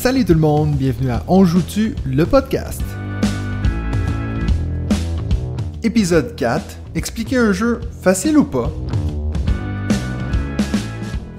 [0.00, 2.80] Salut tout le monde, bienvenue à On joue-tu, le podcast.
[5.82, 6.64] Épisode 4,
[6.94, 8.72] expliquer un jeu facile ou pas.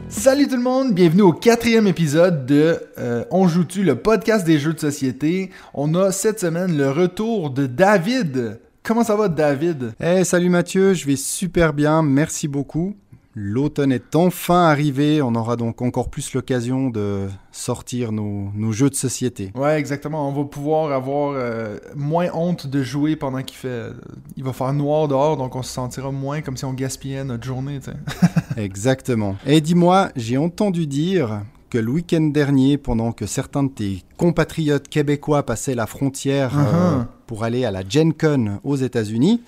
[0.10, 4.60] Salut tout le monde, bienvenue au quatrième épisode de euh, On joue-tu, le podcast des
[4.60, 5.50] jeux de société.
[5.74, 8.60] On a cette semaine le retour de David.
[8.84, 9.94] Comment ça va David?
[10.00, 12.96] Hey, salut Mathieu, je vais super bien, merci beaucoup.
[13.34, 18.90] L'automne est enfin arrivé, on aura donc encore plus l'occasion de sortir nos, nos, jeux
[18.90, 19.52] de société.
[19.56, 20.28] Ouais, exactement.
[20.28, 23.88] On va pouvoir avoir euh, moins honte de jouer pendant qu'il fait.
[24.36, 27.46] il va faire noir dehors, donc on se sentira moins comme si on gaspillait notre
[27.46, 27.80] journée.
[28.58, 29.38] exactement.
[29.46, 34.90] Et dis-moi, j'ai entendu dire que le week-end dernier, pendant que certains de tes compatriotes
[34.90, 37.06] québécois passaient la frontière euh, Uh-huh.
[37.28, 39.42] pour aller à la Gen Con aux États-Unis,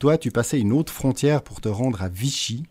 [0.00, 2.64] toi, tu passais une autre frontière pour te rendre à Vichy.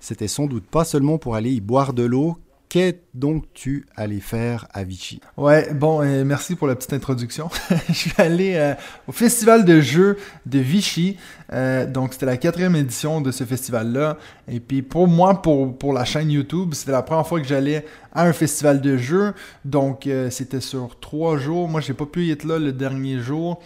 [0.00, 2.38] C'était sans doute pas seulement pour aller y boire de l'eau.
[2.70, 5.20] Qu'est donc tu allé faire à Vichy?
[5.36, 7.50] Ouais, bon, euh, merci pour la petite introduction.
[7.88, 8.74] je suis allé euh,
[9.08, 10.16] au festival de jeux
[10.46, 11.16] de Vichy.
[11.52, 14.18] Euh, donc, c'était la quatrième édition de ce festival-là.
[14.46, 18.22] Et puis, pour moi, pour, la chaîne YouTube, c'était la première fois que j'allais à
[18.22, 19.34] un festival de jeux.
[19.64, 21.68] Donc, c'était sur trois jours.
[21.68, 23.60] Moi, j'ai pas pu y être là le dernier jour.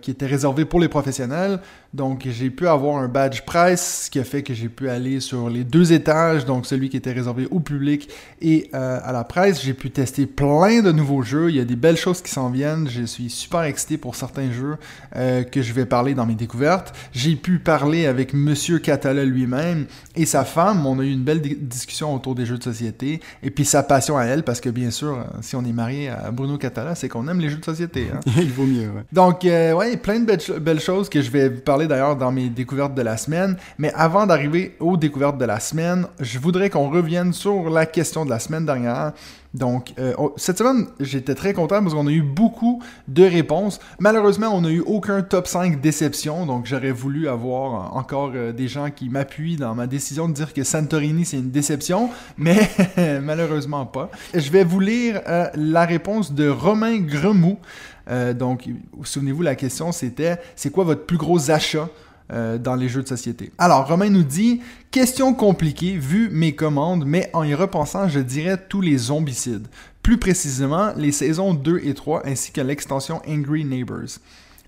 [0.00, 1.60] Qui était réservé pour les professionnels.
[1.94, 5.20] Donc, j'ai pu avoir un badge presse, ce qui a fait que j'ai pu aller
[5.20, 8.08] sur les deux étages, donc celui qui était réservé au public
[8.42, 9.62] et euh, à la presse.
[9.62, 11.50] J'ai pu tester plein de nouveaux jeux.
[11.50, 12.88] Il y a des belles choses qui s'en viennent.
[12.88, 14.76] Je suis super excité pour certains jeux
[15.16, 16.94] euh, que je vais parler dans mes découvertes.
[17.12, 20.84] J'ai pu parler avec Monsieur Catala lui-même et sa femme.
[20.86, 24.18] On a eu une belle discussion autour des jeux de société et puis sa passion
[24.18, 27.28] à elle, parce que bien sûr, si on est marié à Bruno Catala, c'est qu'on
[27.28, 28.08] aime les jeux de société.
[28.12, 28.20] Hein?
[28.36, 29.04] Il vaut mieux, ouais.
[29.12, 32.94] Donc, euh, ouais, plein de belles, choses que je vais parler d'ailleurs dans mes découvertes
[32.94, 33.56] de la semaine.
[33.78, 38.24] Mais avant d'arriver aux découvertes de la semaine, je voudrais qu'on revienne sur la question
[38.24, 39.12] de la semaine dernière.
[39.54, 43.80] Donc, euh, cette semaine, j'étais très content parce qu'on a eu beaucoup de réponses.
[43.98, 46.44] Malheureusement, on n'a eu aucun top 5 déception.
[46.44, 50.52] Donc, j'aurais voulu avoir encore euh, des gens qui m'appuient dans ma décision de dire
[50.52, 52.10] que Santorini, c'est une déception.
[52.38, 52.68] Mais
[53.22, 54.10] malheureusement pas.
[54.34, 57.58] Je vais vous lire euh, la réponse de Romain Gremou.
[58.08, 58.68] Euh, donc,
[59.02, 61.88] souvenez-vous, la question c'était c'est quoi votre plus gros achat
[62.32, 63.52] euh, dans les jeux de société?
[63.58, 64.60] Alors, Romain nous dit
[64.90, 69.68] question compliquée vu mes commandes, mais en y repensant, je dirais tous les zombicides.
[70.02, 74.18] Plus précisément, les saisons 2 et 3 ainsi que l'extension Angry Neighbors.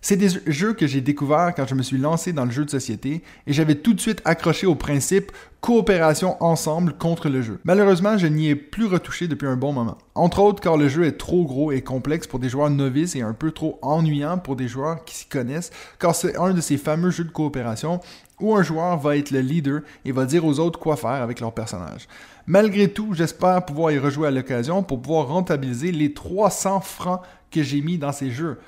[0.03, 2.71] C'est des jeux que j'ai découverts quand je me suis lancé dans le jeu de
[2.71, 5.31] société et j'avais tout de suite accroché au principe
[5.61, 7.61] coopération ensemble contre le jeu.
[7.65, 9.99] Malheureusement, je n'y ai plus retouché depuis un bon moment.
[10.15, 13.21] Entre autres car le jeu est trop gros et complexe pour des joueurs novices et
[13.21, 16.79] un peu trop ennuyant pour des joueurs qui s'y connaissent car c'est un de ces
[16.79, 18.01] fameux jeux de coopération
[18.41, 21.41] où un joueur va être le leader et va dire aux autres quoi faire avec
[21.41, 22.09] leur personnage.
[22.47, 27.63] Malgré tout, j'espère pouvoir y rejouer à l'occasion pour pouvoir rentabiliser les 300 francs que
[27.63, 28.59] j'ai mis dans ces jeux.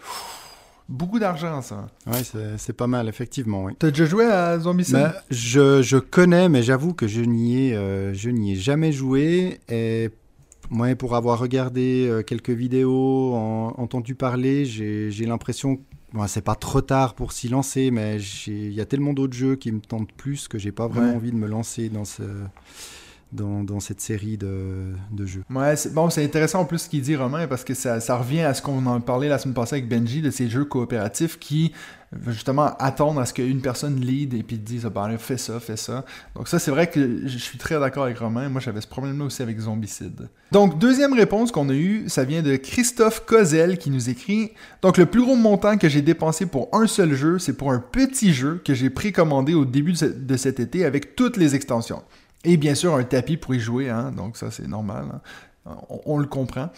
[0.89, 1.87] Beaucoup d'argent, ça.
[2.07, 2.23] Ouais,
[2.59, 3.65] c'est pas mal, effectivement.
[3.65, 3.73] Oui.
[3.79, 7.75] T'as déjà joué à Zombicide bah, je, je, connais, mais j'avoue que je n'y ai,
[7.75, 9.61] euh, je ai jamais joué.
[9.69, 10.11] Et
[10.71, 15.81] moi, pour avoir regardé euh, quelques vidéos, en, entendu parler, j'ai l'impression
[16.13, 19.57] Bon, c'est pas trop tard pour s'y lancer, mais il y a tellement d'autres jeux
[19.57, 21.17] qui me tentent plus que j'ai pas vraiment Ouais.
[21.17, 22.23] envie de me lancer dans ce
[23.33, 24.95] dans, cette série de,
[25.25, 25.43] jeux.
[25.51, 28.55] Ouais, bon, c'est intéressant en plus ce qu'il dit Romain parce que ça, revient à
[28.55, 31.73] ce qu'on en parlait la semaine passée avec Benji de ces jeux coopératifs qui
[32.27, 36.05] justement attendent à ce qu'une personne lead et puis dise ben, fais ça, fais ça.
[36.35, 38.51] Donc ça c'est vrai que je suis très d'accord avec Romain.
[38.51, 40.29] Moi j'avais ce problème-là aussi avec Zombicide.
[40.51, 44.99] Donc deuxième réponse qu'on a eue, ça vient de Christophe Kozel qui nous écrit donc
[44.99, 48.35] le plus gros montant que j'ai dépensé pour un seul jeu, c'est pour un petit
[48.35, 52.03] jeu que j'ai précommandé au début de cet été avec toutes les extensions.
[52.45, 55.05] Et bien sûr, un tapis pour y jouer, hein, donc ça c'est normal.
[55.13, 55.21] Hein.
[55.65, 56.71] On, on, le comprend.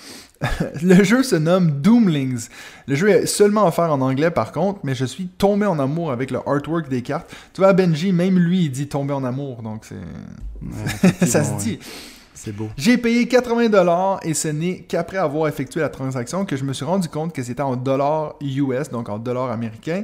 [0.82, 2.48] le jeu se nomme Doomlings.
[2.86, 6.12] Le jeu est seulement offert en anglais par contre, mais je suis tombé en amour
[6.12, 7.34] avec le artwork des cartes.
[7.54, 9.94] Tu vois, Benji, même lui, il dit tomber en amour, donc c'est.
[9.94, 11.78] Ouais, ça se dit.
[11.80, 11.86] Ouais.
[12.34, 12.68] C'est beau.
[12.76, 16.84] J'ai payé 80$ et ce n'est qu'après avoir effectué la transaction que je me suis
[16.84, 20.02] rendu compte que c'était en dollars US, donc en dollars américains.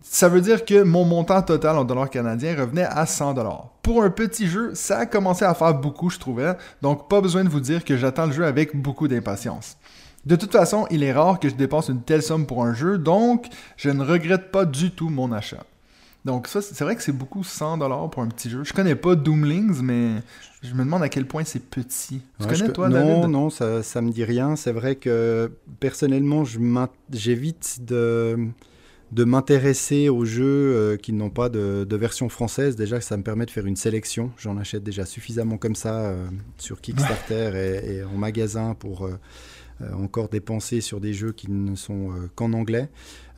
[0.00, 3.68] Ça veut dire que mon montant total en dollars canadiens revenait à 100 dollars.
[3.82, 7.44] Pour un petit jeu, ça a commencé à faire beaucoup, je trouvais, donc pas besoin
[7.44, 9.76] de vous dire que j'attends le jeu avec beaucoup d'impatience.
[10.24, 12.98] De toute façon, il est rare que je dépense une telle somme pour un jeu,
[12.98, 13.46] donc
[13.76, 15.64] je ne regrette pas du tout mon achat.
[16.24, 18.62] Donc ça, c'est vrai que c'est beaucoup 100 dollars pour un petit jeu.
[18.64, 20.22] Je connais pas Doomlings, mais
[20.62, 22.20] je me demande à quel point c'est petit.
[22.38, 23.30] Tu ouais, connais toi, non, David?
[23.30, 24.56] Non, ça, ça me dit rien.
[24.56, 25.50] C'est vrai que
[25.80, 26.42] personnellement,
[27.10, 28.48] j'évite de
[29.12, 32.76] de m'intéresser aux jeux qui n'ont pas de, version française.
[32.76, 34.30] Déjà, ça me permet de faire une sélection.
[34.36, 36.14] J'en achète déjà suffisamment comme ça
[36.58, 39.08] sur Kickstarter et, en magasin pour
[39.80, 42.88] euh, encore dépenser sur des jeux qui ne sont euh, qu'en anglais,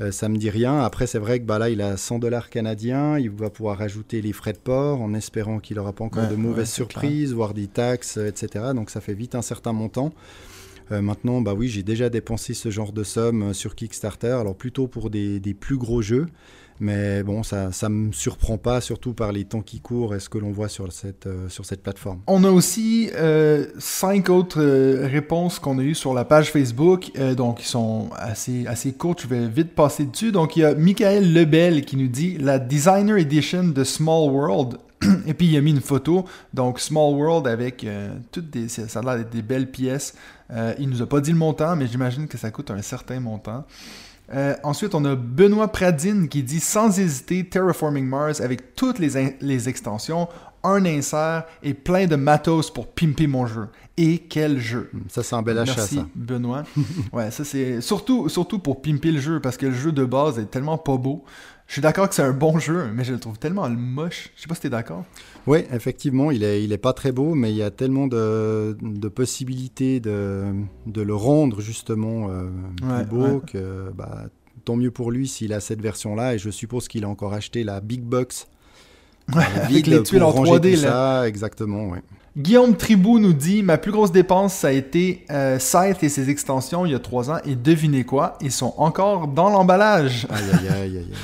[0.01, 0.81] euh, ça me dit rien.
[0.81, 4.23] Après, c'est vrai que bah, là, il a 100 dollars canadiens, il va pouvoir rajouter
[4.23, 7.67] les frais de port en espérant qu'il n'aura pas encore de mauvaises surprises, voire des
[7.67, 8.71] taxes, etc.
[8.75, 10.15] Donc ça fait vite un certain montant.
[10.91, 15.11] Maintenant, bah oui, j'ai déjà dépensé ce genre de somme sur Kickstarter, alors plutôt pour
[15.11, 16.27] des plus gros jeux.
[16.81, 20.31] Mais bon, ça ne me surprend pas, surtout par les temps qui courent et ce
[20.31, 22.21] que l'on voit sur cette, euh, sur cette plateforme.
[22.27, 27.13] On a aussi euh, cinq autres euh, réponses qu'on a eues sur la page Facebook.
[27.37, 29.21] donc, ils sont assez, assez courtes.
[29.23, 30.33] Je vais vite passer dessus.
[30.33, 34.79] Donc, il y a Michael Lebel qui nous dit la Designer Edition de Small World.
[35.27, 36.25] et puis, il a mis une photo.
[36.55, 37.87] Donc, Small World avec
[38.33, 38.69] toutes des.
[38.69, 40.15] Ça a l'air d'être des belles pièces.
[40.79, 43.65] il nous a pas dit le montant, mais j'imagine que ça coûte un certain montant.
[44.33, 49.37] Euh, ensuite, on a Benoît Pradine qui dit sans hésiter Terraforming Mars avec toutes les,
[49.41, 50.29] les extensions,
[50.63, 53.69] un insert et plein de matos pour pimper mon jeu.
[53.97, 54.89] Et quel jeu!
[54.93, 56.63] Hmm, ça, c'est un bel achat, Merci, Benoît.
[57.13, 60.39] ouais, ça, c'est surtout, surtout pour pimper le jeu parce que le jeu de base
[60.39, 61.25] est tellement pas beau.
[61.71, 64.31] Je suis d'accord que c'est un bon jeu, mais je le trouve tellement moche.
[64.35, 65.05] Je sais pas si t'es d'accord.
[65.47, 68.77] Oui, effectivement, il est, il est pas très beau, mais il y a tellement de,
[68.83, 70.47] de possibilités de,
[70.87, 74.25] de, le rendre justement euh, plus beau que bah,
[74.65, 76.35] tant mieux pour lui s'il a cette version-là.
[76.35, 78.49] Et je suppose qu'il a encore acheté la Big Box.
[79.33, 80.73] Ouais, avec les tuiles en 3D.
[80.73, 80.91] Là.
[80.91, 81.99] Ça, exactement, oui.
[82.37, 86.31] Guillaume Tribou nous dit Ma plus grosse dépense, ça a été euh, Scythe et ses
[86.31, 87.39] extensions il y a trois ans.
[87.45, 88.39] Et devinez quoi?
[88.41, 90.27] Ils sont encore dans l'emballage.
[90.31, 91.13] Aïe, aïe, aïe, aïe.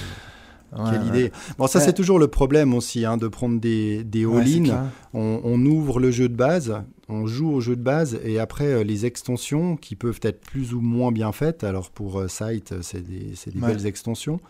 [0.90, 1.32] Quelle idée.
[1.58, 4.90] Bon, ça, c'est toujours le problème aussi, hein, de prendre des, des all-in.
[5.14, 8.84] on, ouvre le jeu de base, on joue au jeu de base, et après, euh,
[8.84, 11.64] les extensions qui peuvent être plus ou moins bien faites.
[11.64, 14.40] Alors, pour euh, Site, c'est des, des belles extensions.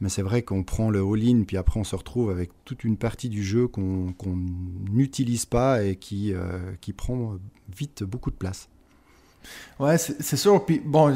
[0.00, 2.96] Mais c'est vrai qu'on prend le all-in, puis après, on se retrouve avec toute une
[2.96, 4.14] partie du jeu qu'on
[4.90, 7.36] n'utilise pas et qui, euh, qui prend
[7.74, 8.68] vite beaucoup de place.
[9.78, 10.64] Ouais, c'est sûr.
[10.64, 11.14] Puis bon,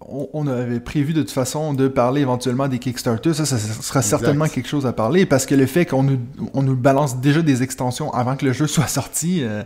[0.00, 3.34] on, avait prévu de toute façon de parler éventuellement des Kickstarter.
[3.34, 6.18] Ça, ça, sera certainement quelque chose à parler parce que le fait qu'on nous,
[6.54, 9.62] on nous balance déjà des extensions avant que le jeu soit sorti, euh,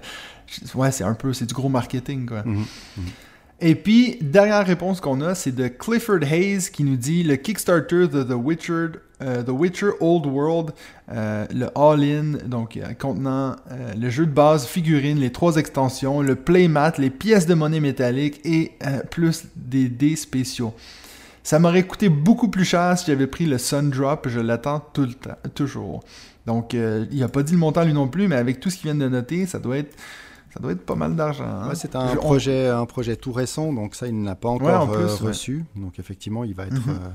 [0.75, 2.43] ouais, c'est un peu, c'est du gros marketing, quoi.
[2.45, 2.65] Mhm,
[2.97, 3.05] mhm.
[3.65, 8.09] Et puis, dernière réponse qu'on a, c'est de Clifford Hayes qui nous dit le Kickstarter
[8.09, 8.89] de The Witcher,
[9.23, 10.73] euh, The Witcher Old World,
[11.11, 13.57] euh, le All-In, donc euh, contenant
[13.97, 18.41] le jeu de base, figurines, les trois extensions, le playmat, les pièces de monnaie métallique
[18.45, 18.73] et
[19.11, 20.75] plus des dés spéciaux.
[21.43, 25.03] Ça m'aurait coûté beaucoup plus cher si j'avais pris le Sun Drop, je l'attends tout
[25.03, 26.05] le temps, toujours.
[26.47, 28.91] Donc, il n'a pas dit le montant lui non plus, mais avec tout ce qu'il
[28.91, 29.97] vient de noter, ça doit être
[30.53, 31.47] ça doit être pas mal d'argent.
[31.47, 31.75] Hein.
[31.75, 35.65] c'est un, projet, un projet tout récent, donc ça, il n'a pas encore euh, reçu.
[35.75, 36.91] Donc effectivement, il va, être, mhm.
[36.91, 37.09] euh,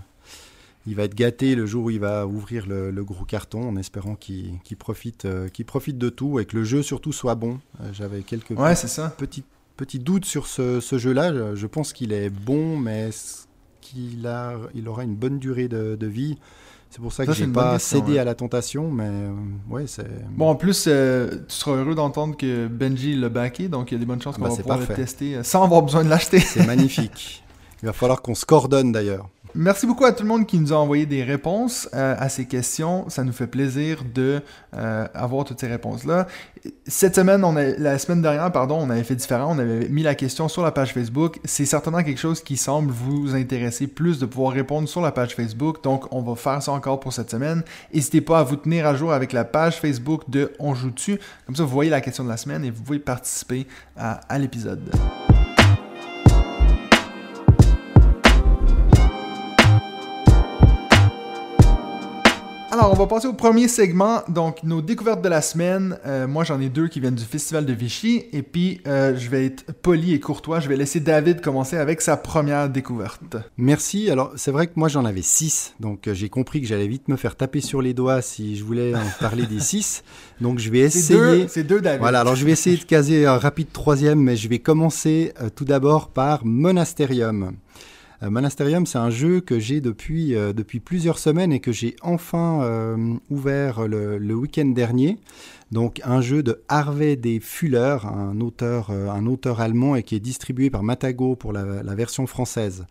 [0.87, 4.15] il va être gâté le jour où il va ouvrir le, gros carton, en espérant
[4.15, 7.59] qu'il profite, euh, profite de tout et que le jeu surtout soit bon.
[7.93, 8.55] J'avais quelques
[9.17, 9.43] petits,
[9.75, 11.55] petits doutes sur ce, ce jeu-là.
[11.55, 13.09] Je pense qu'il est bon, mais
[13.81, 14.27] qu'il
[14.73, 16.37] il aura une bonne durée de, de vie
[16.89, 19.31] c'est pour ça que j'ai pas cédé à la tentation, mais euh,
[19.69, 20.07] ouais, c'est.
[20.31, 23.97] Bon, en plus, euh, tu seras heureux d'entendre que Benji l'a backé, donc il y
[23.97, 26.03] a des bonnes chances ah qu'on bah, va pouvoir le tester euh, sans avoir besoin
[26.03, 26.39] de l'acheter.
[26.39, 27.43] C'est magnifique.
[27.83, 29.29] Il va falloir qu'on se coordonne d'ailleurs.
[29.55, 32.45] Merci beaucoup à tout le monde qui nous a envoyé des réponses euh, à ces
[32.45, 33.09] questions.
[33.09, 34.41] Ça nous fait plaisir de
[34.75, 36.27] euh, avoir toutes ces réponses-là.
[36.85, 39.55] Cette semaine, on a, la semaine dernière, pardon, on avait fait différent.
[39.55, 41.39] On avait mis la question sur la page Facebook.
[41.43, 45.35] C'est certainement quelque chose qui semble vous intéresser plus de pouvoir répondre sur la page
[45.35, 45.83] Facebook.
[45.83, 47.63] Donc, on va faire ça encore pour cette semaine.
[47.93, 51.19] N'hésitez pas à vous tenir à jour avec la page Facebook de On joue dessus.
[51.45, 54.91] Comme ça, vous voyez la question de la semaine et vous pouvez participer à l'épisode.
[62.77, 64.21] Alors, on va passer au premier segment.
[64.29, 65.97] Donc, nos découvertes de la semaine.
[66.05, 68.25] Euh, moi, j'en ai deux qui viennent du Festival de Vichy.
[68.33, 70.59] Et puis, euh, je vais être poli et courtois.
[70.59, 73.35] Je vais laisser David commencer avec sa première découverte.
[73.57, 74.11] Merci.
[74.11, 75.73] Alors, c'est vrai que moi, j'en avais six.
[75.79, 78.63] Donc, euh, j'ai compris que j'allais vite me faire taper sur les doigts si je
[78.63, 80.03] voulais en parler des six.
[80.39, 81.47] Donc, je vais essayer.
[81.47, 82.01] C'est deux, deux, David.
[82.01, 82.19] Voilà.
[82.19, 86.09] Alors, je vais essayer de caser un rapide troisième, mais je vais commencer tout d'abord
[86.09, 87.53] par Monasterium.
[88.23, 92.61] Euh, Monasterium, c'est un jeu que j'ai depuis, euh, plusieurs semaines et que j'ai enfin
[92.63, 95.17] euh, ouvert le, week-end dernier.
[95.71, 100.19] Donc un jeu de Harvey des Fuller, un auteur, un auteur allemand et qui est
[100.19, 102.85] distribué par Matago pour la, version française.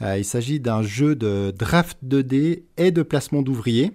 [0.00, 3.90] il s'agit d'un jeu de draft 2D et de placement d'ouvriers.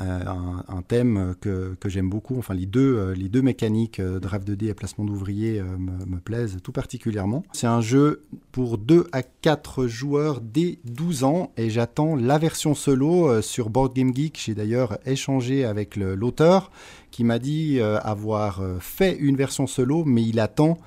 [0.00, 0.20] Euh,
[0.68, 2.38] un, thème que, que j'aime beaucoup.
[2.38, 6.18] Enfin, les deux, euh, les deux mécaniques, euh, Draft 2D et placement d'ouvriers, me, me,
[6.18, 7.42] plaisent tout particulièrement.
[7.52, 12.74] C'est un jeu pour 2 à 4 joueurs dès 12 ans et j'attends la version
[12.74, 14.40] solo sur Board Game Geek.
[14.44, 16.70] J'ai d'ailleurs échangé avec l'auteur
[17.10, 20.78] qui m'a dit avoir fait une version solo, mais il attend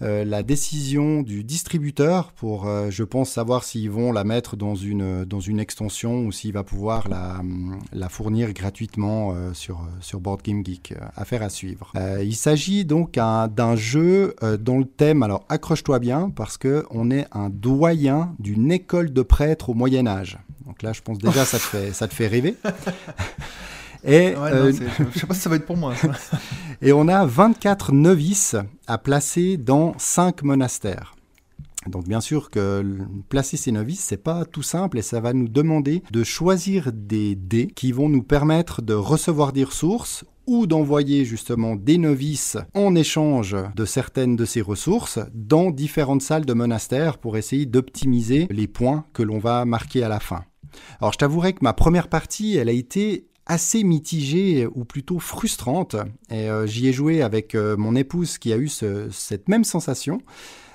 [0.00, 5.24] la décision du distributeur pour, euh, je pense, savoir s'ils vont la mettre dans une,
[5.24, 10.64] dans une extension ou s'il va pouvoir la, fournir gratuitement euh, sur, sur Board Game
[10.64, 10.94] Geek.
[11.16, 11.92] affaire à suivre.
[12.22, 17.50] il s'agit donc d'un jeu dont le thème, alors accroche-toi bien, parce qu'on est un
[17.50, 20.38] doyen d'une école de prêtres au Moyen Âge.
[20.66, 22.56] Donc là, je pense déjà, ça te fait, ça te fait rêver.
[24.06, 24.72] Et, ouais, euh,
[25.12, 25.94] je sais pas si ça va être pour moi.
[26.82, 31.16] et on a 24 novices à placer dans 5 monastères.
[31.88, 32.98] Donc bien sûr que
[33.28, 37.34] placer ces novices, c'est pas tout simple et ça va nous demander de choisir des
[37.34, 42.94] dés qui vont nous permettre de recevoir des ressources ou d'envoyer justement des novices en
[42.94, 48.68] échange de certaines de ces ressources dans différentes salles de monastères pour essayer d'optimiser les
[48.68, 50.44] points que l'on va marquer à la fin.
[51.00, 55.96] Alors je t'avouerai que ma première partie, elle a été assez mitigée ou plutôt frustrante.
[56.30, 60.20] Et euh, j'y ai joué avec euh, mon épouse qui a eu cette même sensation.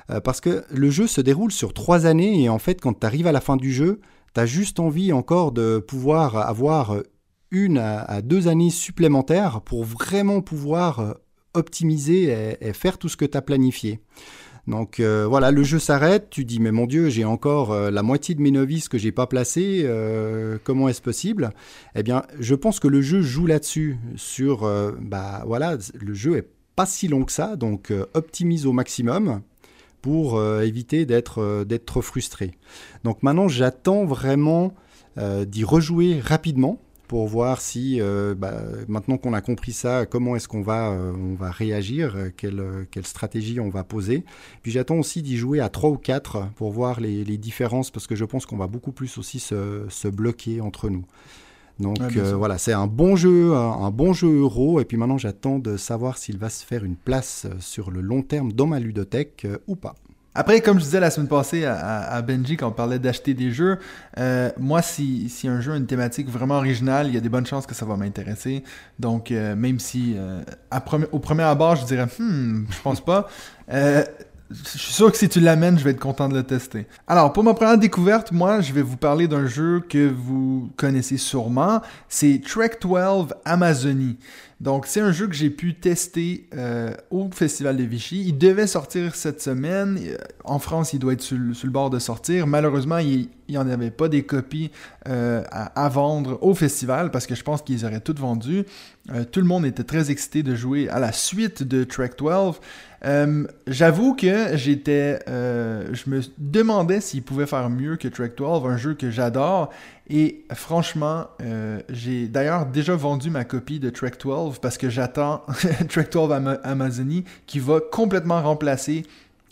[0.10, 3.06] Euh, parce que le jeu se déroule sur trois années et en fait quand tu
[3.06, 4.00] arrives à la fin du jeu,
[4.34, 6.96] tu as juste envie encore de pouvoir avoir
[7.52, 11.18] une à, deux années supplémentaires pour vraiment pouvoir
[11.54, 14.00] optimiser et faire tout ce que tu as planifié.
[14.68, 18.04] Donc euh, voilà, le jeu s'arrête, tu dis mais mon Dieu, j'ai encore euh, la
[18.04, 21.52] moitié de mes novices que j'ai pas placés, euh, comment est-ce possible?
[21.96, 24.70] Eh bien, je pense que le jeu joue là-dessus, sur
[25.02, 29.42] bah voilà, le jeu est pas si long que ça, donc optimise au maximum
[30.02, 32.52] pour éviter d'être d'être frustré.
[33.04, 34.74] Donc maintenant, j'attends vraiment
[35.18, 36.80] d'y rejouer rapidement
[37.12, 41.12] pour voir si, euh, bah, maintenant qu'on a compris ça, comment est-ce qu'on va, euh,
[41.14, 44.24] on va réagir, euh, quelle, quelle, stratégie on va poser.
[44.64, 48.08] Puis j'attends aussi d'y jouer à 3 ou 4 pour voir les, les différences, parce
[48.08, 51.04] que je pense qu'on va beaucoup plus aussi se, se bloquer entre nous.
[51.82, 54.80] Donc voilà, c'est un bon jeu, un, bon jeu euro.
[54.80, 58.22] Et puis maintenant, j'attends de savoir s'il va se faire une place sur le long
[58.22, 59.96] terme dans ma ludothèque ou pas.
[60.34, 63.80] Après, comme je disais la semaine passée à, Benji quand on parlait d'acheter des jeux,
[64.18, 67.30] euh, moi, si, si, un jeu a une thématique vraiment originale, il y a des
[67.30, 68.64] bonnes chances que ça va m'intéresser.
[68.98, 70.42] Donc, euh, même si euh,
[71.12, 73.28] au premier abord, je dirais, hmm, je pense pas,
[73.68, 76.88] je suis sûr que si tu l'amènes, je vais être content de le tester.
[77.08, 81.18] Alors, pour ma première découverte, moi, je vais vous parler d'un jeu que vous connaissez
[81.18, 81.82] sûrement.
[82.10, 84.18] C'est Trek 12 Amazonie.
[84.62, 88.26] Donc, c'est un jeu que j'ai pu tester euh, au Festival de Vichy.
[88.28, 90.00] Il devait sortir cette semaine.
[90.44, 92.46] En France, il doit être sur, le bord de sortir.
[92.46, 94.70] Malheureusement, il n'y en avait pas des copies
[95.08, 98.64] euh, à, vendre au festival parce que je pense qu'ils auraient toutes vendues.
[99.12, 102.60] Euh, tout le monde était très excité de jouer à la suite de Trek 12.
[103.66, 108.94] J'avoue que j'étais, je me demandais s'il pouvait faire mieux que Trek 12, un jeu
[108.94, 109.72] que j'adore.
[110.14, 115.42] Et franchement, euh, j'ai d'ailleurs déjà vendu ma copie de Trek 12 parce que j'attends
[115.90, 119.06] Trek 12 Amazonie qui va complètement remplacer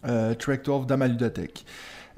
[0.06, 1.64] euh, Trek 12 dans ma ludothèque.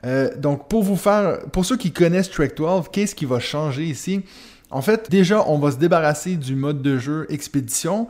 [0.07, 3.83] Euh, donc pour vous faire, pour ceux qui connaissent Trek 12, qu'est-ce qui va changer
[3.83, 4.23] ici?
[4.71, 8.07] En fait, déjà, on va se débarrasser du mode de jeu expédition.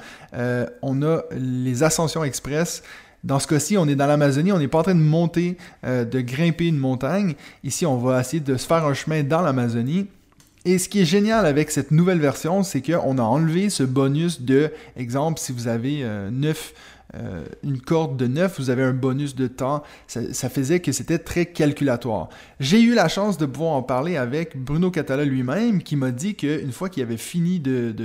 [0.81, 2.83] on a les ascensions express
[3.23, 6.21] dans ce cas-ci, on est dans l'Amazonie, on n'est pas en train de monter, de
[6.21, 7.33] grimper une montagne.
[7.63, 10.07] Ici, on va essayer de se faire un chemin dans l'Amazonie.
[10.63, 14.41] Et ce qui est génial avec cette nouvelle version, c'est qu'on a enlevé ce bonus
[14.41, 16.29] de, exemple, si vous avez euh,
[17.15, 19.81] euh une corde de 9, vous avez un bonus de temps.
[20.07, 22.29] Ça, faisait que c'était très calculatoire.
[22.59, 26.35] J'ai eu la chance de pouvoir en parler avec Bruno Catala lui-même, qui m'a dit
[26.35, 27.95] qu'une fois qu'il avait fini de,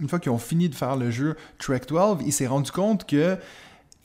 [0.00, 3.04] une fois qu'ils ont fini de faire le jeu Trek 12, il s'est rendu compte
[3.04, 3.36] que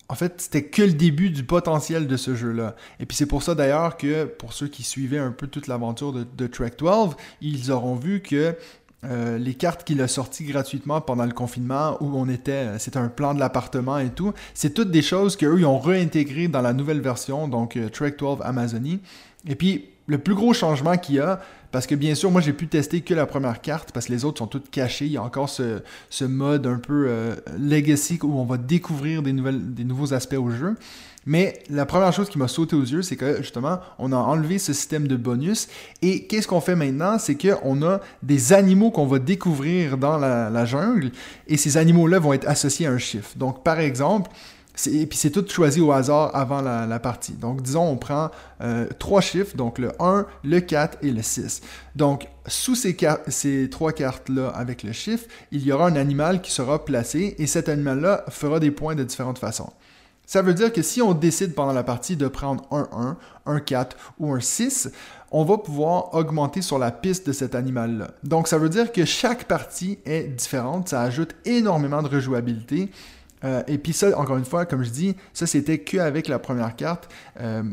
[0.09, 2.75] en fait, c'était que le début du potentiel de ce jeu-là.
[2.99, 6.11] Et puis c'est pour ça d'ailleurs que, pour ceux qui suivaient un peu toute l'aventure
[6.11, 8.55] de, Trek 12, ils auront vu que
[9.05, 12.97] euh, les cartes qu'il a sorties gratuitement pendant le confinement, où on était, euh, c'était
[12.97, 16.61] un plan de l'appartement et tout, c'est toutes des choses qu'eux, ils ont réintégrées dans
[16.61, 18.99] la nouvelle version, donc euh, Trek 12 Amazonie.
[19.47, 21.39] Et puis, le plus gros changement qu'il y a,
[21.71, 24.25] parce que bien sûr, moi j'ai pu tester que la première carte parce que les
[24.25, 25.05] autres sont toutes cachées.
[25.05, 25.81] Il y a encore ce,
[26.23, 30.75] mode un peu euh, legacy où on va découvrir des, nouveaux aspects au jeu.
[31.25, 34.57] Mais la première chose qui m'a sauté aux yeux, c'est que justement, on a enlevé
[34.57, 35.67] ce système de bonus.
[36.01, 37.19] Et qu'est-ce qu'on fait maintenant?
[37.19, 41.11] C'est qu'on a des animaux qu'on va découvrir dans la jungle.
[41.47, 43.37] Et ces animaux-là vont être associés à un chiffre.
[43.37, 44.31] Donc, par exemple,
[44.87, 47.33] et puis c'est tout choisi au hasard avant la, partie.
[47.33, 48.31] Donc disons, on prend
[48.61, 51.61] euh, trois chiffres, donc le 1, le 4 et le 6.
[51.95, 52.95] Donc sous ces,
[53.27, 57.47] ces trois cartes-là avec le chiffre, il y aura un animal qui sera placé et
[57.47, 59.71] cet animal-là fera des points de différentes façons.
[60.29, 63.17] Ça veut dire que si on décide pendant la partie de prendre un 1,
[63.47, 64.91] un 4 ou un 6,
[65.31, 68.11] on va pouvoir augmenter sur la piste de cet animal-là.
[68.23, 72.91] Donc ça veut dire que chaque partie est différente, ça ajoute énormément de rejouabilité.
[73.43, 76.75] Euh, et puis ça, encore une fois, comme je dis, ça c'était qu'avec la première
[76.75, 77.09] carte.
[77.39, 77.63] Euh,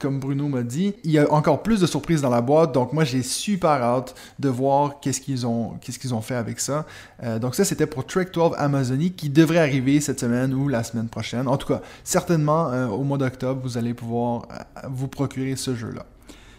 [0.00, 2.92] comme Bruno m'a dit, il y a encore plus de surprises dans la boîte, donc
[2.92, 5.78] moi j'ai super hâte de voir qu'est-ce qu'ils ont,
[6.10, 6.86] ont fait avec ça.
[7.22, 10.82] Euh, donc ça c'était pour Trek 12 Amazonie qui devrait arriver cette semaine ou la
[10.82, 11.46] semaine prochaine.
[11.46, 14.48] En tout cas, certainement au mois d'octobre, vous allez pouvoir
[14.88, 16.04] vous procurer ce jeu-là.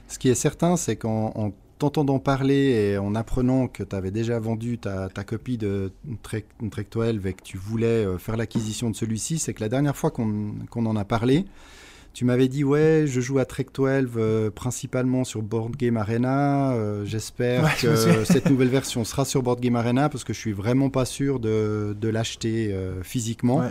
[0.07, 4.39] Ce qui est certain, c'est qu'en t'entendant parler et en apprenant que tu avais déjà
[4.39, 5.91] vendu ta, copie de
[6.23, 10.11] Trek, 12 et que tu voulais faire l'acquisition de celui-ci, c'est que la dernière fois
[10.11, 11.45] qu'on en a parlé,
[12.17, 16.71] tu m'avais dit, ouais, je joue à Trek 12 euh, principalement sur Board Game Arena.
[16.71, 20.51] Euh, j'espère que cette nouvelle version sera sur Board Game Arena parce que je suis
[20.51, 23.61] vraiment pas sûr de, de l'acheter euh, physiquement.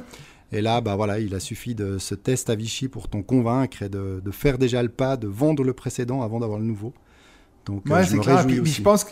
[0.53, 3.83] Et là, bah voilà, il a suffi de ce test à Vichy pour t'en convaincre
[3.83, 6.95] et de, de, faire déjà le pas, de vendre le précédent avant d'avoir le nouveau.
[7.67, 8.47] Donc, je me clair.
[8.47, 9.11] Puis, je pense que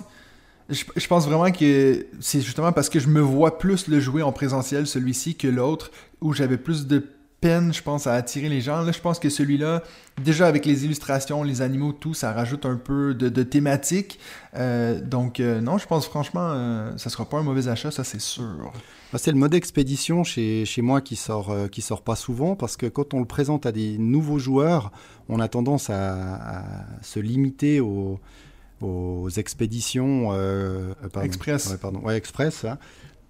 [0.70, 4.22] je, je, pense vraiment que c'est justement parce que je me vois plus le jouer
[4.22, 5.90] en présentiel, celui-ci, que l'autre,
[6.22, 7.04] où j'avais plus de
[7.44, 8.82] je pense, à attirer les gens.
[8.82, 9.82] Là, je pense que celui-là,
[10.22, 14.18] déjà avec les illustrations, les animaux, tout, ça rajoute un peu de, thématique.
[14.56, 18.02] Euh, donc, euh, non, je pense franchement, euh, ça sera pas un mauvais achat, ça
[18.02, 18.72] c'est sûr.
[19.12, 22.76] Bah, c'est le mode expédition chez, chez moi qui sort, qui sort pas souvent parce
[22.76, 24.90] que quand on le présente à des nouveaux joueurs,
[25.28, 28.18] on a tendance à, se limiter aux,
[28.80, 30.32] aux expéditions
[31.22, 31.76] express.
[31.80, 32.78] pardon, ouais, express hein.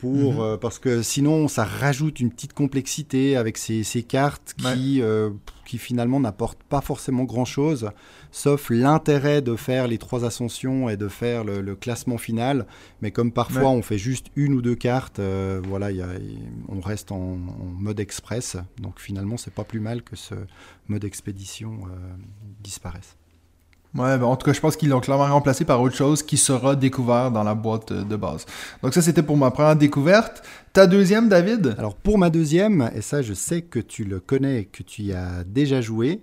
[0.04, 0.38] Mhm.
[0.38, 5.30] Euh, parce que sinon ça rajoute une petite complexité avec ces, cartes qui, euh,
[5.64, 7.90] qui finalement n'apportent pas forcément grand chose,
[8.30, 12.66] sauf l'intérêt de faire les trois ascensions et de faire le, classement final.
[13.02, 15.88] Mais comme parfois on fait juste une ou deux cartes, euh, voilà,
[16.68, 17.38] on reste en,
[17.78, 18.56] mode express.
[18.80, 20.34] Donc finalement c'est pas plus mal que ce
[20.88, 21.80] mode expédition
[22.62, 23.16] disparaisse.
[23.94, 26.36] Ouais, ben en tout cas, je pense qu'ils l'ont clairement remplacé par autre chose qui
[26.36, 28.44] sera découvert dans la boîte euh, de base.
[28.82, 30.42] Donc ça, c'était pour ma première découverte.
[30.72, 31.76] Ta deuxième, David?
[31.78, 35.02] Alors pour ma deuxième, et ça, je sais que tu le connais et que tu
[35.02, 36.22] y as déjà joué,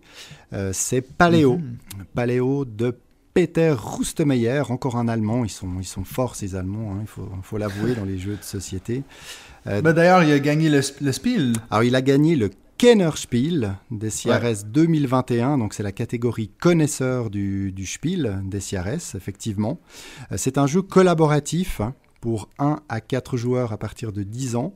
[0.51, 1.59] euh, c'est Paléo.
[1.59, 2.05] Mhm.
[2.13, 2.93] Paléo de
[3.33, 5.45] Peter Rustemeyer, encore un Allemand.
[5.45, 8.35] Ils sont, ils sont forts, ces Allemands, hein, il faut, faut l'avouer, dans les jeux
[8.35, 9.03] de société.
[9.67, 11.53] Euh, ben, D'ailleurs, il a gagné le, le Spiel.
[11.69, 12.49] Alors, il a gagné le
[12.81, 19.79] Kennerspiel des CRS 2021, donc c'est la catégorie connaisseur du, du Spiel des CRS, effectivement.
[20.31, 24.55] Euh, c'est un jeu collaboratif hein, pour 1 à 4 joueurs à partir de 10
[24.55, 24.73] ans.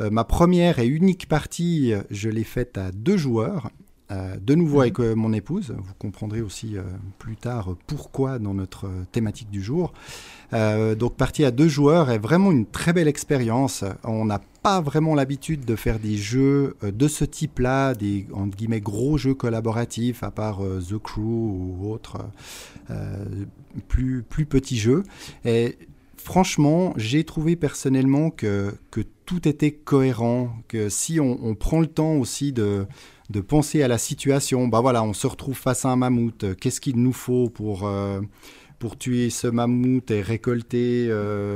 [0.00, 3.70] Euh, ma première et unique partie, je l'ai faite à 2 joueurs.
[4.12, 5.14] Euh, de nouveau avec mhm.
[5.14, 6.76] mon épouse, vous comprendrez aussi
[7.18, 9.92] plus tard pourquoi dans notre thématique du jour.
[10.52, 13.84] donc partie à deux joueurs est vraiment une très belle expérience.
[14.04, 18.56] On n'a pas vraiment l'habitude de faire des jeux euh, de ce type-là, des entre
[18.56, 22.16] guillemets gros jeux collaboratifs, à part euh, The Crew ou autres
[22.90, 23.24] euh,
[23.86, 25.04] plus, plus petits jeux.
[25.44, 25.78] Et
[26.16, 32.14] franchement, j'ai trouvé personnellement que, que tout était cohérent, que si on, prend le temps
[32.14, 32.86] aussi de,
[33.30, 36.80] de penser à la situation, bah voilà, on se retrouve face à un mammouth, qu'est-ce
[36.80, 37.90] qu'il nous faut pour
[38.78, 41.10] pour tuer ce mammouth et récolter,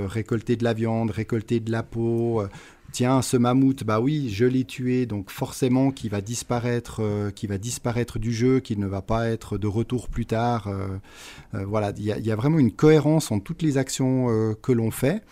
[0.07, 2.43] récolter de la viande, récolter de la peau,
[2.91, 7.47] tiens, ce mammouth, bah oui, je l'ai tué, donc forcément qui va disparaître, euh, qui
[7.47, 10.69] va disparaître du jeu, qu'il ne va pas être de retour plus tard.
[10.69, 10.89] Euh,
[11.55, 15.23] euh, voilà, il y, a vraiment une cohérence en toutes les actions que l'on fait.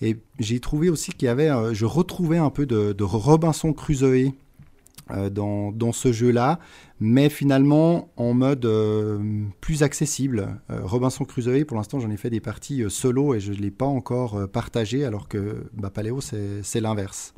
[0.00, 4.04] Et j'ai trouvé aussi qu'il y avait, je retrouvais un peu de, de Robinson Crusoe
[4.06, 4.30] euh,
[5.30, 6.58] dans, dans, ce jeu-là,
[6.98, 9.18] mais finalement en mode euh,
[9.60, 10.48] plus accessible.
[10.70, 13.70] Euh, Robinson Crusoe, pour l'instant, j'en ai fait des parties solo et je ne l'ai
[13.70, 17.34] pas encore partagé, alors que bah, Paléo, c'est l'inverse.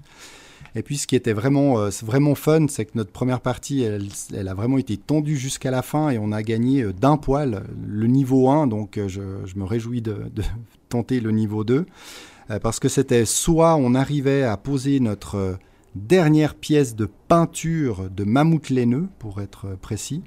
[0.74, 4.54] Et puis ce qui était vraiment, vraiment fun, c'est que notre première partie, elle, a
[4.54, 8.66] vraiment été tendue jusqu'à la fin et on a gagné d'un poil le niveau 1,
[8.66, 9.20] donc je,
[9.56, 10.16] me réjouis de,
[10.90, 11.86] tenter le niveau 2,
[12.62, 15.58] parce que c'était soit on arrivait à poser notre
[15.96, 20.22] dernière pièce de peinture de mammouth laineux, pour être précis.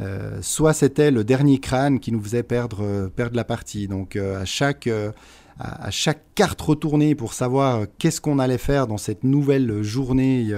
[0.00, 3.88] Euh, soit c'était le dernier crâne qui nous faisait perdre, perdre la partie.
[3.88, 5.12] Donc euh, à, chaque, euh,
[5.90, 10.52] chaque carte retournée pour savoir qu'est-ce qu'on allait faire dans cette nouvelle journée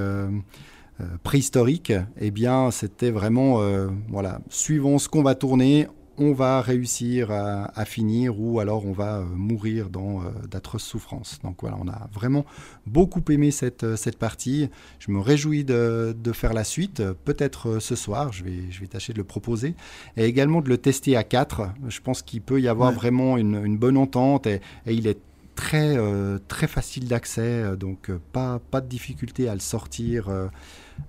[1.25, 3.61] préhistorique, eh bien c'était vraiment,
[4.09, 9.19] voilà, suivant ce qu'on va tourner, on va réussir à, finir ou alors on va
[9.19, 11.39] euh, mourir dans euh, d'atroces souffrances.
[11.43, 12.45] Donc voilà, on a vraiment
[12.87, 14.71] beaucoup aimé cette, euh, cette partie.
[14.99, 19.13] Je me réjouis de, faire la suite, peut-être ce soir, je vais, je vais tâcher
[19.13, 19.75] de le proposer,
[20.17, 21.69] et également de le tester à 4.
[21.89, 25.19] Je pense qu'il peut y avoir vraiment une, bonne entente et, il est
[25.55, 25.97] très,
[26.49, 30.31] très facile d'accès, donc pas, pas de difficulté à le sortir.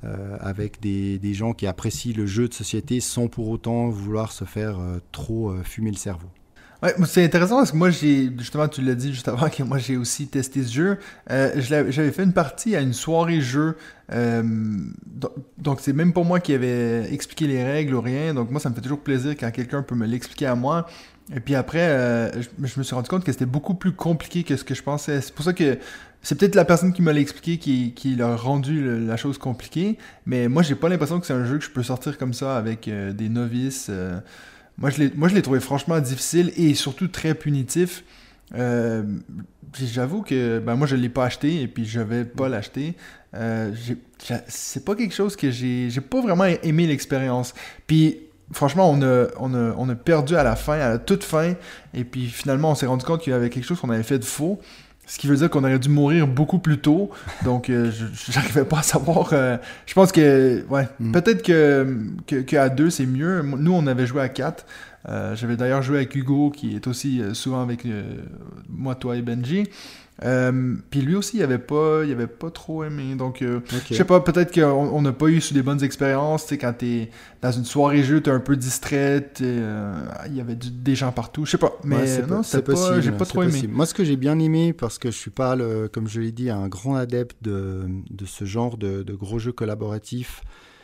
[0.03, 4.45] Euh, avec des, gens qui apprécient le jeu de société sans pour autant vouloir se
[4.45, 6.27] faire euh, trop euh, fumer le cerveau.
[7.05, 9.97] C'est intéressant parce que moi, j'ai justement, tu l'as dit juste avant que moi j'ai
[9.97, 10.97] aussi testé ce jeu.
[11.27, 13.77] J'avais fait une partie à une soirée jeu.
[14.11, 18.33] donc, c'est même pas moi qui avait expliqué les règles ou rien.
[18.33, 20.87] Donc, moi, ça me fait toujours plaisir quand quelqu'un peut me l'expliquer à moi.
[21.35, 24.55] Et puis après, je, je, me suis rendu compte que c'était beaucoup plus compliqué que
[24.55, 25.21] ce que je pensais.
[25.21, 25.79] C'est pour ça que
[26.25, 30.47] c'est peut-être la personne qui m'a expliqué qui, qui a rendu la chose compliquée, mais
[30.47, 32.87] moi j'ai pas l'impression que c'est un jeu que je peux sortir comme ça avec
[32.87, 33.91] euh, des novices.
[34.83, 35.09] Euh.
[35.15, 38.03] moi je l'ai trouvé franchement difficile et surtout très punitif.
[38.53, 39.03] Euh,
[39.73, 42.95] j'avoue que ben, moi je l'ai pas acheté et puis je vais pas l'acheter.
[44.47, 47.53] c'est pas quelque chose que j'ai j'ai pas vraiment aimé l'expérience.
[47.87, 48.19] Puis
[48.51, 51.53] franchement, on a, on, a, on a, perdu à la fin, à la toute fin.
[51.93, 54.19] Et puis finalement, on s'est rendu compte qu'il y avait quelque chose qu'on avait fait
[54.19, 54.59] de faux.
[55.07, 57.11] Ce qui veut dire qu'on aurait dû mourir beaucoup plus tôt.
[57.43, 59.29] Donc, euh, je j'arrivais pas à savoir.
[59.33, 61.11] Euh, je pense que, ouais, mm.
[61.11, 63.41] peut-être que, que, deux, c'est mieux.
[63.41, 64.65] Nous, on avait joué à quatre.
[65.07, 67.85] Euh, j'avais d'ailleurs joué avec Hugo, qui est aussi souvent avec
[68.69, 69.69] moi, toi et Benji.
[70.23, 73.15] Euh, puis lui aussi, il avait pas, il avait pas trop aimé.
[73.15, 76.47] Donc, euh, je sais pas, peut-être qu'on n'a pas eu des bonnes expériences.
[76.47, 77.09] Tu quand t'es
[77.41, 79.93] dans une soirée jeu, t'es un peu distrait, euh,
[80.27, 81.45] il y avait des gens partout.
[81.45, 83.67] Je sais pas, mais non, c'est pas, j'ai pas trop aimé.
[83.69, 86.31] Moi, ce que j'ai bien aimé, parce que je suis pas, le, comme je l'ai
[86.31, 90.41] dit, un grand adepte de, de ce genre de, de gros jeux collaboratifs,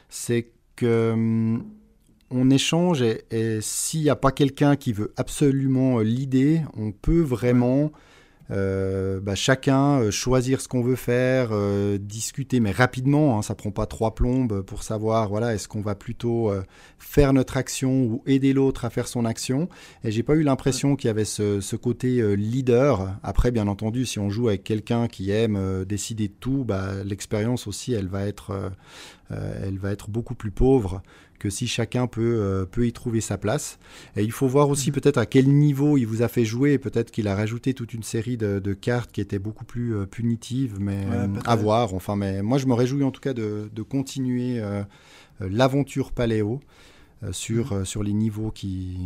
[0.10, 1.63] c'est que hum,
[2.32, 7.86] on échange et, s'il n'y a pas quelqu'un qui veut absolument l'idée, on peut vraiment
[7.86, 8.11] euh,
[8.51, 13.71] bah, chacun euh, choisir ce qu'on veut faire, euh, discuter, mais rapidement, hein, ça prend
[13.71, 16.51] pas trois plombes pour savoir, voilà, est-ce qu'on va plutôt
[16.97, 19.69] faire notre action ou aider l'autre à faire son action.
[20.03, 23.15] Et j'ai pas eu l'impression qu'il y avait ce, côté leader.
[23.23, 27.67] Après, bien entendu, si on joue avec quelqu'un qui aime décider de tout, bah, l'expérience
[27.67, 28.71] aussi, elle va être,
[29.29, 31.01] elle va être beaucoup plus pauvre
[31.41, 33.80] que si chacun peut, euh, peut y trouver sa place.
[34.15, 34.93] Et il faut voir aussi mm.
[34.93, 36.77] peut-être à quel niveau il vous a fait jouer.
[36.77, 40.77] Peut-être qu'il a rajouté toute une série de, cartes qui étaient beaucoup plus euh, punitives,
[40.80, 41.95] mais euh, à voir.
[41.95, 44.62] Enfin, mais moi, je me réjouis en tout cas de, continuer
[45.39, 46.60] l'aventure paléo
[47.32, 47.86] sur, mm.
[47.86, 48.99] sur les niveaux qui,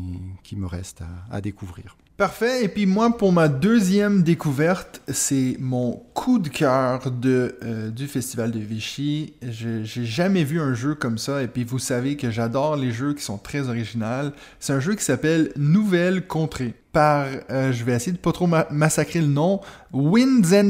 [0.44, 1.96] qui me restent à découvrir.
[2.18, 2.64] Parfait.
[2.64, 8.52] Et puis moi, pour ma deuxième découverte, c'est mon coup de cœur euh, du Festival
[8.52, 9.34] de Vichy.
[9.42, 11.44] J'ai jamais vu un jeu comme ça.
[11.44, 14.32] Et puis vous savez que j'adore les jeux qui sont très originaux.
[14.62, 16.74] C'est un jeu qui s'appelle Nouvelle Contrée.
[16.94, 19.60] Par, euh, je vais essayer de pas trop massacrer le nom,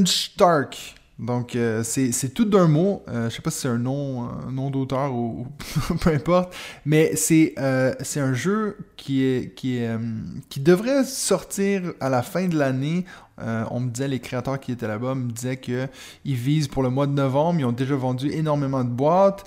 [0.08, 0.96] Stark.
[1.18, 3.04] Donc, euh, c'est tout d'un mot.
[3.08, 5.48] Euh, je sais pas si c'est un nom, nom d'auteur ou,
[6.02, 6.54] peu importe.
[6.86, 9.98] Mais c'est euh, un jeu qui, est, qui, est,
[10.50, 13.06] qui devrait sortir à la fin de l'année.
[13.38, 15.88] on me disait, les créateurs qui étaient là-bas me disaient qu'ils
[16.26, 17.62] visent pour le mois de novembre.
[17.62, 19.46] Ils ont déjà vendu énormément de boîtes.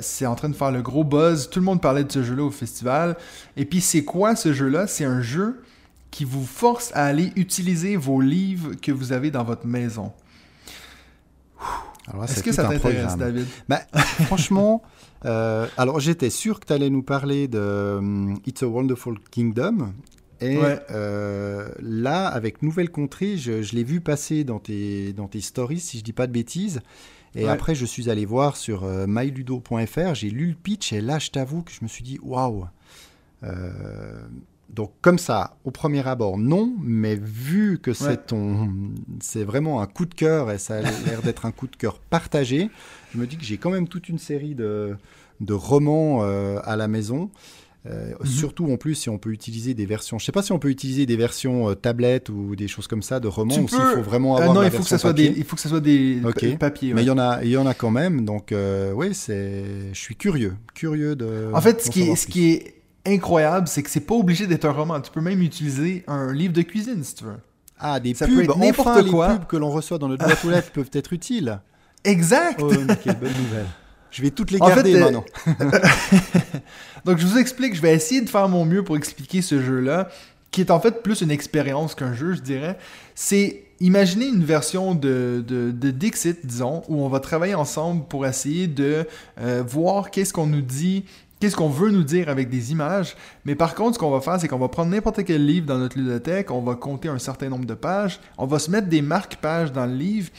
[0.00, 1.48] c'est en train de faire le gros buzz.
[1.48, 3.16] Tout le monde parlait de ce jeu-là au festival.
[3.56, 4.88] Et puis, c'est quoi ce jeu-là?
[4.88, 5.62] C'est un jeu
[6.10, 10.12] qui vous force à aller utiliser vos livres que vous avez dans votre maison.
[12.24, 13.80] Est-ce que ça t'intéresse, David bah,
[14.26, 14.82] Franchement,
[15.24, 19.92] euh, alors j'étais sûr que tu allais nous parler de euh, It's a Wonderful Kingdom.
[20.40, 20.56] Et
[20.92, 25.98] euh, là, avec Nouvelle Contrée, je, l'ai vu passer dans tes, dans tes stories, si
[25.98, 26.80] je dis pas de bêtises.
[27.34, 31.30] Et après, je suis allé voir sur myludo.fr, j'ai lu le pitch, et là, je
[31.30, 32.66] t'avoue que je me suis dit, waouh
[34.68, 38.70] donc comme ça, au premier abord, non, mais vu que c'est ton,
[39.20, 41.98] c'est vraiment un coup de cœur et ça a l'air d'être un coup de cœur
[41.98, 42.70] partagé,
[43.12, 44.94] je me dis que j'ai quand même toute une série de,
[45.40, 47.30] de romans euh, à la maison.
[47.86, 48.26] Euh, mhm.
[48.26, 50.18] Surtout en plus si on peut utiliser des versions.
[50.18, 53.02] Je sais pas si on peut utiliser des versions euh, tablettes ou des choses comme
[53.02, 54.52] ça de romans ou s'il faut vraiment avoir.
[54.52, 56.20] non, il faut que ça soit des, il faut que ça soit des
[56.58, 56.92] papiers.
[56.92, 58.24] Mais il y en a, il y en a quand même.
[58.24, 58.52] Donc
[58.94, 61.50] oui, c'est, je suis curieux, curieux de.
[61.54, 62.77] En fait, ce qui est, ce qui est
[63.08, 65.00] incroyable, c'est que c'est pas obligé d'être un roman.
[65.00, 67.38] Tu peux même utiliser un livre de cuisine si tu veux.
[67.78, 69.28] Ah, des pubs, n'importe quoi.
[69.28, 71.60] Les pubs que l'on reçoit dans notre boîte aux lettres peuvent être utiles.
[72.04, 72.60] Exact.
[72.62, 72.70] Oh,
[73.02, 73.66] quelle bonne nouvelle.
[74.10, 75.24] Je vais toutes les garder euh, maintenant.
[77.04, 80.08] Donc je vous explique, je vais essayer de faire mon mieux pour expliquer ce jeu-là,
[80.50, 82.78] qui est en fait plus une expérience qu'un jeu, je dirais.
[83.14, 88.66] C'est imaginer une version de, de, Dixit, disons, où on va travailler ensemble pour essayer
[88.66, 89.06] de
[89.40, 91.04] euh, voir qu'est-ce qu'on nous dit
[91.40, 93.16] qu'est-ce qu'on veut nous dire avec des images?
[93.44, 95.78] Mais par contre, ce qu'on va faire, c'est qu'on va prendre n'importe quel livre dans
[95.78, 99.02] notre bibliothèque, on va compter un certain nombre de pages, on va se mettre des
[99.02, 100.30] marques-pages dans le livre,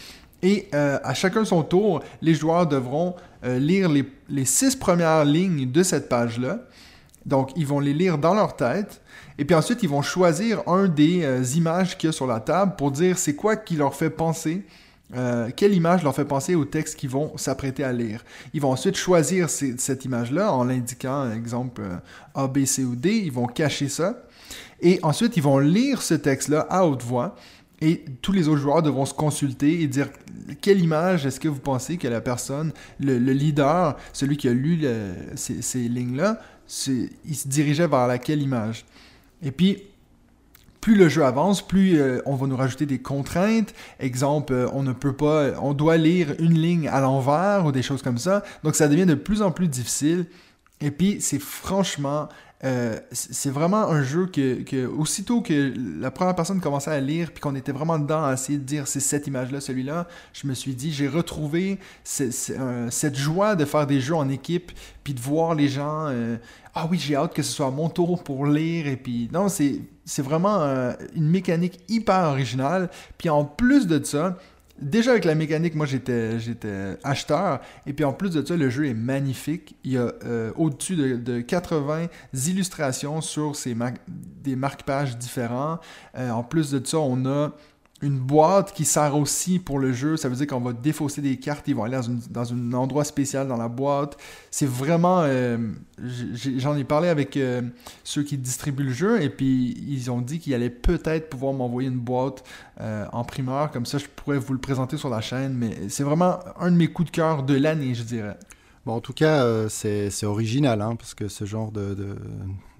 [0.41, 5.25] et euh, à chacun son tour, les joueurs devront euh, lire les, les, six premières
[5.25, 6.59] lignes de cette page-là.
[7.25, 9.01] Donc, ils vont les lire dans leur tête.
[9.37, 12.39] Et puis ensuite, ils vont choisir un des euh, images qu'il y a sur la
[12.39, 14.65] table pour dire c'est quoi qui leur fait penser
[15.15, 18.23] euh, quelle image leur fait penser au texte qu'ils vont s'apprêter à lire?
[18.53, 21.97] Ils vont ensuite choisir cette image-là en l'indiquant, exemple euh,
[22.35, 23.23] A, B, C ou D.
[23.25, 24.23] Ils vont cacher ça.
[24.81, 27.35] Et ensuite, ils vont lire ce texte-là à haute voix.
[27.81, 30.09] Et tous les autres joueurs devront se consulter et dire
[30.61, 34.85] quelle image est-ce que vous pensez que la personne, le, leader, celui qui a lu
[35.35, 36.41] ces, lignes-là,
[37.25, 38.85] il se dirigeait vers laquelle image?
[39.41, 39.83] Et puis,
[40.81, 43.73] plus le jeu avance, plus euh, on va nous rajouter des contraintes.
[43.99, 47.81] Exemple, euh, on ne peut pas, on doit lire une ligne à l'envers ou des
[47.81, 48.43] choses comme ça.
[48.63, 50.25] Donc ça devient de plus en plus difficile.
[50.81, 52.29] Et puis c'est franchement,
[52.63, 57.39] euh, c'est vraiment un jeu que, aussitôt que la première personne commençait à lire, puis
[57.39, 60.75] qu'on était vraiment dedans à essayer de dire c'est cette image-là, celui-là, je me suis
[60.75, 64.71] dit, j'ai retrouvé cette joie de faire des jeux en équipe,
[65.03, 66.09] puis de voir les gens
[66.75, 68.87] ah oui, j'ai hâte que ce soit mon tour pour lire.
[68.87, 72.89] Et puis, non, c'est, c'est vraiment euh, une mécanique hyper originale.
[73.17, 74.37] Puis en plus de ça,
[74.81, 77.59] déjà avec la mécanique, moi j'étais, j'étais acheteur.
[77.85, 79.75] Et puis en plus de ça, le jeu est magnifique.
[79.83, 82.07] Il y a euh, au-dessus de, 80
[82.47, 83.75] illustrations sur ces
[84.07, 85.79] des marque-pages différents.
[86.17, 87.51] Euh, en plus de ça, on a
[88.01, 90.15] une boîte qui sert aussi pour le jeu.
[90.15, 93.47] Ça veut dire qu'on va défausser des cartes, ils vont aller dans, un endroit spécial
[93.47, 94.17] dans la boîte.
[94.51, 95.21] C'est vraiment...
[95.23, 95.57] Euh,
[96.57, 97.61] j'en ai, parlé avec euh,
[98.03, 101.89] ceux qui distribuent le jeu et puis ils ont dit qu'ils allaient peut-être pouvoir m'envoyer
[101.89, 102.43] une boîte
[102.79, 103.71] euh, en primeur.
[103.71, 105.53] Comme ça, je pourrais vous le présenter sur la chaîne.
[105.53, 108.37] Mais c'est vraiment un de mes coups de cœur de l'année, je dirais.
[108.85, 111.93] Bon, en tout cas, c'est original, hein, parce que ce genre de,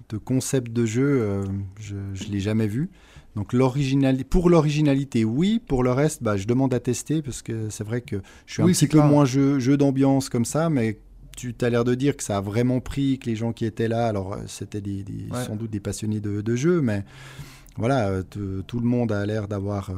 [0.08, 1.44] de, concept de jeu,
[1.78, 2.90] je ne l'ai jamais vu.
[3.36, 3.54] Donc
[4.28, 5.60] pour l'originalité, oui.
[5.64, 8.16] Pour le reste, bah, je demande à tester parce que c'est vrai que
[8.46, 10.98] je suis un petit peu moins jeu, jeu d'ambiance comme ça, mais
[11.36, 13.88] tu as l'air de dire que ça a vraiment pris, que les gens qui étaient
[13.88, 15.04] là, alors euh, c'était des,
[15.46, 17.04] sans doute des passionnés de, de jeu, mais
[17.80, 18.22] voilà, euh,
[18.66, 19.94] tout le monde a l'air d'avoir euh,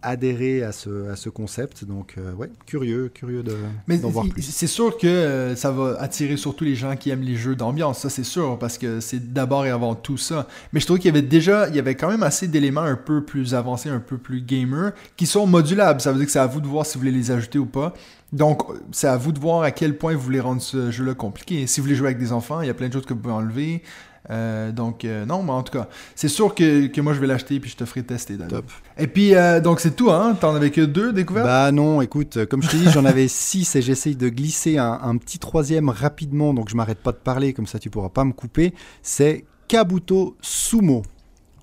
[0.00, 1.84] adhéré à ce, à ce concept.
[1.84, 3.54] Donc, euh, ouais, curieux, curieux de,
[3.98, 4.42] d'en voir plus.
[4.42, 8.10] C'est sûr que ça va attirer surtout les gens qui aiment les jeux d'ambiance, ça
[8.10, 10.48] c'est sûr, parce que c'est d'abord et avant tout ça.
[10.72, 12.96] Mais je trouve qu'il y avait déjà, il y avait quand même assez d'éléments un
[12.96, 16.00] peu plus avancés, un peu plus gamer, qui sont modulables.
[16.00, 17.66] Ça veut dire que c'est à vous de voir si vous voulez les ajouter ou
[17.66, 17.92] pas.
[18.32, 21.66] Donc, c'est à vous de voir à quel point vous voulez rendre ce jeu-là compliqué.
[21.66, 23.20] Si vous voulez jouer avec des enfants, il y a plein de choses que vous
[23.20, 23.82] pouvez enlever.
[24.30, 27.26] Euh, donc, euh, non, mais en tout cas, c'est sûr que, que, moi je vais
[27.26, 28.36] l'acheter puis je te ferai tester.
[28.36, 28.64] Top.
[28.98, 30.36] Et puis, euh, donc c'est tout, hein?
[30.40, 31.46] T'en avais que deux découvertes?
[31.46, 35.00] Bah non, écoute, comme je te dis, j'en avais six et j'essaye de glisser un,
[35.02, 38.24] un, petit troisième rapidement, donc je m'arrête pas de parler, comme ça tu pourras pas
[38.24, 38.74] me couper.
[39.02, 41.02] C'est Kabuto Sumo.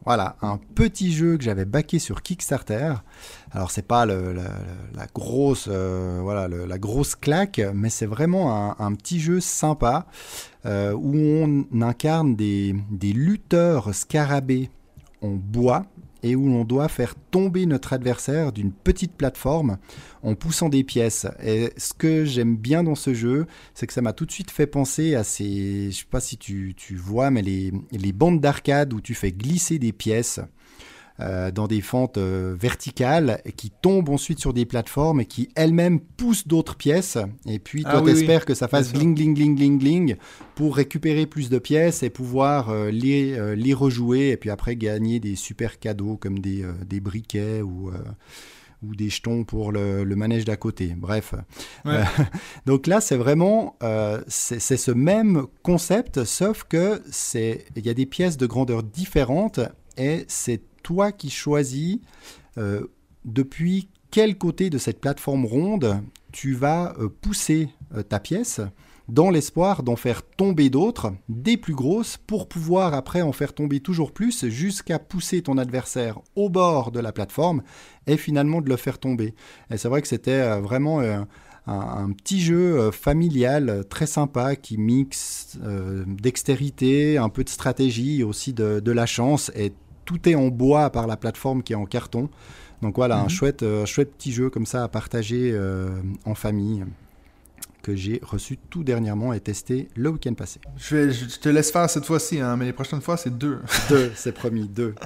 [0.06, 2.94] Voilà, un petit jeu que j'avais baqué sur Kickstarter.
[3.52, 9.20] Alors c'est pas la grosse, euh, voilà, la grosse claque, mais c'est vraiment un, petit
[9.20, 10.06] jeu sympa
[10.66, 14.70] euh, où on incarne des, des lutteurs scarabées
[15.22, 15.86] en bois
[16.24, 19.78] et où l'on doit faire tomber notre adversaire d'une petite plateforme
[20.24, 21.28] en poussant des pièces.
[21.42, 24.52] Et ce que j'aime bien dans ce jeu, c'est que ça m'a tout de suite
[24.52, 28.42] fait penser à ces, je sais pas si tu, tu vois, mais les, les bandes
[28.42, 30.42] d'arcade où tu fais glisser des pièces.
[31.22, 36.00] Euh, dans des fentes euh, verticales qui tombent ensuite sur des plateformes et qui elles-mêmes
[36.00, 37.18] poussent d'autres pièces.
[37.46, 40.16] Et puis toi, ah, espères que ça fasse gling, gling, gling, gling, gling
[40.56, 45.20] pour récupérer plus de pièces et pouvoir euh, les, les rejouer et puis après gagner
[45.20, 47.92] des super cadeaux comme des, des briquets ou
[48.82, 50.94] ou des jetons pour le, manège d'à côté.
[50.96, 51.34] Bref.
[52.66, 53.78] donc là, c'est vraiment
[54.28, 59.60] c'est ce même concept, sauf que c'est il y a des pièces de grandeur différentes
[59.98, 62.00] et c'est toi qui choisis
[62.58, 62.88] euh,
[63.24, 68.60] depuis quel côté de cette plateforme ronde tu vas euh, pousser euh, ta pièce
[69.08, 73.82] dans l'espoir d'en faire tomber d'autres, des plus grosses, pour pouvoir après en faire tomber
[73.82, 77.62] toujours plus jusqu'à pousser ton adversaire au bord de la plateforme
[78.08, 79.36] et finalement de le faire tomber.
[79.70, 81.02] Et c'est vrai que c'était vraiment
[81.66, 85.58] un, petit jeu familial très sympa qui mixe
[86.06, 89.74] dextérité, un peu de stratégie, aussi de, de la chance et
[90.10, 92.30] tout est en bois par la plateforme qui est en carton.
[92.82, 93.30] Donc voilà, un mhm.
[93.30, 96.84] chouette, euh, chouette petit jeu comme ça à partager euh, en famille
[97.84, 100.60] que j'ai reçu tout dernièrement et testé le week-end passé.
[100.78, 103.60] Je, vais, je, te laisse faire cette fois-ci, hein, mais les prochaines fois, c'est deux.
[103.90, 104.96] deux, c'est promis, deux.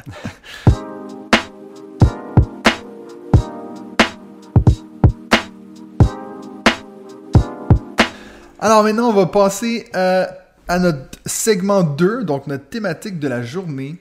[8.58, 10.30] Alors maintenant, on va passer à
[10.68, 13.98] à notre segment 2, donc notre thématique de la journée.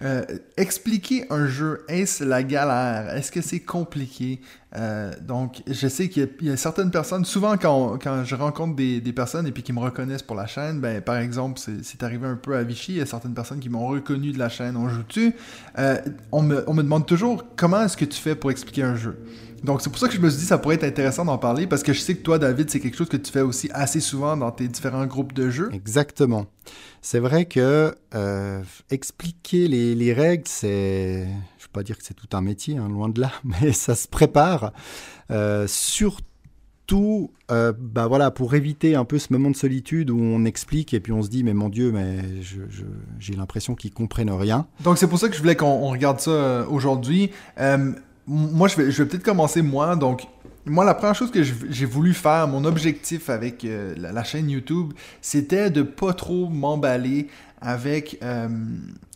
[0.00, 0.24] Euh,
[0.58, 3.14] expliquer un jeu, est-ce la galère?
[3.14, 4.40] Est-ce que c'est compliqué?
[4.76, 9.00] Euh, donc, je sais qu'il y, a certaines personnes, souvent quand, quand je rencontre des,
[9.00, 12.26] des, personnes et puis qui me reconnaissent pour la chaîne, ben, par exemple, c'est arrivé
[12.26, 14.76] un peu à Vichy, il y a certaines personnes qui m'ont reconnu de la chaîne
[14.76, 15.32] On joue-tu?
[15.78, 15.96] Euh,
[16.32, 19.16] on, me, on me demande toujours comment est-ce que tu fais pour expliquer un jeu?
[19.64, 21.66] Donc, c'est pour ça que je me suis dit ça pourrait être intéressant d'en parler
[21.66, 24.00] parce que je sais que toi, David, c'est quelque chose que tu fais aussi assez
[24.00, 25.70] souvent dans tes différents groupes de jeux.
[25.72, 26.46] Exactement.
[27.00, 31.22] C'est vrai que euh, expliquer les, les règles, c'est.
[31.22, 33.72] Je ne veux pas dire que c'est tout un métier, hein, loin de là, mais
[33.72, 34.72] ça se prépare.
[35.30, 36.24] Euh, surtout
[37.50, 41.00] euh, bah voilà, pour éviter un peu ce moment de solitude où on explique et
[41.00, 42.18] puis on se dit mais mon Dieu, mais
[43.18, 44.66] j'ai l'impression qu'ils comprennent rien.
[44.84, 47.30] Donc c'est pour ça que je voulais qu'on regarde ça euh, aujourd'hui.
[48.30, 49.96] Moi, je vais, je vais peut-être commencer moi.
[49.96, 50.26] Donc,
[50.66, 54.92] moi, la première chose que j'ai voulu faire, mon objectif avec euh, la, chaîne YouTube,
[55.22, 57.28] c'était de pas trop m'emballer
[57.60, 58.48] avec euh,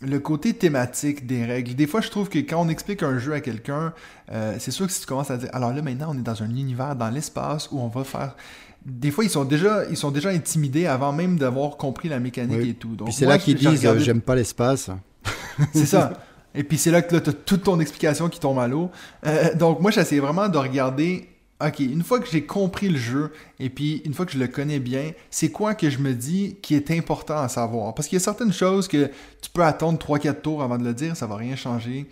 [0.01, 1.75] le côté thématique des règles.
[1.75, 3.93] Des fois, je trouve que quand on explique un jeu à quelqu'un,
[4.31, 6.43] euh, c'est sûr que si tu commences à dire, alors là, maintenant, on est dans
[6.43, 8.37] un univers, dans l'espace où on va faire
[8.85, 12.69] des fois, ils sont déjà, ils sont déjà intimidés avant même d'avoir compris la mécanique
[12.69, 12.97] et tout.
[13.05, 14.91] Puis c'est là qu'ils disent, j'aime pas l'espace.
[15.73, 16.13] c'est ça.
[16.55, 18.91] Et puis c'est là que tu as toute ton explication qui tombe à l'eau.
[19.27, 21.31] Euh, donc moi, j'essaie vraiment de regarder,
[21.65, 24.49] ok, une fois que j'ai compris le jeu, et puis une fois que je le
[24.49, 27.95] connais bien, c'est quoi que je me dis qui est important à savoir?
[27.95, 30.95] Parce qu'il y a certaines choses que tu peux attendre 3-4 tours avant de le
[30.95, 32.09] dire, ça va rien changer.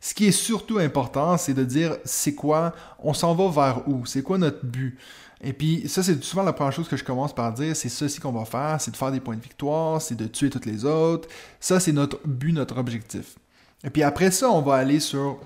[0.00, 4.04] Ce qui est surtout important, c'est de dire c'est quoi, on s'en va vers où,
[4.04, 4.98] c'est quoi notre but?
[5.44, 8.20] Et puis ça, c'est souvent la première chose que je commence par dire, c'est ceci
[8.20, 10.84] qu'on va faire, c'est de faire des points de victoire, c'est de tuer toutes les
[10.84, 11.28] autres.
[11.58, 13.36] Ça, c'est notre but, notre objectif.
[13.84, 15.40] Et puis après ça, on va aller sur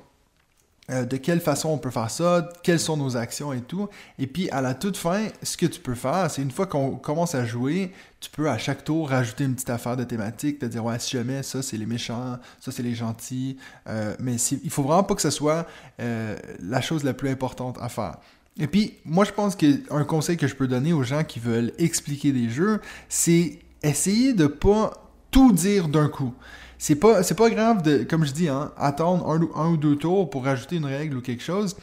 [0.89, 3.89] euh, de quelle façon on peut faire ça, quelles sont nos actions et tout.
[4.21, 6.93] Et puis à la toute fin, ce que tu peux faire, c'est une fois qu'on
[6.93, 10.67] commence à jouer, tu peux à chaque tour rajouter une petite affaire de thématique, te
[10.67, 13.57] dire ouais si jamais ça c'est les méchants, ça c'est les gentils,
[13.89, 15.67] euh, mais il faut vraiment pas que ce soit
[16.01, 18.19] euh, la chose la plus importante à faire.
[18.59, 21.73] Et puis moi je pense qu'un conseil que je peux donner aux gens qui veulent
[21.79, 24.93] expliquer des jeux, c'est essayer de pas
[25.33, 26.33] tout dire d'un coup
[26.79, 30.29] c'est pas, c'est pas grave de, comme je dis, hein, attendre un, ou deux tours
[30.31, 31.77] pour rajouter une règle ou quelque chose.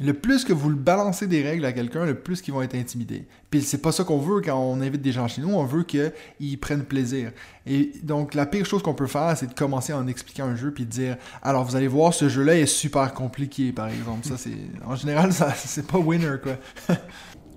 [0.00, 2.74] Le plus que vous le balancez des règles à quelqu'un, le plus qu'ils vont être
[2.74, 3.26] intimidés.
[3.50, 5.84] Puis c'est pas ça qu'on veut quand on invite des gens chez nous, on veut
[5.84, 7.30] qu'ils prennent plaisir.
[7.64, 10.72] Et donc la pire chose qu'on peut faire, c'est de commencer en expliquant un jeu
[10.72, 14.26] puis de dire alors vous allez voir ce jeu-là est super compliqué par exemple.
[14.26, 16.56] Ça c'est en général c'est pas winner quoi.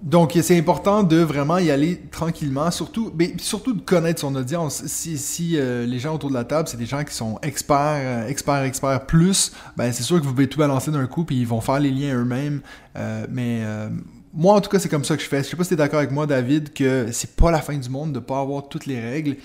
[0.02, 4.84] Donc, c'est important de vraiment y aller tranquillement, surtout, mais surtout de connaître son audience.
[4.86, 8.28] Si, euh, les gens autour de la table, c'est des gens qui sont experts, euh,
[8.28, 11.48] experts, experts plus, ben c'est sûr que vous pouvez tout balancer d'un coup, puis ils
[11.48, 12.62] vont faire les liens eux-mêmes.
[12.96, 13.64] Euh, mais
[14.34, 15.44] moi, en tout cas, c'est comme ça que je fais.
[15.44, 17.76] Je sais pas si tu es d'accord avec moi, David, que c'est pas la fin
[17.76, 19.38] du monde de pas avoir toutes les règles.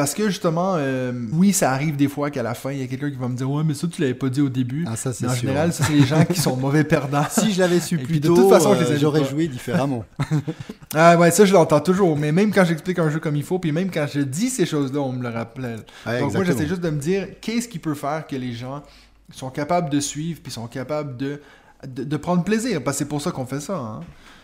[0.00, 2.86] Parce que justement, euh, oui, ça arrive des fois qu'à la fin, il y a
[2.86, 4.86] quelqu'un qui va me dire Ouais, mais ça, tu l'avais pas dit au début.
[4.88, 7.26] Ah, ça, c'est En général, c'est les gens qui sont mauvais perdants.
[7.30, 10.06] si je l'avais su plus tôt, de toute façon, euh, j'aurais joué différemment.
[10.94, 12.16] ah, ouais, ça, je l'entends toujours.
[12.16, 14.64] Mais même quand j'explique un jeu comme il faut, puis même quand je dis ces
[14.64, 15.84] choses-là, on me le rappelle.
[16.06, 18.82] Donc, moi, j'essaie juste de me dire Qu'est-ce qui peut faire que les gens
[19.34, 21.42] sont capables de suivre, puis sont capables de,
[21.86, 22.82] de, prendre plaisir?
[22.82, 23.76] Parce que c'est pour ça qu'on fait ça.
[23.76, 24.00] Hein.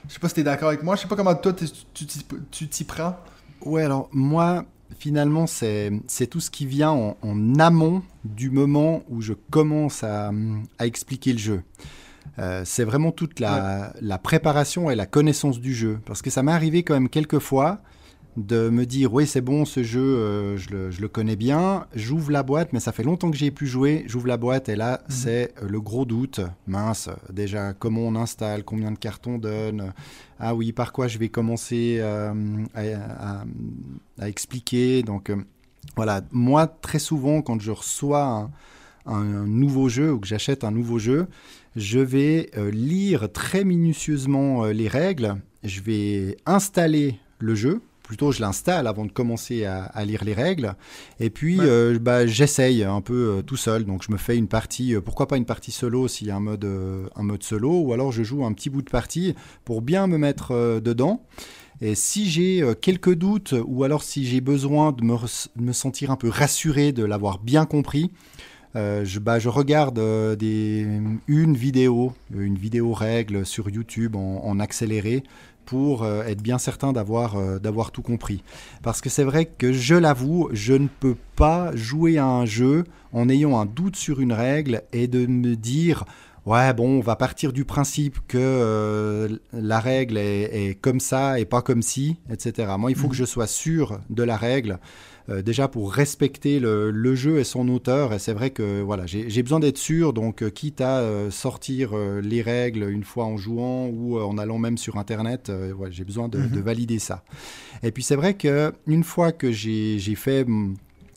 [0.07, 0.97] Je sais pas si tu es d'accord avec moi.
[0.97, 1.55] Je sais pas comment toi,
[1.95, 3.16] tu t'y prends.
[3.64, 4.66] Ouais, alors moi,
[4.99, 10.33] finalement, c'est tout ce qui vient en, amont du moment où je commence à,
[10.81, 11.62] expliquer le jeu.
[12.38, 16.01] Euh, c'est vraiment toute la, la, préparation et la connaissance du jeu.
[16.05, 17.81] Parce que ça m'est arrivé quand même quelques fois
[18.37, 21.87] de me dire oui c'est bon ce jeu euh, je, le, je, le, connais bien.
[21.94, 24.05] J'ouvre la boîte mais ça fait longtemps que j'y ai plus joué.
[24.07, 25.14] J'ouvre la boîte et là mhm.
[25.14, 26.40] c'est euh, le gros doute.
[26.66, 29.92] Mince déjà comment on installe combien de cartons on donne.
[30.38, 32.33] Ah oui par quoi je vais commencer euh,
[32.75, 33.44] à,
[34.18, 35.03] à, expliquer.
[35.03, 35.33] Donc
[35.96, 36.20] voilà.
[36.31, 38.51] Moi très souvent quand je reçois un,
[39.07, 41.27] un nouveau jeu ou que j'achète un nouveau jeu
[41.75, 45.37] je vais lire très minutieusement les règles.
[45.62, 50.75] Je vais installer le jeu plutôt je l'installe avant de commencer à, lire les règles.
[51.19, 53.85] Et puis euh, bah, j'essaye un peu euh, tout seul.
[53.85, 56.37] Donc je me fais une partie, euh, pourquoi pas une partie solo s'il y a
[56.37, 56.64] un mode,
[57.16, 60.19] un mode solo, ou alors je joue un petit bout de partie pour bien me
[60.19, 61.23] mettre dedans.
[61.83, 66.29] Et si j'ai quelques doutes, ou alors si j'ai besoin de me, sentir un peu
[66.31, 68.12] rassuré de l'avoir bien compris,
[68.75, 70.01] je, bah, je, regarde
[70.38, 70.87] des,
[71.27, 75.23] une vidéo, une vidéo règle sur YouTube en accéléré
[75.66, 78.42] pour euh, être bien certain d'avoir euh, d'avoir tout compris.
[78.83, 82.85] Parce que c'est vrai que je l'avoue, je ne peux pas jouer à un jeu
[83.12, 86.05] en ayant un doute sur une règle et de me dire
[86.46, 91.44] ouais, bon, on va partir du principe que euh, la règle est, comme ça et
[91.44, 92.73] pas comme si, etc.
[92.79, 93.10] Moi, il faut mhm.
[93.10, 94.79] que je sois sûr de la règle.
[95.29, 98.12] Euh, déjà pour respecter le, jeu et son auteur.
[98.12, 102.42] Et c'est vrai que voilà, j'ai besoin d'être sûr, donc euh, quitte à sortir les
[102.42, 105.50] règles une fois en jouant ou en allant même sur Internet,
[105.90, 106.60] j'ai besoin de, de, mhm.
[106.60, 107.24] valider ça.
[107.83, 110.74] Et puis c'est vrai que une fois que j'ai fait hmm,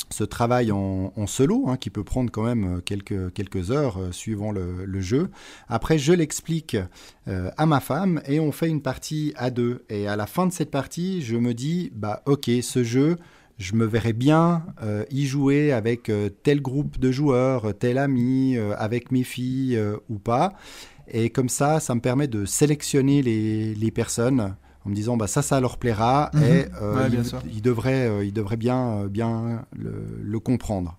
[0.10, 4.12] ce travail en, solo, hein, qui peut prendre quand même euh, quelques, quelques heures euh,
[4.12, 5.30] suivant le, jeu.
[5.68, 6.76] Après, je l'explique
[7.28, 9.86] euh, à ma femme et on fait une partie à deux.
[9.90, 13.18] Et à la fin de cette partie, je me dis, bah ok, ce jeu,
[13.60, 14.66] je me verrais bien
[15.12, 16.12] y jouer avec
[16.44, 19.80] tel groupe de joueurs, tel ami, avec mes filles
[20.10, 20.54] ou pas.
[21.12, 24.56] Et comme ça, ça me permet de sélectionner les, les personnes
[24.86, 26.44] en me disant bah ça ça leur plaira mhm.
[26.44, 27.10] et euh,
[27.52, 30.98] ils, devraient euh, ils devraient bien euh, bien le, comprendre.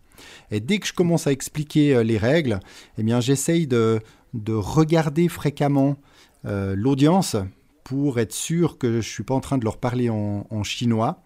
[0.50, 2.60] Et dès que je commence à expliquer les règles,
[2.98, 4.00] eh bien j'essaye de,
[4.34, 5.96] de regarder fréquemment
[6.44, 7.36] l'audience
[7.84, 11.22] pour être sûr que je suis pas en train de leur parler en, chinois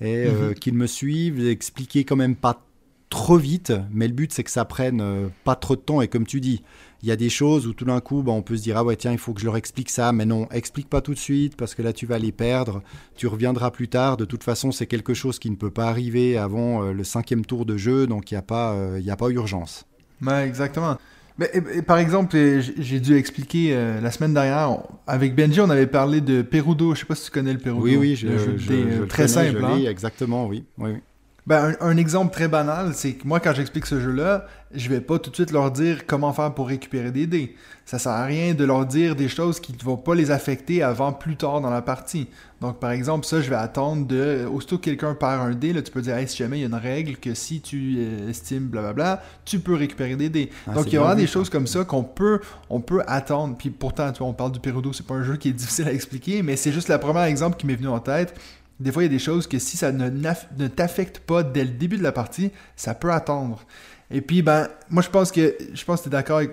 [0.00, 0.54] et mhm.
[0.54, 2.62] qu'ils me suivent, expliquer quand même pas
[3.08, 6.26] trop vite, mais le but c'est que ça prenne pas trop de temps et comme
[6.26, 6.62] tu dis,
[7.02, 8.84] il y a des choses où tout d'un coup, bah, on peut se dire ah
[8.84, 11.18] ouais tiens il faut que je leur explique ça, mais non, explique pas tout de
[11.18, 12.82] suite parce que là tu vas les perdre.
[13.16, 14.16] Tu reviendras plus tard.
[14.16, 17.44] De toute façon, c'est quelque chose qui ne peut pas arriver avant euh, le cinquième
[17.44, 19.86] tour de jeu, donc il n'y a pas, euh, il a pas urgence.
[20.22, 20.98] Ouais, exactement.
[21.38, 22.36] Mais, par exemple,
[22.78, 26.94] j'ai dû expliquer euh, la semaine dernière, avec Benji, on avait parlé de Perudo.
[26.94, 27.82] Je sais pas si tu connais le Perudo.
[27.82, 29.62] Oui, oui, je, je, très simple.
[29.62, 29.78] Hein.
[29.86, 30.64] exactement, oui.
[30.78, 31.00] oui, oui.
[31.46, 35.20] Ben, un, exemple très banal, c'est que moi, quand j'explique ce jeu-là, je vais pas
[35.20, 37.54] tout de suite leur dire comment faire pour récupérer des dés.
[37.84, 40.82] Ça sert à rien de leur dire des choses qui ne vont pas les affecter
[40.82, 42.26] avant plus tard dans la partie.
[42.60, 44.44] Donc, par exemple, ça, je vais attendre de.
[44.52, 46.64] Aussitôt que quelqu'un perd un dé, là, tu peux dire, hey, si jamais il y
[46.64, 50.50] a une règle que si tu euh, estimes blablabla, tu peux récupérer des dés.
[50.66, 52.40] Ah, Donc, il y aura des choses comme ça qu'on peut,
[52.70, 53.54] on peut attendre.
[53.56, 55.86] Puis pourtant, tu vois, on parle du Perudo, c'est pas un jeu qui est difficile
[55.86, 58.34] à expliquer, mais c'est juste le premier exemple qui m'est venu en tête.
[58.78, 61.64] Des fois, il y a des choses que si ça ne, ne t'affecte pas dès
[61.64, 63.64] le début de la partie, ça peut attendre.
[64.10, 66.52] Et puis, ben, moi, je pense que je pense que tu es d'accord avec.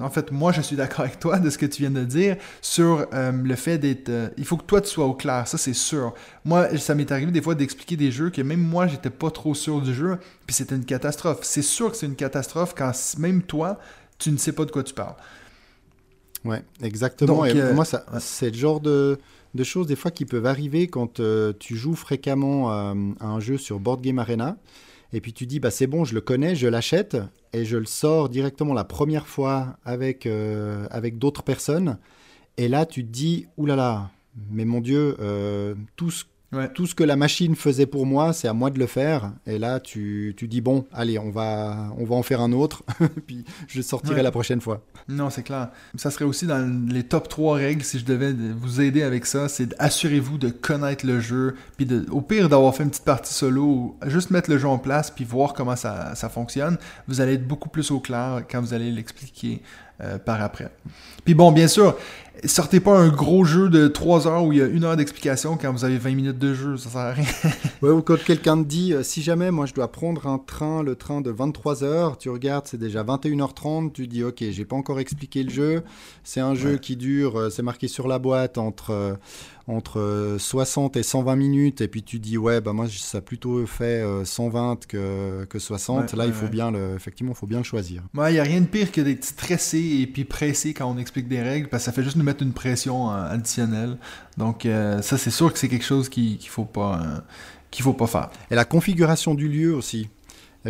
[0.00, 2.36] En fait, moi, je suis d'accord avec toi de ce que tu viens de dire
[2.62, 4.08] sur euh, le fait d'être.
[4.08, 6.14] Euh, il faut que toi, tu sois au clair, ça, c'est sûr.
[6.44, 9.54] Moi, ça m'est arrivé des fois d'expliquer des jeux que même moi, j'étais pas trop
[9.54, 11.40] sûr du jeu, puis c'était une catastrophe.
[11.42, 13.78] C'est sûr que c'est une catastrophe quand même toi,
[14.18, 15.16] tu ne sais pas de quoi tu parles.
[16.46, 17.44] Ouais, exactement.
[17.44, 19.18] Et euh, moi, ça, c'est le genre de
[19.56, 23.40] de choses des fois qui peuvent arriver quand euh, tu joues fréquemment euh, à un
[23.40, 24.58] jeu sur Board Game Arena.
[25.12, 27.16] Et puis tu dis, bah c'est bon, je le connais, je l'achète
[27.52, 31.98] et je le sors directement la première fois avec, euh, avec d'autres personnes.
[32.56, 34.10] Et là, tu te dis, oulala,
[34.50, 35.16] mais mon Dieu,
[35.96, 36.24] tout ce
[36.74, 39.32] tout ce que la machine faisait pour moi, c'est à moi de le faire.
[39.46, 42.82] Et là, tu, tu, dis, bon, allez, on va, on va en faire un autre,
[43.26, 44.82] puis je sortirai la prochaine fois.
[45.08, 45.70] Non, c'est clair.
[45.96, 49.48] Ça serait aussi dans les top 3 règles, si je devais vous aider avec ça,
[49.48, 53.34] c'est assurez-vous de connaître le jeu, puis de, au pire d'avoir fait une petite partie
[53.34, 56.78] solo, juste mettre le jeu en place, puis voir comment ça, ça fonctionne.
[57.08, 59.62] Vous allez être beaucoup plus au clair quand vous allez l'expliquer
[60.02, 60.68] euh, par après.
[61.24, 61.96] Puis bon, bien sûr,
[62.44, 65.56] sortez pas un gros jeu de 3 heures où il y a une heure d'explication
[65.56, 67.24] quand vous avez 20 minutes de jeu, ça sert à rien.
[67.82, 70.82] ouais, ou quand quelqu'un te dit, euh, si jamais moi je dois prendre un train,
[70.82, 74.76] le train de 23 heures, tu regardes, c'est déjà 21h30, tu dis, ok, j'ai pas
[74.76, 75.82] encore expliqué le jeu,
[76.24, 79.18] c'est un jeu qui dure, euh, c'est marqué sur la boîte, entre
[79.68, 83.66] entre 60 et 120 minutes, et puis tu dis, ouais, bah moi, ça a plutôt
[83.66, 86.12] fait 120 que, que 60.
[86.14, 88.02] Là, il faut bien le, effectivement, il faut bien le choisir.
[88.14, 91.28] Il n'y a rien de pire que d'être stressé et puis pressé quand on explique
[91.28, 93.98] des règles, parce que ça fait juste nous mettre une pression euh, additionnelle.
[94.36, 97.00] Donc, euh, ça, c'est sûr que c'est quelque chose qu'il ne faut pas.
[97.02, 97.20] Euh,
[97.70, 98.30] qu'il faut pas faire.
[98.50, 100.08] Et la configuration du lieu aussi.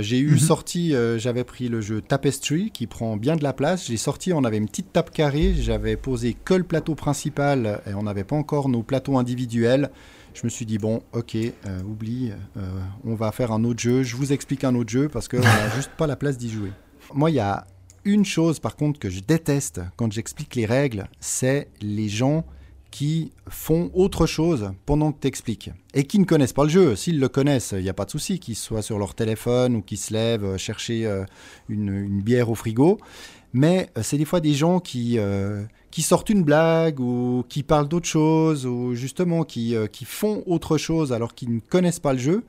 [0.02, 0.38] J'ai eu mhm.
[0.38, 3.86] sorti, euh, j'avais pris le jeu Tapestry qui prend bien de la place.
[3.86, 5.54] J'ai sorti, on avait une petite table carrée.
[5.54, 9.90] J'avais posé que le plateau principal et on n'avait pas encore nos plateaux individuels.
[10.34, 14.02] Je me suis dit, bon, ok, euh, oublie, euh, on va faire un autre jeu.
[14.02, 16.72] Je vous explique un autre jeu parce qu'on n'a juste pas la place d'y jouer.
[17.14, 17.66] Moi, il y a
[18.04, 22.44] une chose par contre que je déteste quand j'explique les règles, c'est les gens
[22.96, 26.96] qui font autre chose pendant que tu expliques et qui ne connaissent pas le jeu.
[26.96, 29.82] S'ils le connaissent, il n'y a pas de souci, qu'ils soient sur leur téléphone ou
[29.82, 31.26] qu'ils se lèvent euh, chercher euh,
[31.68, 32.96] une, bière au frigo.
[33.52, 35.18] Mais euh, c'est des fois des gens qui,
[35.90, 40.78] qui sortent une blague ou qui parlent d'autre chose ou justement qui, qui font autre
[40.78, 42.44] chose alors qu'ils ne connaissent pas le jeu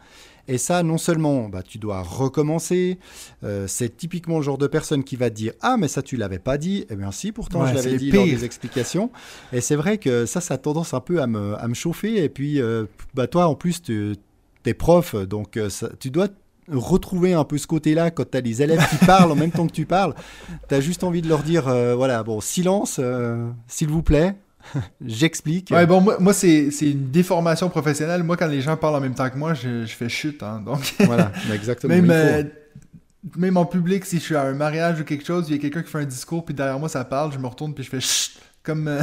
[0.47, 2.99] et ça, non seulement bah, tu dois recommencer,
[3.43, 6.17] euh, c'est typiquement le genre de personne qui va te dire Ah, mais ça, tu
[6.17, 6.85] l'avais pas dit.
[6.89, 9.11] Eh bien, si, pourtant, je l'avais dit dans les explications.
[9.53, 12.23] Et c'est vrai que ça, ça a tendance un peu à me, à me chauffer.
[12.23, 14.15] Et puis, euh, bah, toi, en plus, tu
[14.65, 15.69] es prof, donc euh,
[15.99, 16.27] tu dois
[16.69, 19.67] retrouver un peu ce côté-là quand tu as les élèves qui parlent en même temps
[19.67, 20.13] que tu parles.
[20.67, 24.35] Tu as juste envie de leur dire, euh, voilà, bon, silence, euh, s'il vous plaît.
[25.05, 25.71] J'explique.
[25.71, 28.23] Ouais, bon, moi, moi c'est une déformation professionnelle.
[28.23, 30.43] Moi, quand les gens parlent en même temps que moi, je, je fais chute.
[30.43, 30.93] Hein, donc...
[30.99, 31.93] voilà, exactement.
[31.93, 32.43] Même, euh,
[33.35, 35.61] même en public, si je suis à un mariage ou quelque chose, il y a
[35.61, 37.89] quelqu'un qui fait un discours, puis derrière moi, ça parle, je me retourne, puis je
[37.89, 38.93] fais chut comme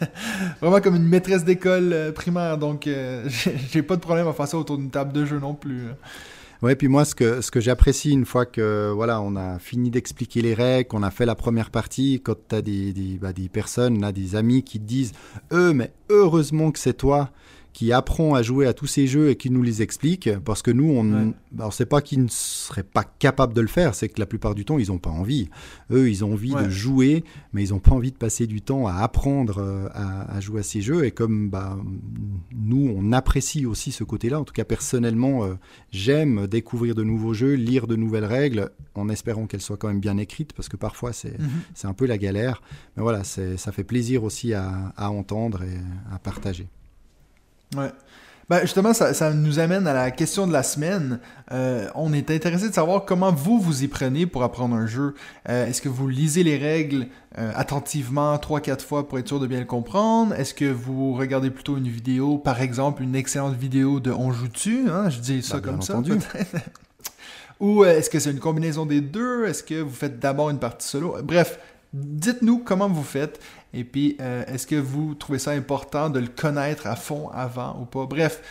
[0.60, 2.88] vraiment comme une maîtresse d'école primaire donc
[3.70, 5.96] j'ai pas de problème à faire ça autour d'une table de jeu non plus hein.
[6.64, 9.90] Ouais, puis moi, ce que, ce que j'apprécie une fois que voilà, on a fini
[9.90, 13.34] d'expliquer les règles, qu'on a fait la première partie, quand tu as des, des, bah,
[13.34, 15.12] des personnes, des amis qui te disent
[15.52, 17.28] Eux, mais heureusement que c'est toi
[17.74, 20.70] qui apprend à jouer à tous ces jeux et qui nous les explique, parce que
[20.70, 24.20] nous, on ne sait pas qu'ils ne seraient pas capables de le faire, c'est que
[24.20, 25.50] la plupart du temps, ils n'ont pas envie.
[25.90, 28.86] Eux, ils ont envie de jouer, mais ils n'ont pas envie de passer du temps
[28.86, 31.04] à apprendre euh, à, jouer à ces jeux.
[31.04, 31.76] Et comme bah,
[32.54, 35.54] nous, on apprécie aussi ce côté-là, en tout cas personnellement, euh,
[35.90, 40.00] j'aime découvrir de nouveaux jeux, lire de nouvelles règles, en espérant qu'elles soient quand même
[40.00, 41.48] bien écrites, parce que parfois, c'est mhm.
[41.82, 42.62] un peu la galère.
[42.96, 46.68] Mais voilà, ça fait plaisir aussi à, à entendre et à partager.
[47.76, 47.90] Ouais.
[48.50, 51.18] Ben justement, ça, ça, nous amène à la question de la semaine.
[51.50, 55.14] Euh, on est intéressé de savoir comment vous vous y prenez pour apprendre un jeu.
[55.48, 57.06] Euh, est-ce que vous lisez les règles
[57.38, 60.34] euh, attentivement trois quatre fois pour être sûr de bien le comprendre?
[60.34, 64.48] Est-ce que vous regardez plutôt une vidéo, par exemple une excellente vidéo de On joue
[64.48, 65.08] tu hein?
[65.08, 65.98] Je dis ça comme ça
[67.60, 69.46] Ou est-ce que c'est une combinaison des deux?
[69.46, 71.16] Est-ce que vous faites d'abord une partie solo?
[71.22, 71.58] Bref,
[71.94, 73.40] dites-nous comment vous faites.
[73.72, 77.78] Et puis, euh, est-ce que vous trouvez ça important de le connaître à fond avant
[77.80, 78.06] ou pas?
[78.06, 78.42] Bref,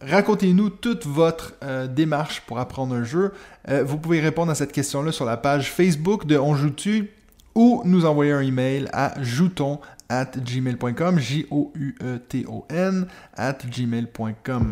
[0.00, 3.32] racontez-nous toute votre euh, démarche pour apprendre un jeu.
[3.68, 7.10] Euh, vous pouvez répondre à cette question-là sur la page Facebook de On Joue-tu
[7.54, 9.78] ou nous envoyer un email à jouton
[10.08, 14.70] at gmail.com, J-O-U-E-T-O-N, at gmail.com.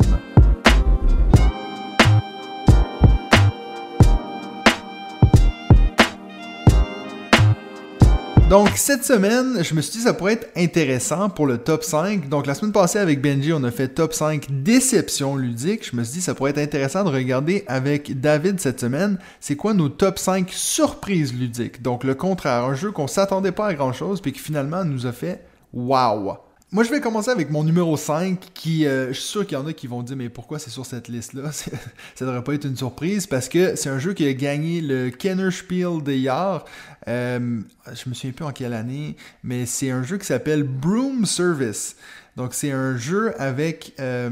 [8.51, 11.85] Donc, cette semaine, je me suis dit que ça pourrait être intéressant pour le top
[11.85, 12.29] 5.
[12.29, 15.89] Donc, la semaine passée, avec Benji, on a fait top 5 déceptions ludiques.
[15.89, 19.21] Je me suis dit que ça pourrait être intéressant de regarder avec David cette semaine,
[19.39, 21.81] c'est quoi nos top 5 surprises ludiques?
[21.81, 25.07] Donc, le contraire, un jeu qu'on s'attendait pas à grand chose, puis qui finalement nous
[25.07, 26.39] a fait wow.
[26.73, 29.61] Moi, je vais commencer avec mon numéro 5, qui, euh, je suis sûr qu'il y
[29.61, 31.51] en a qui vont dire, mais pourquoi c'est sur cette liste-là?
[32.15, 35.11] ça devrait pas être une surprise, parce que c'est un jeu qui a gagné le
[35.11, 36.65] Kenner Spiel des Jahres.
[37.09, 41.27] Euh, je me souviens plus en quelle année, mais c'est un jeu qui s'appelle Broom
[41.27, 41.97] Service.
[42.37, 43.95] Donc, c'est un jeu avec...
[43.99, 44.31] Euh,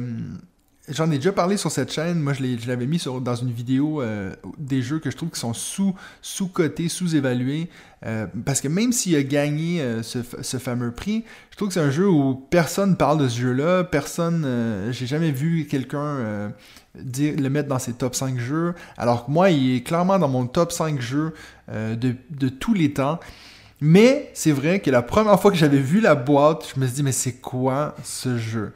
[0.90, 2.18] J'en ai déjà parlé sur cette chaîne.
[2.20, 5.52] Moi, je l'avais mis dans une vidéo euh, des jeux que je trouve qui sont
[5.52, 7.68] sous, sous-cotés, sous-évalués.
[8.06, 11.80] Euh, parce que même s'il a gagné euh, ce, fameux prix, je trouve que c'est
[11.80, 13.84] un jeu où personne parle de ce jeu-là.
[13.84, 14.46] Personne.
[14.90, 16.52] J'ai jamais vu quelqu'un
[16.94, 18.74] le mettre dans ses top 5 jeux.
[18.96, 21.34] Alors que moi, il est clairement dans mon top 5 jeux
[21.70, 23.20] de, de tous les temps.
[23.80, 26.96] Mais c'est vrai que la première fois que j'avais vu la boîte, je me suis
[26.96, 28.72] dit, mais c'est quoi ce jeu?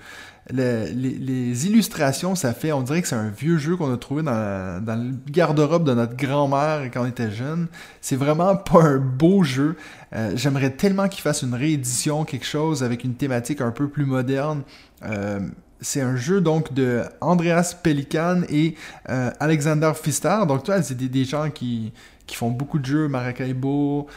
[0.51, 4.83] Les, illustrations, ça fait, on dirait que c'est un vieux jeu qu'on a trouvé dans,
[4.87, 7.69] le garde-robe de notre grand-mère quand on était jeune.
[8.01, 9.77] C'est vraiment pas un beau jeu.
[10.15, 14.05] Euh, j'aimerais tellement qu'il fasse une réédition, quelque chose avec une thématique un peu plus
[14.05, 14.63] moderne.
[15.05, 15.41] Euh,
[15.81, 18.75] c'est un jeu donc de Andreas Pelikan et
[19.09, 20.39] euh, Alexander Pfister.
[20.47, 21.93] Donc, toi, c'est des, gens qui,
[22.27, 24.09] qui font beaucoup de jeux, Maracaibo,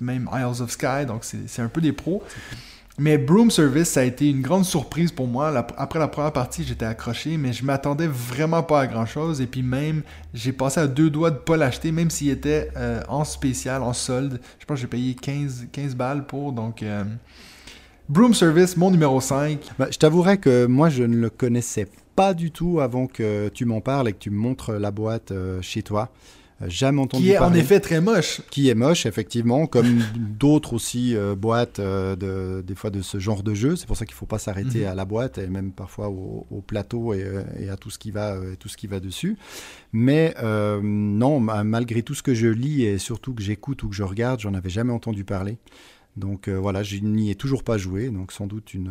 [0.00, 1.06] même Isles of Sky.
[1.06, 2.22] Donc, c'est un peu des pros.
[3.00, 5.56] Mais Broom Service, ça a été une grande surprise pour moi.
[5.76, 9.40] après la première partie, j'étais accroché, mais je m'attendais vraiment pas à grand chose.
[9.40, 10.02] Et puis même,
[10.34, 13.92] j'ai passé à deux doigts de pas l'acheter, même s'il était euh, en spécial, en
[13.92, 14.40] solde.
[14.58, 16.52] Je pense que j'ai payé 15, 15 balles pour.
[16.52, 17.04] Donc, euh,
[18.08, 19.60] Broom Service, mon numéro 5.
[19.78, 21.86] Bah, je t'avouerai que moi, je ne le connaissais
[22.16, 25.30] pas du tout avant que tu m'en parles et que tu me montres la boîte
[25.30, 26.10] euh, chez toi.
[26.60, 28.40] Euh, jamais entendu Qui est en effet très moche.
[28.50, 33.18] Qui est moche, effectivement, comme d'autres aussi euh, boîtes euh, de, des fois de ce
[33.18, 33.76] genre de jeu.
[33.76, 34.88] C'est pour ça qu'il ne faut pas s'arrêter mhm.
[34.88, 38.68] à la boîte et même parfois au, plateau et, à tout ce qui va, tout
[38.68, 39.36] ce qui va dessus.
[39.92, 44.02] Mais non, malgré tout ce que je lis et surtout que j'écoute ou que je
[44.02, 45.58] regarde, j'en avais jamais entendu parler.
[46.16, 48.90] Donc voilà, je n'y ai toujours pas joué, donc sans doute une,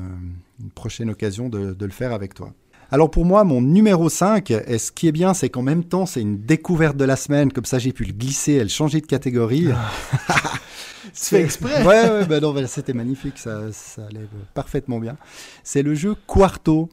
[0.73, 2.53] prochaine occasion de le faire avec toi.
[2.89, 6.05] Alors pour moi, mon numéro 5, et ce qui est bien, c'est qu'en même temps,
[6.05, 9.07] c'est une découverte de la semaine, comme ça j'ai pu le glisser, elle changer de
[9.07, 9.67] catégorie.
[11.13, 15.17] C'est exprès Ouais, ouais bah non, bah, c'était magnifique, ça, ça allait parfaitement bien.
[15.63, 16.89] C'est le jeu Quarto.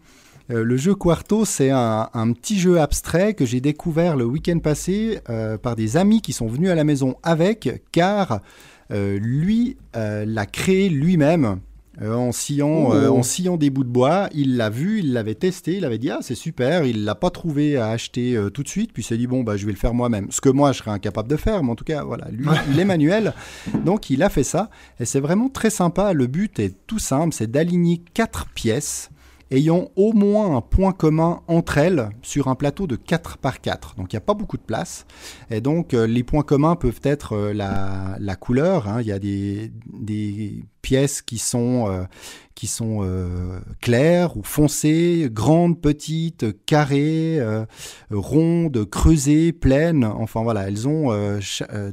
[0.51, 5.21] Euh, le jeu Quarto, c'est un, petit jeu abstrait que j'ai découvert le week-end passé
[5.29, 8.41] euh, par des amis qui sont venus à la maison avec, car
[8.93, 11.61] euh, lui l'a créé lui-même
[12.03, 14.29] euh, en, sciant, euh, en sciant des bouts de bois.
[14.35, 16.85] Il l'a vu, il l'avait testé, il avait dit ah c'est super.
[16.85, 19.57] Il l'a pas trouvé à acheter tout de suite, puis il s'est dit bon bah
[19.57, 20.29] je vais le faire moi-même.
[20.31, 22.79] Ce que moi je serais incapable de faire, mais en tout cas voilà, lui il
[22.79, 23.33] est manuel,
[23.85, 24.71] donc il a fait ça
[25.01, 26.13] et c'est vraiment très sympa.
[26.13, 29.11] Le but est tout simple, c'est d'aligner quatre pièces
[29.55, 33.95] ayant au moins un point commun entre elles sur un plateau de 4 par 4.
[33.97, 35.07] Donc il n'y a pas beaucoup de place.
[35.51, 38.89] Et donc euh, les points communs peuvent être euh, la, couleur.
[38.89, 39.01] Hein.
[39.01, 39.71] Il y a des,
[40.83, 42.05] pièces qui sont, euh,
[42.55, 43.09] qui sont
[43.81, 47.41] claires ou foncées, grandes, petites, carrées,
[48.11, 50.05] rondes, creusées, pleines.
[50.05, 51.11] Enfin voilà, elles ont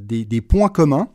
[0.02, 1.08] des, des points communs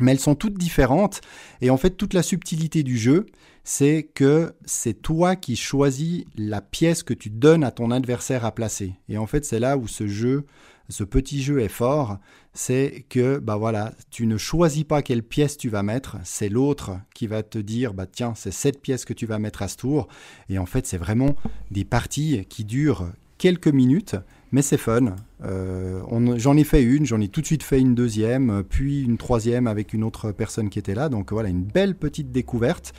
[0.00, 1.20] mais elles sont toutes différentes.
[1.60, 3.26] Et en fait, toute la subtilité du jeu,
[3.64, 8.54] c'est que c'est toi qui choisis la pièce que tu donnes à ton adversaire à
[8.54, 8.92] placer.
[9.08, 10.44] Et en fait, c'est là où ce jeu,
[10.90, 12.18] ce petit jeu est fort,
[12.52, 16.92] c'est que bah voilà, tu ne choisis pas quelle pièce tu vas mettre, c'est l'autre
[17.14, 19.78] qui va te dire bah tiens, c'est cette pièce que tu vas mettre à ce
[19.78, 20.08] tour.
[20.50, 21.34] Et en fait, c'est vraiment
[21.70, 23.08] des parties qui durent
[23.38, 24.14] quelques minutes,
[24.52, 25.16] mais c'est fun.
[25.42, 26.02] Euh,
[26.36, 29.66] j'en ai fait une, j'en ai tout de suite fait une deuxième, puis une troisième
[29.66, 31.08] avec une autre personne qui était là.
[31.08, 32.92] Donc voilà, une belle petite découverte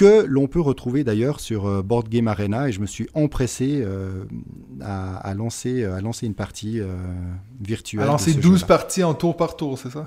[0.00, 3.82] que l'on peut retrouver d'ailleurs sur euh, Board Game Arena et je me suis empressé
[3.84, 4.24] euh,
[4.80, 6.80] à, lancer, euh, à lancer une partie
[7.60, 8.04] virtuelle.
[8.04, 10.06] À lancer 12 parties en tour par tour, c'est ça?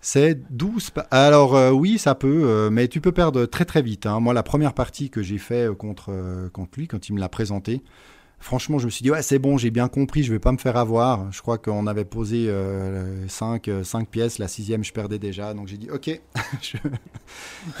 [0.00, 0.90] C'est 12.
[1.12, 4.06] Alors oui, ça peut, mais tu peux perdre très très vite.
[4.06, 4.18] Hein.
[4.18, 6.10] Moi, la première partie que j'ai fait contre,
[6.52, 7.82] contre lui, quand il me l'a présenté,
[8.40, 10.58] franchement, je me suis dit, ouais, c'est bon, j'ai bien compris, je vais pas me
[10.58, 11.30] faire avoir.
[11.30, 12.46] Je crois qu'on avait posé
[13.28, 15.54] 5 euh, cinq, pièces, la sixième, je perdais déjà.
[15.54, 16.08] Donc j'ai dit, ok,
[16.74, 16.80] il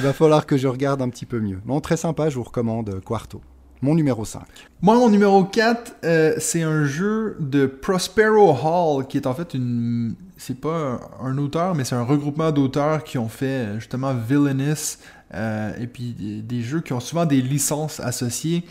[0.00, 1.60] va falloir que je regarde un petit peu mieux.
[1.64, 3.40] Bon, très sympa, je vous recommande Quarto.
[3.82, 4.42] Mon numéro 5.
[4.82, 9.54] Moi, mon numéro 4, euh, c'est un jeu de Prospero Hall, qui est en fait
[9.54, 10.14] une.
[10.36, 14.98] C'est pas un, auteur, mais c'est un regroupement d'auteurs qui ont fait justement Villainous,
[15.34, 18.64] euh, et puis des jeux qui ont souvent des licences associées.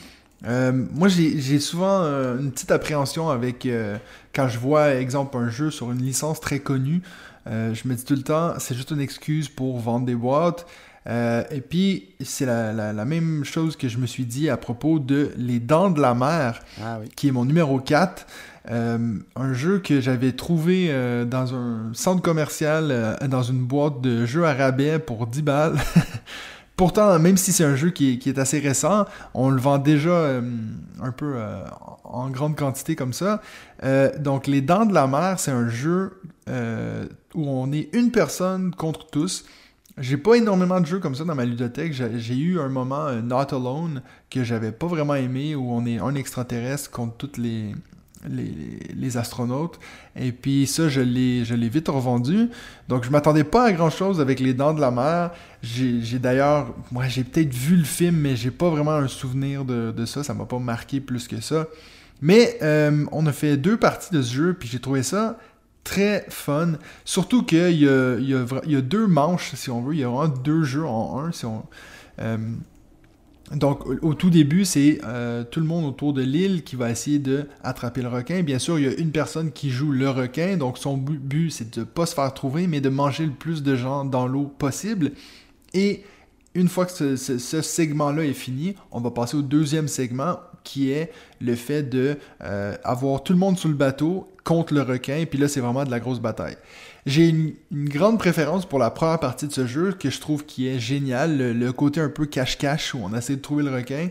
[0.46, 3.98] Euh, moi, j'ai souvent euh, une petite appréhension avec euh,
[4.34, 7.02] quand je vois, exemple, un jeu sur une licence très connue.
[7.46, 10.66] je me dis tout le temps, c'est juste une excuse pour vendre des boîtes.
[11.08, 15.60] et puis, c'est la, même chose que je me suis dit à propos de Les
[15.60, 18.28] Dents de la Mer, ah qui est mon numéro 4.
[18.70, 20.94] un jeu que j'avais trouvé
[21.26, 25.78] dans un centre commercial, dans une boîte de jeux à rabais pour 10 balles.
[26.80, 29.04] Pourtant, même si c'est un jeu qui est, assez récent,
[29.34, 30.42] on le vend déjà euh,
[31.02, 31.66] un peu euh,
[32.06, 33.42] en grande quantité comme ça.
[33.84, 36.22] Euh, donc, Les Dents de la Mer, c'est un jeu
[37.36, 39.44] où on est une personne contre tous.
[39.98, 41.92] J'ai pas énormément de jeux comme ça dans ma ludothèque.
[41.92, 46.16] J'ai eu un moment Not Alone que j'avais pas vraiment aimé où on est un
[46.16, 47.76] extraterrestre contre toutes les,
[48.28, 49.80] les, astronautes.
[50.16, 52.50] Et puis ça, je l'ai, vite revendu.
[52.88, 55.32] Donc je m'attendais pas à grand chose avec les dents de la mer.
[55.62, 59.92] J'ai, d'ailleurs, moi j'ai peut-être vu le film, mais j'ai pas vraiment un souvenir de,
[59.92, 60.24] de ça.
[60.24, 61.68] Ça m'a pas marqué plus que ça.
[62.22, 65.38] Mais euh, on a fait deux parties de ce jeu, puis j'ai trouvé ça
[65.84, 66.74] très fun.
[67.06, 69.94] Surtout qu'il y a, y a deux manches, si on veut.
[69.94, 71.32] Il y a vraiment deux jeux en un.
[71.32, 71.66] Si on,
[72.20, 72.38] euh,
[73.56, 77.18] donc, au, tout début, c'est euh, tout le monde autour de l'île qui va essayer
[77.18, 78.44] de attraper le requin.
[78.44, 81.74] Bien sûr, il y a une personne qui joue le requin, donc son but, c'est
[81.74, 84.44] de ne pas se faire trouver, mais de manger le plus de gens dans l'eau
[84.44, 85.14] possible.
[85.74, 86.04] Et
[86.54, 91.12] une fois que ce, segment-là est fini, on va passer au deuxième segment qui est
[91.42, 95.18] le fait de euh, avoir tout le monde sur le bateau contre le requin.
[95.18, 96.58] Et puis là, c'est vraiment de la grosse bataille.
[97.06, 100.68] J'ai une, grande préférence pour la première partie de ce jeu que je trouve qui
[100.68, 104.10] est génial, le, côté un peu cache-cache où on essaie de trouver le requin.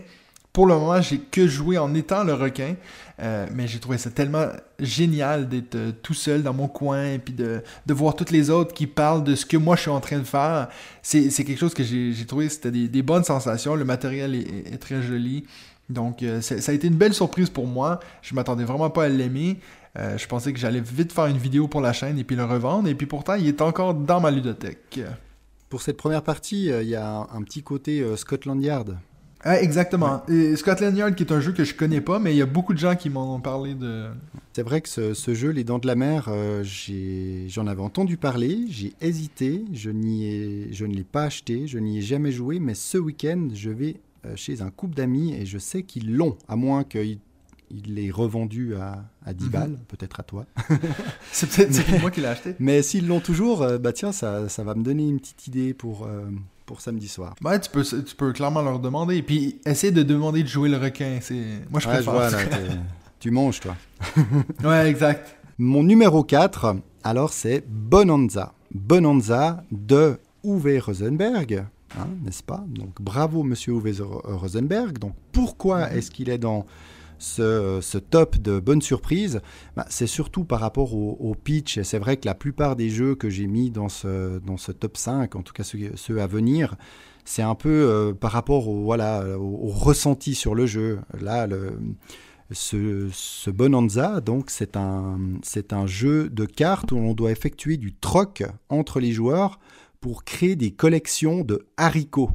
[0.51, 2.75] Pour le moment, j'ai que joué en étant le requin,
[3.21, 4.47] euh, mais j'ai trouvé ça tellement
[4.79, 7.61] génial d'être euh, tout seul dans mon coin et de,
[7.93, 10.23] voir toutes les autres qui parlent de ce que moi je suis en train de
[10.23, 10.69] faire.
[11.03, 13.75] C'est quelque chose que j'ai trouvé, c'était des, bonnes sensations.
[13.75, 15.45] Le matériel est, très joli.
[15.89, 17.99] Donc, euh, ça a été une belle surprise pour moi.
[18.21, 19.59] Je m'attendais vraiment pas à l'aimer.
[19.97, 22.45] Euh, je pensais que j'allais vite faire une vidéo pour la chaîne et puis le
[22.45, 22.87] revendre.
[22.87, 25.01] Et puis pourtant, il est encore dans ma ludothèque.
[25.69, 28.97] Pour cette première partie, euh, il y a un, petit côté euh, Scotland Yard.
[29.41, 30.23] Ah, exactement.
[30.55, 32.73] Scotland Yard qui est un jeu que je connais pas, mais il y a beaucoup
[32.73, 34.07] de gens qui m'en ont parlé de.
[34.51, 36.29] C'est vrai que ce, jeu, Les Dents de la Mer,
[37.47, 41.99] j'en avais entendu parler, j'ai hésité, je, ai, je ne l'ai pas acheté, je n'y
[41.99, 44.01] ai jamais joué, mais ce week-end, je vais
[44.35, 47.19] chez un couple d'amis et je sais qu'ils l'ont, à moins qu'ils
[47.69, 49.51] il est revendu à, à 10 mhm.
[49.51, 50.45] balles, peut-être à toi.
[51.31, 52.55] c'est peut-être moi qui l'ai acheté.
[52.59, 55.73] Mais s'ils l'ont toujours, euh, bah tiens, ça, ça, va me donner une petite idée
[55.73, 56.29] pour, euh,
[56.65, 57.35] pour samedi soir.
[57.43, 59.17] Ouais, tu peux, tu peux clairement leur demander.
[59.17, 61.19] Et puis, essayer de demander de jouer le requin.
[61.69, 62.49] Moi, je préfère.
[63.19, 63.75] tu manges, toi.
[64.63, 65.37] ouais, exact.
[65.57, 68.53] Mon numéro 4, alors, c'est Bonanza.
[68.73, 71.65] Bonanza de Uwe Rosenberg,
[71.97, 72.63] hein, n'est-ce pas?
[72.67, 73.93] Donc bravo Monsieur Uwe
[74.23, 74.99] Rosenberg.
[74.99, 75.97] Donc pourquoi mm-hmm.
[75.97, 76.65] est-ce qu'il est dans
[77.19, 79.41] ce, top de bonnes surprises
[79.75, 81.77] bah, C'est surtout par rapport au, pitch.
[81.77, 84.71] Et c'est vrai que la plupart des jeux que j'ai mis dans ce, dans ce
[84.71, 86.75] top 5, en tout cas ceux, à venir,
[87.25, 90.99] c'est un peu euh, par rapport au, voilà, au, ressenti sur le jeu.
[91.21, 91.47] Là,
[92.51, 97.93] ce, Bonanza, donc, c'est un, c'est un jeu de cartes où on doit effectuer du
[97.93, 99.59] troc entre les joueurs
[100.01, 102.31] pour créer des collections de haricots.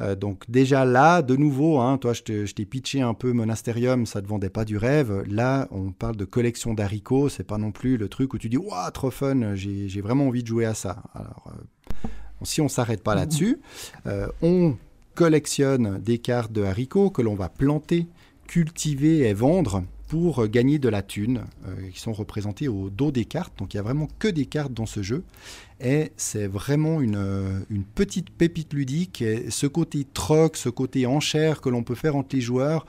[0.00, 4.20] Euh, donc déjà là, de nouveau, hein, toi je t'ai pitché un peu Monasterium, ça
[4.20, 5.22] ne te vendait pas du rêve.
[5.28, 8.56] Là, on parle de collection d'haricots, c'est pas non plus le truc où tu dis
[8.56, 11.02] waouh trop fun, j'ai vraiment envie de jouer à ça.
[11.14, 12.08] Alors euh,
[12.42, 13.60] si on s'arrête pas là-dessus,
[14.06, 14.76] euh, on
[15.14, 18.06] collectionne des cartes de haricots que l'on va planter,
[18.46, 21.44] cultiver et vendre pour gagner de la thune,
[21.92, 23.58] qui sont représentées au dos des cartes.
[23.58, 25.24] Donc il y a vraiment que des cartes dans ce jeu.
[25.80, 29.24] Et c'est vraiment une, une, petite pépite ludique.
[29.48, 32.86] Ce côté troc, ce côté enchère que l'on peut faire entre les joueurs,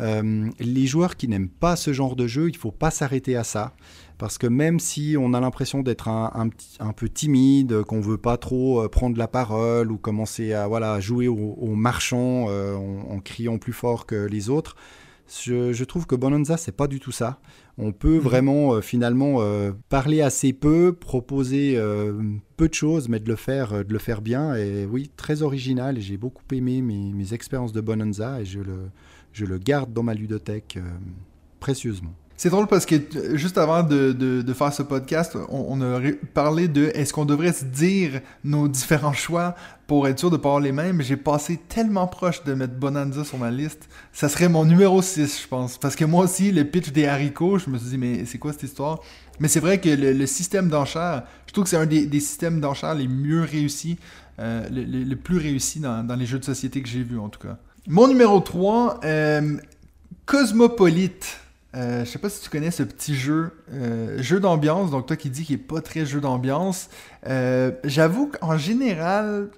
[0.00, 3.36] euh, les joueurs qui n'aiment pas ce genre de jeu, il ne faut pas s'arrêter
[3.36, 3.72] à ça.
[4.18, 6.48] Parce que même si on a l'impression d'être un,
[6.78, 10.66] un, peu timide, qu'on ne veut pas trop euh, prendre la parole ou commencer à
[10.68, 14.76] voilà, jouer au, marchand euh, en, criant plus fort que les autres,
[15.28, 17.40] je, je trouve que Bonanza, c'est pas du tout ça.
[17.78, 18.20] On peut mhm.
[18.20, 22.20] vraiment euh, finalement euh, parler assez peu, proposer euh,
[22.56, 24.54] peu de choses, mais de le faire, de le faire bien.
[24.54, 25.98] Et oui, très original.
[26.00, 28.90] J'ai beaucoup aimé mes, expériences de Bonanza et je le,
[29.32, 30.78] je le garde dans ma ludothèque
[31.58, 32.14] précieusement.
[32.36, 32.96] C'est drôle parce que
[33.36, 36.00] juste avant de, de, faire ce podcast, on, a
[36.34, 39.54] parlé de est-ce qu'on devrait se dire nos différents choix
[39.86, 41.00] pour être sûr de pas avoir les mêmes.
[41.00, 43.88] J'ai passé tellement proche de mettre Bonanza sur ma liste.
[44.12, 45.78] Ça serait mon numéro 6, je pense.
[45.78, 48.52] Parce que moi aussi, le pitch des haricots, je me suis dit, mais c'est quoi
[48.52, 49.00] cette histoire?
[49.38, 52.60] Mais c'est vrai que le, système d'enchères, je trouve que c'est un des, des systèmes
[52.60, 53.96] d'enchères les mieux réussis,
[54.40, 57.40] euh, le, plus réussi dans, dans, les jeux de société que j'ai vus, en tout
[57.40, 57.58] cas.
[57.86, 59.56] Mon numéro 3, euh,
[60.26, 61.43] Cosmopolite.
[61.74, 64.90] Euh, je sais pas si tu connais ce petit jeu, euh, jeu d'ambiance.
[64.90, 66.88] Donc toi qui dis qu'il est pas très jeu d'ambiance,
[67.26, 69.48] euh, j'avoue qu'en général,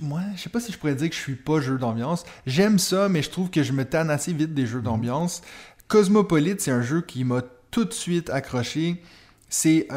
[0.00, 2.24] moi, je sais pas si je pourrais dire que je suis pas jeu d'ambiance.
[2.46, 4.84] J'aime ça, mais je trouve que je me tanne assez vite des jeux mhm.
[4.84, 5.42] d'ambiance.
[5.88, 9.02] Cosmopolite, c'est un jeu qui m'a tout de suite accroché.
[9.50, 9.88] C'est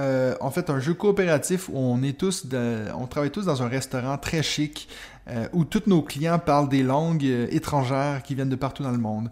[0.41, 2.45] en fait un jeu coopératif où on est tous,
[2.93, 4.89] on travaille tous dans un restaurant très chic
[5.53, 9.30] où tous nos clients parlent des langues étrangères qui viennent de partout dans le monde.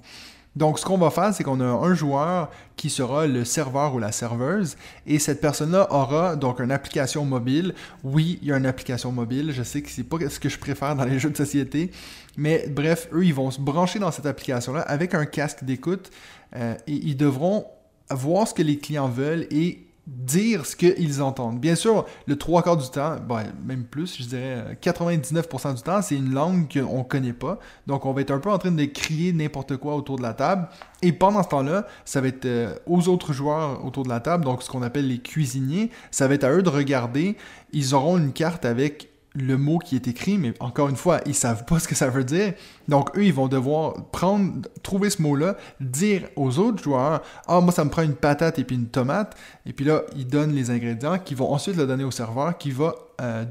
[0.56, 4.00] Donc, ce qu'on va faire, c'est qu'on a un joueur qui sera le serveur ou
[4.00, 4.78] la serveuse,
[5.08, 7.74] et cette personne-là aura donc une application mobile.
[8.04, 9.52] Oui, il y a une application mobile.
[9.52, 11.92] Je sais que c'est pas ce que je préfère dans les jeux de société,
[12.38, 16.12] mais bref, eux, ils vont se brancher dans cette application-là avec un casque d'écoute,
[16.56, 17.66] euh, et ils devront
[18.12, 21.60] voir ce que les clients veulent et dire ce qu'ils entendent.
[21.60, 26.02] Bien sûr, le trois quarts du temps, ben, même plus, je dirais 99% du temps,
[26.02, 27.58] c'est une langue qu'on ne connaît pas.
[27.88, 30.34] Donc, on va être un peu en train de crier n'importe quoi autour de la
[30.34, 30.68] table.
[31.02, 34.44] Et pendant ce temps-là, ça va être euh, aux autres joueurs autour de la table,
[34.44, 37.38] donc ce qu'on appelle les cuisiniers, ça va être à eux de regarder.
[37.72, 41.34] Ils auront une carte avec le mot qui est écrit, mais encore une fois, ils
[41.34, 42.54] savent pas ce que ça veut dire.
[42.88, 47.72] Donc eux, ils vont devoir prendre, trouver ce mot-là, dire aux autres joueurs, ah moi
[47.72, 50.70] ça me prend une patate et puis une tomate, et puis là ils donnent les
[50.70, 53.46] ingrédients, qui vont ensuite le donner au serveur, qui va euh,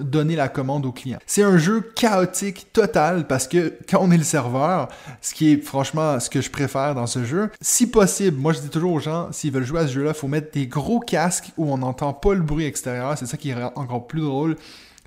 [0.00, 1.18] donner la commande au client.
[1.26, 4.88] C'est un jeu chaotique total parce que quand on est le serveur,
[5.20, 8.60] ce qui est franchement ce que je préfère dans ce jeu, si possible, moi je
[8.60, 11.50] dis toujours aux gens, s'ils veulent jouer à ce jeu-là, faut mettre des gros casques
[11.56, 14.56] où on n'entend pas le bruit extérieur, c'est ça qui est encore plus drôle.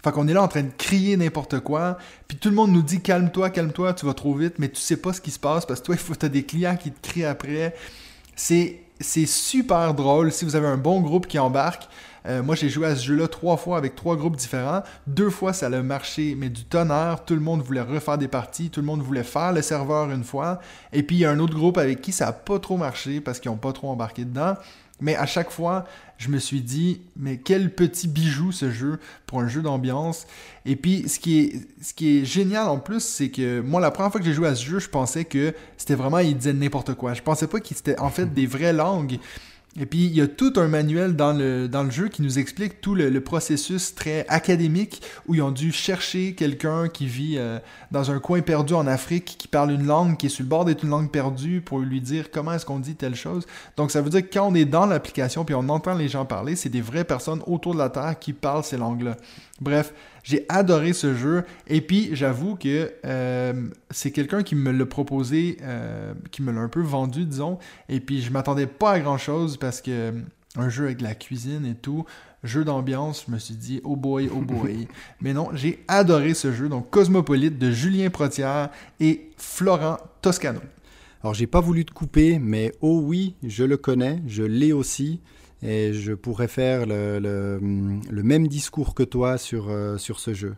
[0.06, 1.98] Fait qu'on est là en train de crier n'importe quoi,
[2.28, 4.98] puis tout le monde nous dit calme-toi, calme-toi, tu vas trop vite, mais tu sais
[4.98, 7.26] pas ce qui se passe parce que toi, faut as des clients qui te crient
[7.26, 7.74] après.
[8.36, 11.90] C'est c'est super drôle si vous avez un bon groupe qui embarque.
[12.28, 14.84] Euh, moi, j'ai joué à ce jeu-là trois fois avec trois groupes différents.
[15.08, 17.26] Deux fois, ça a marché, mais du tonnerre.
[17.26, 18.70] Tout le monde voulait refaire des parties.
[18.70, 20.60] Tout le monde voulait faire le serveur une fois.
[20.94, 23.22] Et puis, il y a un autre groupe avec qui ça n'a pas trop marché
[23.22, 24.54] parce qu'ils n'ont pas trop embarqué dedans.
[25.02, 25.86] Mais à chaque fois,
[26.18, 30.28] je me suis dit, mais quel petit bijou ce jeu pour un jeu d'ambiance.
[30.66, 33.92] Et puis, ce qui est, ce qui est génial en plus, c'est que moi, la
[33.92, 36.54] première fois que j'ai joué à ce jeu, je pensais que c'était vraiment, il disait
[36.54, 37.14] n'importe quoi.
[37.14, 39.20] Je pensais pas qu'il c'était en fait des vraies langues.
[39.78, 42.40] Et puis, il y a tout un manuel dans le, dans le jeu qui nous
[42.40, 47.60] explique tout le, processus très académique où ils ont dû chercher quelqu'un qui vit euh,
[47.92, 50.64] dans un coin perdu en Afrique, qui parle une langue qui est sur le bord
[50.64, 53.46] d'être une langue perdue pour lui dire comment est-ce qu'on dit telle chose.
[53.76, 56.24] Donc, ça veut dire que quand on est dans l'application puis on entend les gens
[56.24, 59.18] parler, c'est des vraies personnes autour de la Terre qui parlent ces langues-là.
[59.62, 59.94] Bref,
[60.24, 61.44] j'ai adoré ce jeu.
[61.68, 63.54] Et puis, j'avoue que euh,
[63.90, 67.58] c'est quelqu'un qui me l'a proposé, euh, qui me l'a un peu vendu, disons.
[67.88, 70.12] Et puis, je m'attendais pas à grand-chose parce que euh,
[70.58, 72.06] un jeu avec de la cuisine et tout,
[72.44, 74.88] jeu d'ambiance, je me suis dit, oh boy, oh boy.
[75.22, 80.60] Mais non, j'ai adoré ce jeu, donc Cosmopolite de Julien Protière et Florent Toscano.
[81.24, 85.22] Alors j'ai pas voulu te couper, mais oh oui, je le connais, je l'ai aussi,
[85.64, 90.56] et je pourrais faire le, le, même discours que toi sur, euh, sur ce jeu.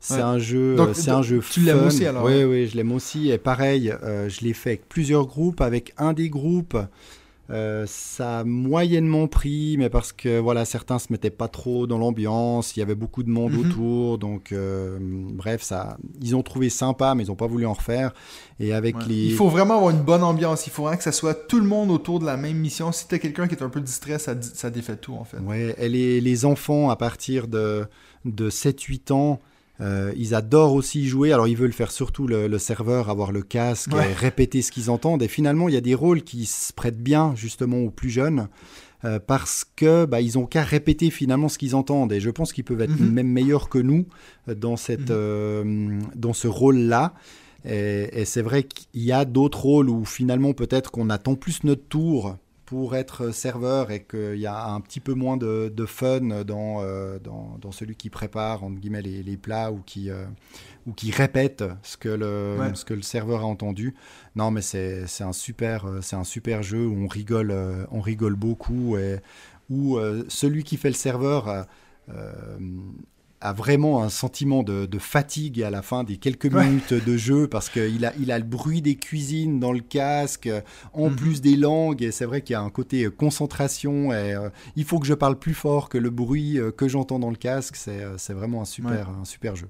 [0.00, 3.30] C'est un jeu, c'est un jeu tu l'aimes aussi alors Oui, oui, je l'aime aussi.
[3.30, 5.62] Et pareil, euh, je l'ai fait avec plusieurs groupes.
[5.62, 6.76] Avec un des groupes,
[7.50, 11.98] euh, ça a moyennement pris, mais parce que voilà, certains se mettaient pas trop dans
[11.98, 13.60] l'ambiance, il y avait beaucoup de monde mhm.
[13.60, 17.74] autour, donc euh, bref, ça, ils ont trouvé sympa, mais ils n'ont pas voulu en
[17.74, 18.14] refaire.
[18.60, 20.66] Et avec les, il faut vraiment avoir une bonne ambiance.
[20.66, 22.92] Il faudrait que ça soit tout le monde autour de la même mission.
[22.92, 25.38] Si tu as quelqu'un qui est un peu distrait, ça, ça défait tout en fait.
[25.38, 27.86] Ouais, et les, les enfants à partir de
[28.24, 29.40] de 7-8 ans.
[29.80, 33.92] Euh, ils adorent aussi jouer, alors ils veulent faire surtout le, serveur, avoir le casque,
[33.92, 35.22] et répéter ce qu'ils entendent.
[35.22, 38.48] Et finalement, il y a des rôles qui se prêtent bien justement aux plus jeunes.
[39.04, 42.54] Euh, parce que bah, ils ont qu'à répéter finalement ce qu'ils entendent et je pense
[42.54, 43.10] qu'ils peuvent être mhm.
[43.10, 44.06] même meilleurs que nous
[44.48, 46.04] euh, dans cette mhm.
[46.14, 47.12] dans ce rôle là
[47.66, 51.64] et, et c'est vrai qu'il y a d'autres rôles où finalement peut-être qu'on attend plus
[51.64, 56.20] notre tour pour être serveur et qu'il y a un petit peu moins de, fun
[56.44, 60.24] dans, euh, dans, dans, celui qui prépare entre guillemets, les, les plats ou qui, euh,
[60.86, 63.94] ou qui répète ce que, le, ce que le serveur a entendu.
[64.34, 67.54] Non, mais c'est un, super, euh, un super jeu où on rigole,
[67.90, 69.20] on rigole beaucoup et
[69.70, 69.98] où
[70.28, 71.66] celui qui fait le serveur
[73.44, 77.68] a vraiment un sentiment de, fatigue à la fin des quelques minutes de jeu parce
[77.68, 80.48] qu'il a, il a le bruit des cuisines dans le casque,
[80.94, 81.16] en mhm.
[81.16, 84.48] plus des langues, et c'est vrai qu'il y a un côté euh, concentration, et euh,
[84.76, 87.36] il faut que je parle plus fort que le bruit euh, que j'entends dans le
[87.36, 89.68] casque, c'est vraiment un super, un super jeu.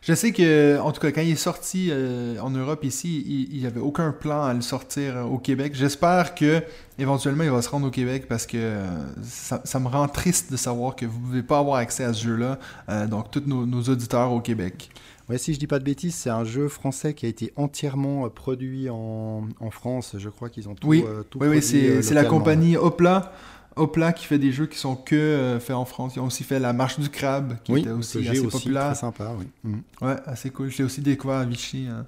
[0.00, 3.58] Je sais que, en tout cas, quand il est sorti euh, en Europe ici, il
[3.58, 5.74] n'y avait aucun plan à le sortir euh, au Québec.
[5.74, 6.62] J'espère que
[6.98, 8.86] éventuellement il va se rendre au Québec parce que euh,
[9.22, 12.24] ça, me rend triste de savoir que vous ne pouvez pas avoir accès à ce
[12.24, 12.58] jeu-là.
[13.06, 14.90] donc, tous nos, auditeurs au Québec.
[15.28, 18.28] Ouais, si je dis pas de bêtises, c'est un jeu français qui a été entièrement
[18.30, 20.14] produit en, France.
[20.16, 21.04] Je crois qu'ils ont tout, oui.
[21.28, 23.32] tout oui, oui, c'est la compagnie Opla.
[23.78, 26.14] Hopla qui fait des jeux qui sont que euh, faits en France.
[26.16, 28.86] Ils ont aussi fait La Marche du Crabe, qui était aussi assez populaire.
[28.86, 29.46] Très sympa, oui.
[29.64, 30.06] Mm.
[30.06, 30.70] Ouais, assez cool.
[30.70, 31.86] Je l'ai aussi découvert à Vichy.
[31.90, 32.06] Hein.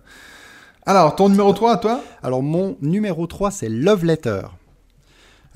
[0.87, 2.03] Alors, ton numéro 3 toi?
[2.23, 4.43] Alors, mon numéro 3, c'est Love Letter.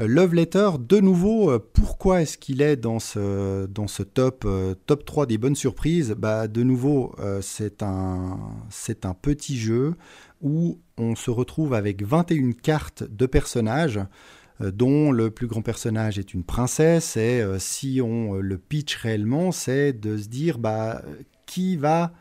[0.01, 4.47] Euh, Love Letter, de nouveau, euh, pourquoi est-ce qu'il est dans ce, dans ce top,
[4.87, 6.15] top 3 des bonnes surprises?
[6.17, 8.39] Bah, De nouveau, c'est un,
[9.05, 9.95] un petit jeu
[10.41, 14.01] où on se retrouve avec 21 cartes de personnages.
[14.61, 17.17] Euh, dont le plus grand personnage est une princesse.
[17.17, 21.03] Et euh, si on euh, le pitch réellement, c'est de se dire bah,
[21.47, 22.13] qui va.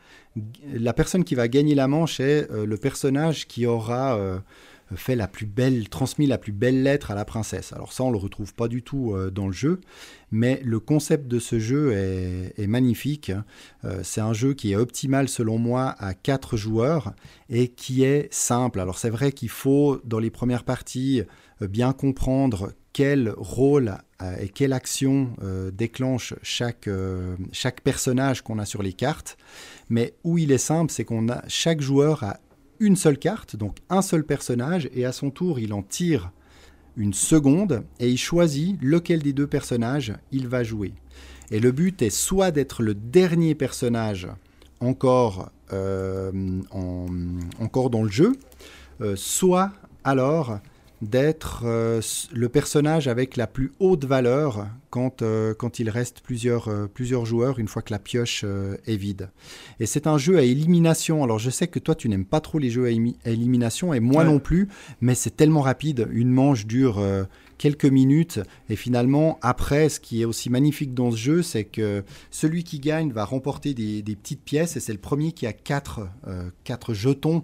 [0.73, 4.17] La personne qui va gagner la manche est le personnage qui aura
[4.95, 7.71] fait la plus belle, transmis la plus belle lettre à la princesse.
[7.71, 9.79] Alors ça, on le retrouve pas du tout dans le jeu,
[10.31, 13.31] mais le concept de ce jeu est, magnifique.
[14.01, 17.13] c'est un jeu qui est optimal selon moi à 4 joueurs
[17.47, 18.79] et qui est simple.
[18.79, 21.21] Alors c'est vrai qu'il faut dans les premières parties
[21.67, 26.89] bien comprendre quel rôle euh, et quelle action euh, déclenche chaque,
[27.51, 29.37] chaque personnage qu'on a sur les cartes.
[29.89, 32.39] Mais où il est simple, c'est qu'on a chaque joueur a
[32.79, 36.31] une seule carte, donc un seul personnage, et à son tour, il en tire
[36.95, 40.93] une seconde et il choisit lequel des deux personnages il va jouer.
[41.49, 44.27] Et le but est soit d'être le dernier personnage
[44.79, 45.51] encore,
[47.59, 48.33] encore dans le jeu,
[49.15, 49.71] soit
[50.03, 50.59] alors
[51.03, 52.01] d'être euh,
[52.31, 57.25] le personnage avec la plus haute valeur quand, euh, quand il reste plusieurs, euh, plusieurs
[57.25, 58.45] joueurs une fois que la pioche
[58.85, 59.29] est vide.
[59.79, 61.23] Et c'est un jeu à élimination.
[61.23, 62.89] Alors je sais que toi tu n'aimes pas trop les jeux à,
[63.29, 64.67] élimination et moi non plus,
[65.01, 66.07] mais c'est tellement rapide.
[66.11, 67.01] Une manche dure
[67.57, 68.39] quelques minutes
[68.69, 72.79] et finalement après ce qui est aussi magnifique dans ce jeu c'est que celui qui
[72.79, 76.01] gagne va remporter des, des petites pièces et c'est le premier qui a quatre,
[76.63, 77.43] quatre jetons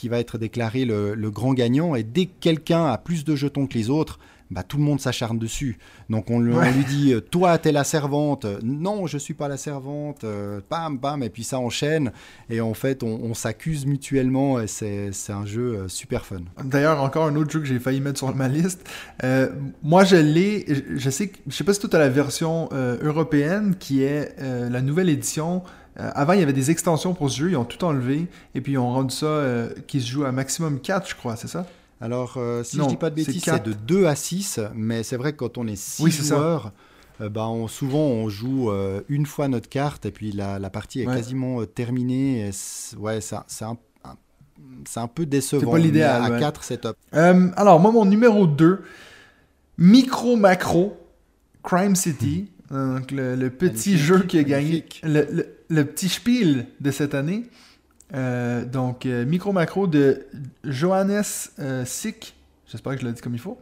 [0.00, 1.94] qui va être déclaré le, grand gagnant.
[1.94, 4.18] Et dès que quelqu'un a plus de jetons que les autres,
[4.50, 5.78] bah, tout le monde s'acharne dessus.
[6.08, 8.46] Donc on, lui dit euh, Toi, t'es la servante.
[8.62, 10.24] Non, je suis pas la servante.
[10.24, 11.22] Euh, bam, bam.
[11.22, 12.12] Et puis ça enchaîne.
[12.48, 14.58] Et en fait, on, s'accuse mutuellement.
[14.58, 16.40] Et c'est un jeu euh, super fun.
[16.64, 18.88] D'ailleurs, encore un autre jeu que j'ai failli mettre sur ma liste.
[19.82, 20.64] moi, je l'ai.
[20.96, 25.10] Je sais, je sais pas si tu as la version européenne qui est la nouvelle
[25.10, 25.62] édition
[25.98, 28.60] euh, avant, il y avait des extensions pour ce jeu, ils ont tout enlevé, et
[28.60, 31.48] puis ils ont rendu ça euh, qui se joue à maximum 4, je crois, c'est
[31.48, 31.66] ça?
[32.00, 35.16] Alors, euh, si je dis pas de bêtises, c'est de 2 à 6, mais c'est
[35.16, 36.72] vrai que quand on est 6 joueurs,
[37.18, 38.70] bah, souvent on joue
[39.08, 42.50] une fois notre carte, et puis la, partie est quasiment terminée.
[42.96, 43.76] ouais, c'est un,
[44.96, 45.60] un, peu décevant.
[45.60, 46.32] C'est pas l'idéal.
[46.32, 46.96] À 4, c'est top.
[47.12, 48.82] alors, moi, mon numéro 2,
[49.76, 50.96] Micro Macro
[51.62, 57.14] Crime City, donc le, petit jeu qui a gagné, le, le, petit spiel de cette
[57.14, 57.44] année.
[58.12, 60.26] donc, Micro Macro de
[60.64, 61.24] Johannes
[61.84, 62.34] Sick,
[62.66, 63.58] j'espère que je l'ai dit comme il faut.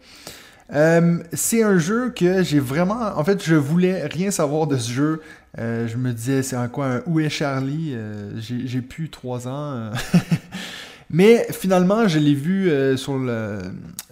[1.32, 3.16] c'est un jeu que j'ai vraiment.
[3.16, 5.22] En fait, je voulais rien savoir de ce jeu.
[5.56, 7.96] je me disais, c'est un quoi un Où est Charlie?
[8.38, 9.90] J'ai plus trois ans.
[11.10, 13.60] Mais finalement, je l'ai vu euh, sur le.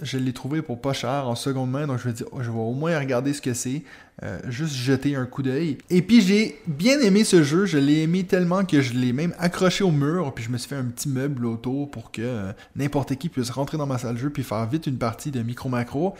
[0.00, 2.50] Je l'ai trouvé pour pas cher en seconde main, donc je vais dire, oh, je
[2.50, 3.82] vais au moins regarder ce que c'est.
[4.22, 5.76] Euh, juste jeter un coup d'œil.
[5.90, 9.34] Et puis j'ai bien aimé ce jeu, je l'ai aimé tellement que je l'ai même
[9.38, 12.52] accroché au mur, puis je me suis fait un petit meuble autour pour que euh,
[12.76, 15.42] n'importe qui puisse rentrer dans ma salle de jeu puis faire vite une partie de
[15.42, 16.14] micro-macro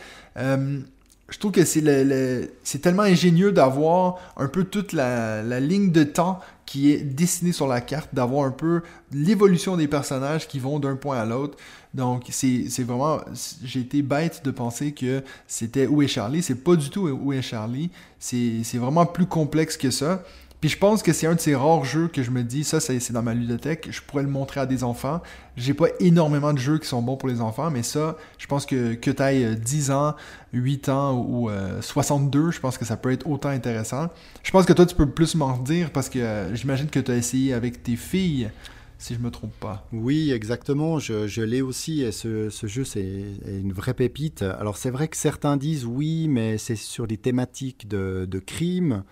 [1.29, 6.03] je trouve que c'est le, c'est tellement ingénieux d'avoir un peu toute la, ligne de
[6.03, 10.79] temps qui est dessinée sur la carte, d'avoir un peu l'évolution des personnages qui vont
[10.79, 11.57] d'un point à l'autre.
[11.93, 13.19] Donc c'est, vraiment,
[13.63, 16.43] j'ai été bête de penser que c'était Où est Charlie?
[16.43, 17.89] C'est pas du tout Où est Charlie.
[18.19, 20.21] C'est vraiment plus complexe que ça.
[20.67, 22.81] Puis je pense que c'est un de ces rares jeux que je me dis, ça,
[22.81, 25.21] c'est dans ma ludothèque, je pourrais le montrer à des enfants.
[25.55, 28.65] J'ai pas énormément de jeux qui sont bons pour les enfants, mais ça, je pense
[28.65, 30.13] que que tu ailles 10 ans,
[30.51, 31.49] 8 ans ou
[31.79, 34.09] 62, euh, je pense que ça peut être autant intéressant.
[34.43, 37.11] Je pense que toi, tu peux plus m'en dire parce que euh, j'imagine que tu
[37.11, 38.51] as essayé avec tes filles
[38.97, 39.87] si je me trompe pas.
[39.93, 40.99] Oui, exactement.
[40.99, 42.01] Je, l'ai aussi.
[42.01, 44.41] Et ce, jeu, c'est une vraie pépite.
[44.41, 49.05] Alors, c'est vrai que certains disent oui, mais c'est sur des thématiques de, de crime.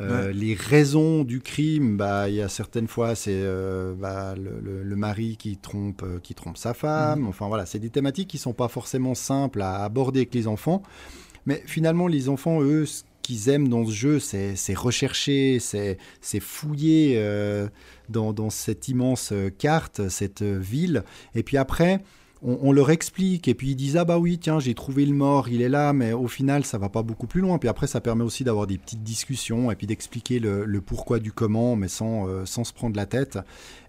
[0.00, 4.96] Euh, les raisons du crime, bah, il y a certaines fois, c'est euh, bah, le,
[4.96, 7.20] mari qui trompe, euh, qui trompe sa femme.
[7.20, 7.28] Mhm.
[7.28, 10.82] Enfin voilà, c'est des thématiques qui sont pas forcément simples à aborder avec les enfants.
[11.46, 17.22] Mais finalement, les enfants, eux, ce qu'ils aiment dans ce jeu, c'est rechercher, c'est fouiller
[18.08, 21.04] dans, dans, cette immense carte, cette ville.
[21.34, 22.00] Et puis après,
[22.42, 25.48] on, leur explique et puis ils disent ah bah oui tiens j'ai trouvé le mort
[25.48, 27.58] il est là mais au final ça va pas beaucoup plus loin.
[27.58, 31.32] Puis après ça permet aussi d'avoir des petites discussions et puis d'expliquer le, pourquoi du
[31.32, 33.38] comment mais sans, euh, sans se prendre la tête.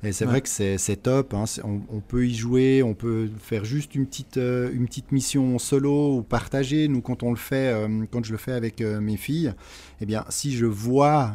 [0.04, 1.44] Et c'est vrai que c'est top hein.
[1.64, 6.18] on, peut y jouer on peut faire juste une petite euh, une petite mission solo
[6.18, 9.54] ou partager nous quand on le fait euh, quand je le fais avec mes filles
[10.02, 11.34] eh bien si je vois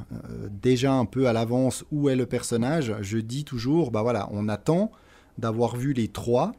[0.62, 4.48] déjà un peu à l'avance où est le personnage je dis toujours bah voilà on
[4.48, 4.90] attend
[5.38, 6.52] d'avoir vu les trois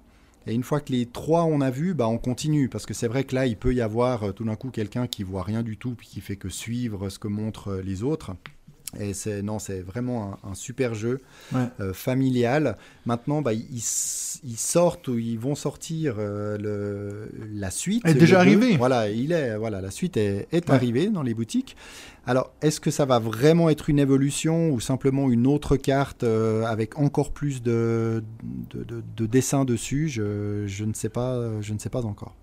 [0.47, 3.07] et une fois que les trois on a vu, bah on continue parce que c'est
[3.07, 5.63] vrai que là il peut y avoir euh, tout d'un coup quelqu'un qui voit rien
[5.63, 8.35] du tout puis qui fait que suivre ce que montrent euh, les autres.
[8.99, 11.21] Et c'est non, c'est vraiment un, super jeu
[11.53, 12.77] euh, familial.
[13.05, 18.05] Maintenant, bah, ils, sortent ou ils vont sortir le, la suite.
[18.05, 18.77] Est déjà arrivée.
[18.77, 21.75] Voilà, il est voilà, la suite est, est arrivée dans les boutiques.
[22.27, 26.65] Alors, est-ce que ça va vraiment être une évolution ou simplement une autre carte euh,
[26.65, 28.23] avec encore plus de,
[28.73, 30.09] de, dessins dessus?
[30.09, 32.33] Je, ne sais pas, je ne sais pas encore.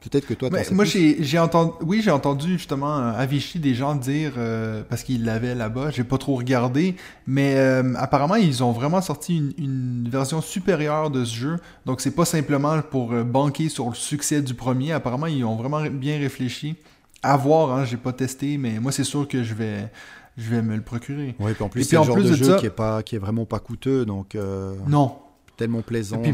[0.00, 4.34] Peut-être que toi, moi, j'ai entendu, oui, j'ai entendu justement à Vichy des gens dire
[4.36, 5.90] euh, parce qu'ils l'avaient là-bas.
[5.90, 6.94] J'ai pas trop regardé,
[7.26, 11.56] mais euh, apparemment ils ont vraiment sorti une, une, version supérieure de ce jeu.
[11.84, 14.92] Donc c'est pas simplement pour banquer sur le succès du premier.
[14.92, 16.76] Apparemment ils ont vraiment bien réfléchi.
[17.22, 19.90] À voir, hein, j'ai pas testé, mais moi c'est sûr que je vais,
[20.38, 21.34] je vais me le procurer.
[21.40, 23.44] Oui, puis en plus c'est le genre de, jeu qui est pas, qui est vraiment
[23.44, 24.36] pas coûteux, donc.
[24.36, 25.16] Euh, non.
[25.56, 26.18] Tellement plaisant.
[26.18, 26.32] puis,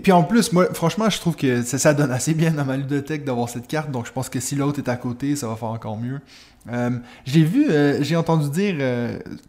[0.00, 3.24] puis, en plus, moi, franchement, je trouve que ça, donne assez bien dans ma ludothèque
[3.24, 5.68] d'avoir cette carte, donc je pense que si l'autre est à côté, ça va faire
[5.68, 6.20] encore mieux.
[6.70, 6.90] Euh,
[7.24, 8.76] j'ai vu, euh, j'ai entendu dire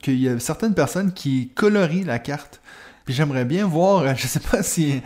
[0.02, 2.62] qu'il y a certaines personnes qui colorient la carte.
[3.06, 5.02] Puis j'aimerais bien voir, je sais pas si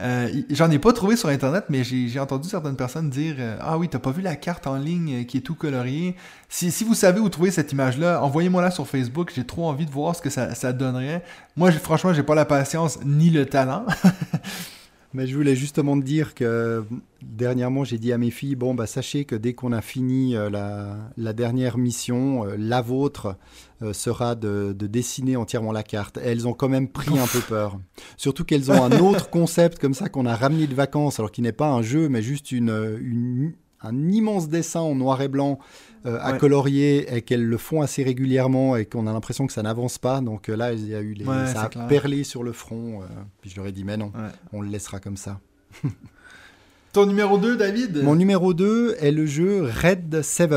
[0.00, 3.78] euh, j'en ai pas trouvé sur Internet, mais j'ai entendu certaines personnes dire euh, Ah
[3.78, 6.16] oui, t'as pas vu la carte en ligne euh, qui est tout coloriée.
[6.48, 9.32] Si, si vous savez où trouver cette image-là, envoyez-moi la sur Facebook.
[9.34, 11.22] J'ai trop envie de voir ce que ça, ça donnerait.
[11.56, 13.84] Moi, franchement, j'ai pas la patience ni le talent.
[15.14, 16.84] Mais je voulais justement te dire que
[17.20, 20.48] dernièrement, j'ai dit à mes filles, bon, bah, sachez que dès qu'on a fini euh,
[20.48, 23.36] la, dernière mission, euh, la vôtre
[23.82, 26.18] euh, sera de, dessiner entièrement la carte.
[26.22, 27.78] elles ont quand même pris un peu peur.
[28.16, 31.44] Surtout qu'elles ont un autre concept comme ça qu'on a ramené de vacances, alors qu'il
[31.44, 33.52] n'est pas un jeu, mais juste une, une,
[33.82, 35.58] un immense dessin en noir et blanc
[36.04, 39.62] euh, à colorier et qu'elles le font assez régulièrement et qu'on a l'impression que ça
[39.62, 40.20] n'avance pas.
[40.20, 43.02] Donc euh, là, il y a eu les, ça a perlé sur le front.
[43.02, 43.06] Euh,
[43.40, 44.12] puis je leur ai dit, mais non,
[44.52, 45.38] on le laissera comme ça.
[46.92, 48.02] Ton numéro 2, David?
[48.02, 50.50] Mon numéro 2 est le jeu Red 7.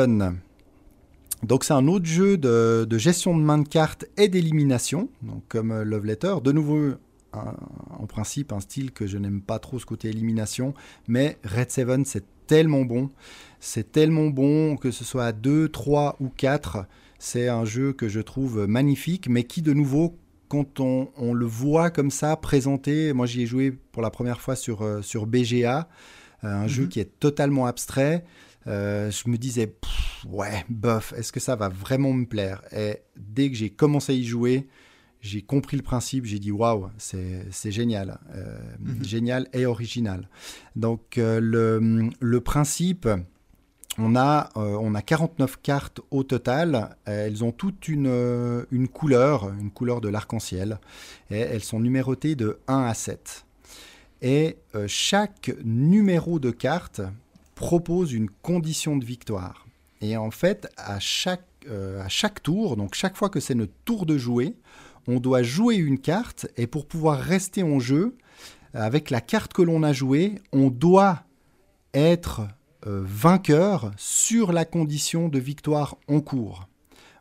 [1.43, 5.43] Donc c'est un autre jeu de, de, gestion de main de cartes et d'élimination, donc
[5.47, 6.35] comme Love Letter.
[6.43, 6.93] De nouveau,
[7.33, 10.73] en principe, un style que je n'aime pas trop ce côté élimination,
[11.07, 13.09] mais Red 7 c'est tellement bon.
[13.65, 16.85] C'est tellement bon que ce soit à 2, 3 ou 4.
[17.17, 21.89] C'est un jeu que je trouve magnifique, mais qui de nouveau, quand on, le voit
[21.89, 25.89] comme ça présenté, moi j'y ai joué pour la première fois sur, euh, sur BGA,
[26.43, 26.89] euh, un jeu mhm.
[26.89, 28.23] qui est totalement abstrait.
[28.67, 29.75] je me disais,
[30.29, 32.61] ouais, bof, est-ce que ça va vraiment me plaire?
[32.71, 34.67] Et dès que j'ai commencé à y jouer,
[35.21, 38.19] j'ai compris le principe, j'ai dit waouh, c'est génial,
[38.79, 39.03] mhm.
[39.03, 40.29] génial et original.
[40.75, 43.07] Donc le, le principe,
[43.97, 46.95] on a, euh, on a 49 cartes au total.
[47.05, 50.79] Elles ont toutes une, euh, couleur, une couleur de l'arc-en-ciel.
[51.29, 53.45] Elles sont numérotées de 1 à 7.
[54.21, 57.01] Et euh, chaque numéro de carte
[57.55, 59.65] propose une condition de victoire.
[60.01, 64.05] Et en fait, à chaque, à chaque tour, donc chaque fois que c'est notre tour
[64.05, 64.55] de jouer,
[65.07, 66.47] on doit jouer une carte.
[66.57, 68.17] Et pour pouvoir rester en jeu,
[68.73, 71.23] avec la carte que l'on a jouée, on doit
[71.93, 72.45] être euh,
[72.85, 76.67] vainqueur sur la condition de victoire en cours.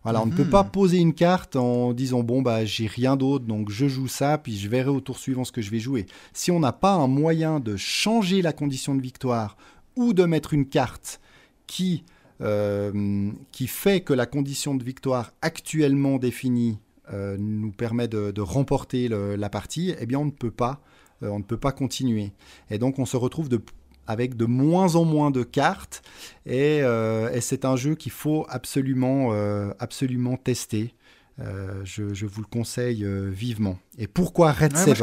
[0.04, 0.50] Voilà, on ne peut mhm.
[0.50, 4.36] pas poser une carte en disant bon bah j'ai rien d'autre donc je joue ça
[4.36, 6.04] puis je verrai au tour suivant ce que je vais jouer.
[6.34, 9.56] Si on n'a pas un moyen de changer la condition de victoire
[9.96, 11.20] ou de mettre une carte
[11.66, 12.04] qui
[12.42, 16.78] euh, qui fait que la condition de victoire actuellement définie
[17.10, 20.82] euh, nous permet de, remporter la partie, eh bien on ne peut pas
[21.22, 22.32] on ne peut pas continuer.
[22.68, 23.62] Et donc on se retrouve de
[24.06, 26.02] avec de moins en moins de cartes.
[26.46, 30.94] Et, euh, c'est un jeu qu'il faut absolument, euh, absolument tester.
[31.40, 33.78] Euh, je, vous le conseille vivement.
[33.98, 35.02] Et pourquoi Red 7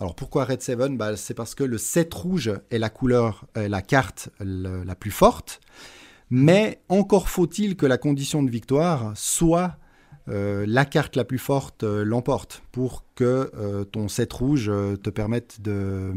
[0.00, 3.82] Alors pourquoi Red 7 bah, C'est parce que le 7 rouge est la couleur, la
[3.82, 5.60] carte la plus forte.
[6.30, 9.76] Mais encore faut-il que la condition de victoire soit
[10.28, 14.70] la carte la plus forte euh, l'emporte pour que euh, ton 7 rouge
[15.02, 16.12] te permette de,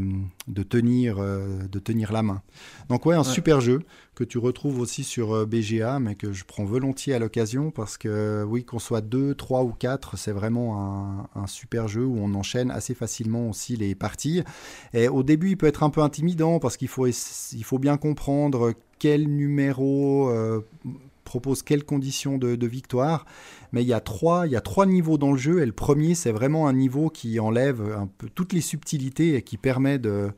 [0.68, 2.42] tenir, de tenir la main.
[2.90, 3.80] Donc ouais, un super jeu
[4.14, 8.44] que tu retrouves aussi sur BGA, mais que je prends volontiers à l'occasion parce que
[8.46, 12.70] oui, qu'on soit 2, 3 ou 4, c'est vraiment un, super jeu où on enchaîne
[12.70, 14.42] assez facilement aussi les parties.
[14.92, 17.96] Et au début, il peut être un peu intimidant parce qu'il faut, il faut bien
[17.96, 20.30] comprendre quel numéro
[21.30, 23.24] propose quelles conditions de, victoire.
[23.70, 25.62] Mais il y, a trois, il y a trois niveaux dans le jeu.
[25.62, 29.42] Et le premier, c'est vraiment un niveau qui enlève un peu toutes les subtilités et
[29.42, 30.32] qui permet de,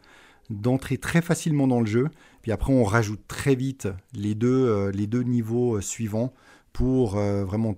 [0.50, 2.08] d'entrer très facilement dans le jeu.
[2.42, 6.34] Puis après, on rajoute très vite les deux, euh, les deux niveaux euh, suivants
[6.74, 7.74] pour euh, vraiment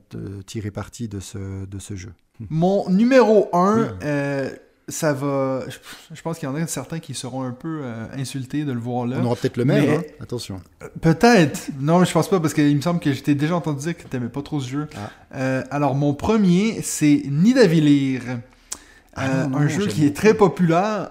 [0.47, 2.13] tirer parti de ce, de ce jeu.
[2.51, 3.97] Mon numéro 1,
[4.89, 5.63] ça va.
[6.13, 8.79] Je, pense qu'il y en a certains qui seront un peu euh, insultés de le
[8.79, 9.17] voir là.
[9.21, 10.03] On aura peut-être le même, hein.
[10.21, 10.61] attention.
[10.83, 11.71] Euh, peut-être.
[11.81, 14.09] Non, je pense pas parce qu'il me semble que j'étais déjà entendu dire que tu
[14.15, 14.89] n'aimais pas trop ce jeu.
[14.97, 15.11] Ah.
[15.37, 18.23] Euh, alors, mon premier, c'est Nidavellir.
[19.17, 21.11] Ah, un jeu qui est très populaire.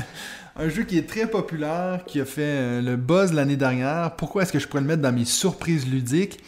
[0.56, 4.14] un jeu qui est très populaire, qui a fait le buzz l'année dernière.
[4.16, 6.40] Pourquoi est-ce que je pourrais le mettre dans mes surprises ludiques?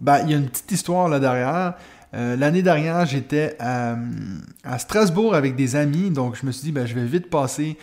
[0.00, 1.74] Ben, il y a une petite histoire là derrière.
[2.14, 3.96] Euh, l'année dernière, j'étais à,
[4.78, 7.76] Strasbourg avec des amis, donc je me suis dit, ben, je vais vite passer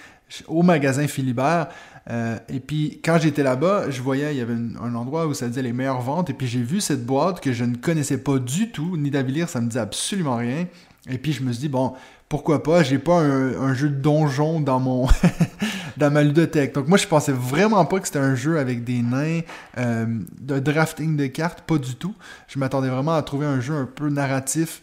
[0.47, 1.67] au magasin Philibert.
[2.09, 5.47] Euh, et puis, quand j'étais là-bas, je voyais, il y avait un, endroit où ça
[5.47, 8.39] disait les meilleures ventes, et puis j'ai vu cette boîte que je ne connaissais pas
[8.39, 10.67] du tout, ni d'Avilir, ça me disait absolument rien.
[11.09, 11.93] Et puis, je me suis dit, bon,
[12.34, 15.07] pourquoi pas, j'ai pas un, jeu de donjon dans mon
[15.97, 16.73] dans ma ludothèque.
[16.73, 19.41] Donc moi je pensais vraiment pas que c'était un jeu avec des nains,
[19.77, 20.07] euh,
[20.41, 22.15] de drafting de cartes, pas du tout.
[22.47, 24.81] Je m'attendais vraiment à trouver un jeu un peu narratif.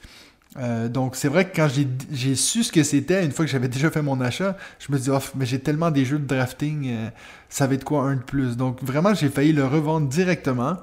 [0.59, 1.67] Euh, donc c'est vrai que quand
[2.13, 4.99] j'ai su ce que c'était, une fois que j'avais déjà fait mon achat, je me
[5.01, 7.09] dit, oh, mais j'ai tellement des jeux de drafting, euh,
[7.49, 8.57] ça va être quoi un de plus?
[8.57, 10.77] Donc vraiment j'ai failli le revendre directement.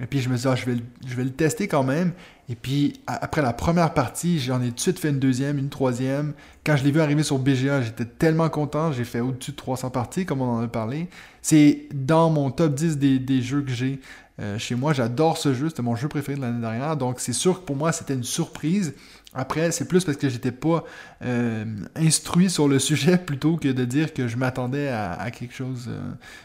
[0.00, 0.74] Et puis je me suis dit, ah,
[1.06, 2.12] je vais le tester quand même.
[2.48, 5.70] Et puis après la première partie, j'en ai tout de suite fait une deuxième, une
[5.70, 6.34] troisième.
[6.64, 8.92] Quand je l'ai vu arriver sur BGA, j'étais tellement content.
[8.92, 11.08] J'ai fait au-dessus de 300 parties, comme on en a parlé.
[11.40, 14.00] C'est dans mon top 10 des, des jeux que j'ai
[14.40, 14.92] euh, chez moi.
[14.92, 15.70] J'adore ce jeu.
[15.70, 16.96] C'était mon jeu préféré de l'année dernière.
[16.98, 18.94] Donc c'est sûr que pour moi, c'était une surprise.
[19.34, 20.84] Après, c'est plus parce que j'étais pas
[21.24, 21.64] euh,
[21.96, 26.00] instruit sur le sujet plutôt que de dire que je m'attendais à, quelque chose euh,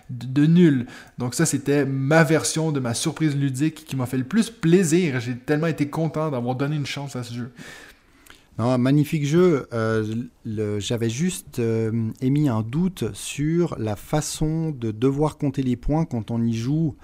[0.09, 0.87] de, nul.
[1.19, 5.19] Donc ça, c'était ma version de ma surprise ludique qui m'a fait le plus plaisir.
[5.19, 7.51] J'ai tellement été content d'avoir donné une chance à ce jeu.
[8.60, 9.68] Non, magnifique jeu.
[9.74, 10.05] Euh,
[10.80, 11.62] j'avais juste
[12.22, 16.95] émis un doute sur la façon de devoir compter les points quand on y joue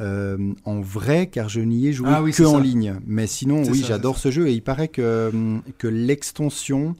[0.00, 2.94] euh, en vrai, car je n'y ai joué ah que en ligne.
[3.06, 5.32] Mais sinon, oui, j'adore ce jeu et il paraît que,
[5.78, 6.94] que l'extension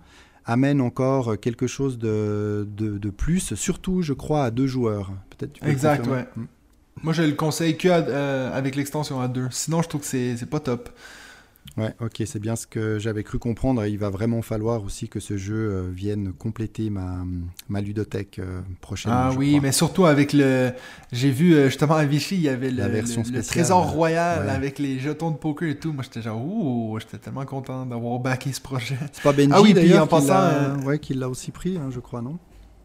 [0.44, 5.12] amène encore quelque chose de, de, plus, surtout, je crois, à deux joueurs.
[5.30, 5.62] Peut-être.
[5.64, 6.26] Exact, ouais.
[7.02, 9.46] Moi, je le conseille que euh, avec l'extension à deux.
[9.50, 10.88] Sinon, je trouve que c'est pas top.
[11.78, 13.86] Ouais, ok, c'est bien ce que j'avais cru comprendre.
[13.86, 17.24] Il va vraiment falloir aussi que ce jeu euh, vienne compléter ma,
[17.68, 19.12] ma ludothèque euh, prochaine.
[19.14, 20.72] Ah oui, mais surtout avec le.
[21.12, 24.50] J'ai vu euh, justement à Vichy, il y avait le, La version le, trésor royal
[24.50, 25.92] avec les jetons de poker et tout.
[25.92, 28.98] Moi, j'étais genre, ouh, j'étais tellement content d'avoir backé ce projet.
[29.12, 32.00] C'est pas Benji ah oui, d'ailleurs en passant, ouais, qui l'a aussi pris, hein, je
[32.00, 32.38] crois, non?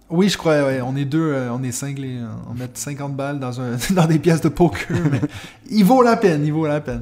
[0.10, 0.80] Oui, je crois, ouais.
[0.82, 2.18] On est deux, euh, on est cinglés.
[2.18, 2.38] hein.
[2.48, 5.22] On met 50 balles dans, un, dans des pièces de poker, mais
[5.72, 7.02] il vaut la peine, il vaut la peine.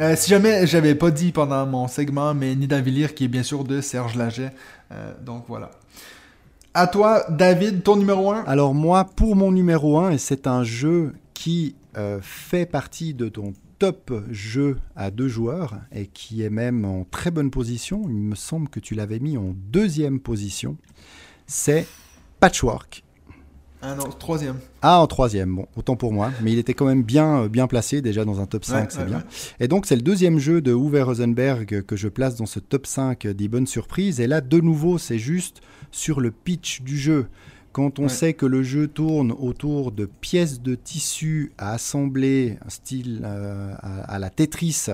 [0.00, 3.64] Euh, si jamais j'avais pas dit pendant mon segment, mais Nidavellir, qui est bien sûr
[3.64, 4.52] de Serge Laget.
[4.90, 5.70] Euh, donc voilà.
[6.72, 10.64] À toi, David, ton numéro 1 Alors moi, pour mon numéro 1, et c'est un
[10.64, 16.50] jeu qui euh, fait partie de ton top jeu à deux joueurs et qui est
[16.50, 20.76] même en très bonne position, il me semble que tu l'avais mis en deuxième position,
[21.46, 21.86] c'est
[22.40, 23.04] Patchwork.
[23.84, 24.56] Ah non, troisième.
[24.80, 27.66] Ah, en troisième, bon, autant pour moi, mais il était quand même bien, euh, bien
[27.66, 29.16] placé, déjà dans un top 5, Ouais, c'est ouais, bien.
[29.18, 29.24] ouais.
[29.58, 32.86] Et donc, c'est le deuxième jeu de Uwe Rosenberg que je place dans ce top
[32.86, 34.20] 5 des bonnes surprises.
[34.20, 37.26] Et là, de nouveau, c'est juste sur le pitch du jeu.
[37.72, 42.68] Quand on sait que le jeu tourne autour de pièces de tissu à assembler, un
[42.70, 44.86] style euh, à, à la Tetris,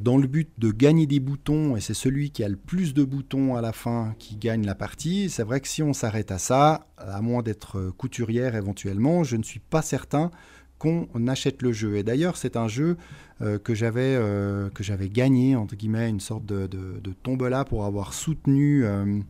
[0.00, 3.04] dans le but de gagner des boutons, et c'est celui qui a le plus de
[3.04, 6.38] boutons à la fin qui gagne la partie, c'est vrai que si on s'arrête à
[6.38, 10.30] ça, à moins d'être euh, couturière éventuellement, je ne suis pas certain
[10.78, 11.96] qu'on achète le jeu.
[11.96, 12.96] Et d'ailleurs, c'est un jeu
[13.40, 14.68] euh, que j'avais euh,
[15.10, 19.20] gagné entre guillemets une sorte de, de, de tombola pour avoir soutenu euh,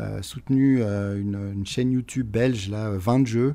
[0.00, 3.54] euh, soutenu euh, une, chaîne YouTube belge là 20 jeux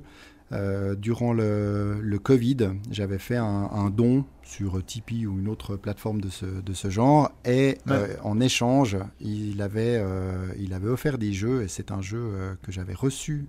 [0.53, 2.69] euh, durant le, le Covid.
[2.91, 7.31] J'avais fait un don sur Tipeee ou une autre plateforme de ce, de ce genre.
[7.45, 12.01] Et euh, en échange il avait euh, il avait offert des jeux et c'est un
[12.01, 13.45] jeu euh, que j'avais reçu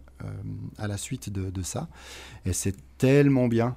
[0.77, 1.89] à la suite de, de ça.
[2.45, 3.77] Et c'est tellement bien.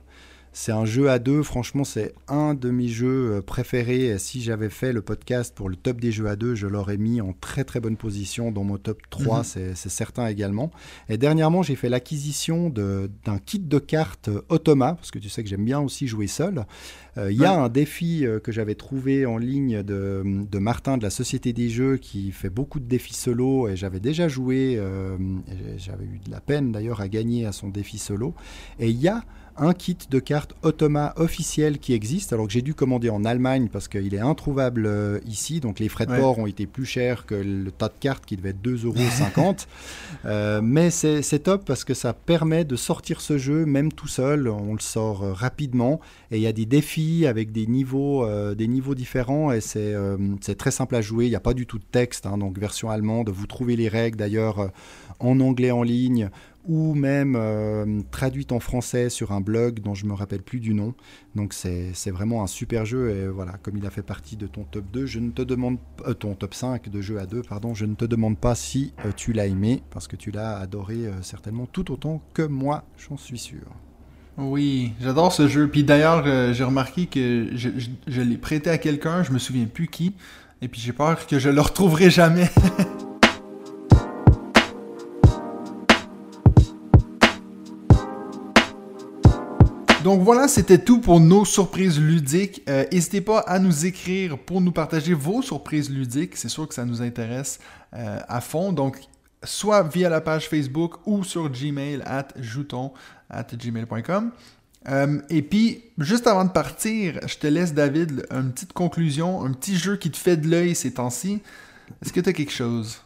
[0.55, 4.19] C'est un jeu à deux, franchement, c'est un de mes jeux euh, préférés.
[4.19, 7.21] Si j'avais fait le podcast pour le top des jeux à deux, je l'aurais mis
[7.21, 9.43] en très très bonne position dans mon top 3, Mhm.
[9.43, 10.69] c'est certain également.
[11.09, 15.49] Et dernièrement, j'ai fait l'acquisition d'un kit de cartes Automa, parce que tu sais que
[15.49, 16.65] j'aime bien aussi jouer seul.
[17.17, 17.63] Euh, Il y a Ouais.
[17.65, 21.69] un défi euh, que j'avais trouvé en ligne de, de Martin de la Société des
[21.69, 25.17] Jeux qui fait beaucoup de défis solo et j'avais déjà joué, euh,
[25.77, 28.35] j'avais eu de la peine d'ailleurs à gagner à son défi solo.
[28.79, 29.23] Et il y a
[29.57, 33.69] un kit de cartes Automa officiel qui existe, alors que j'ai dû commander en Allemagne
[33.71, 36.19] parce qu'il est introuvable euh, ici, donc les frais de Ouais.
[36.19, 39.55] port ont été plus chers que le tas de cartes qui devait être 2,50 euros.
[40.25, 44.47] Euh, mais c'est top parce que ça permet de sortir ce jeu même tout seul,
[44.47, 45.99] on le sort euh, rapidement.
[46.31, 49.51] Et il y a des défis avec des niveaux, euh, des niveaux différents.
[49.51, 52.37] Et c'est très simple à jouer, il n'y a pas du tout de texte, hein,
[52.37, 54.71] donc version allemande, vous trouvez les règles d'ailleurs
[55.19, 56.29] en anglais en ligne
[56.65, 60.73] ou même euh, traduite en français sur un blog dont je me rappelle plus du
[60.73, 60.93] nom.
[61.35, 64.63] Donc c'est vraiment un super jeu et voilà, comme il a fait partie de ton
[64.63, 65.77] top 2, je ne te demande
[66.07, 68.93] euh, ton top 5 de jeux à 2, pardon, je ne te demande pas si
[69.05, 73.17] euh, tu l'as aimé parce que tu l'as adoré certainement tout autant que moi, j'en
[73.17, 73.63] suis sûr.
[74.37, 75.67] Oui, j'adore ce jeu.
[75.67, 76.23] Puis d'ailleurs,
[76.53, 80.15] j'ai remarqué que je, je- je l'ai prêté à quelqu'un, je me souviens plus qui.
[80.61, 82.49] Et puis j'ai peur que je le retrouverai jamais.
[90.03, 92.61] Donc voilà, c'était tout pour nos surprises ludiques.
[92.67, 96.35] Euh, N'hésitez pas à nous écrire pour nous partager vos surprises ludiques.
[96.35, 97.59] C'est sûr que ça nous intéresse
[97.93, 98.73] euh, à fond.
[98.73, 98.97] Donc,
[99.43, 102.91] soit via la page Facebook ou sur Gmail at jouton
[103.29, 104.31] at gmail.com.
[104.89, 109.53] Euh, et puis, juste avant de partir, je te laisse, David, une petite conclusion, un
[109.53, 111.39] petit jeu qui te fait de l'œil ces temps-ci.
[112.01, 113.01] Est-ce que tu as quelque chose?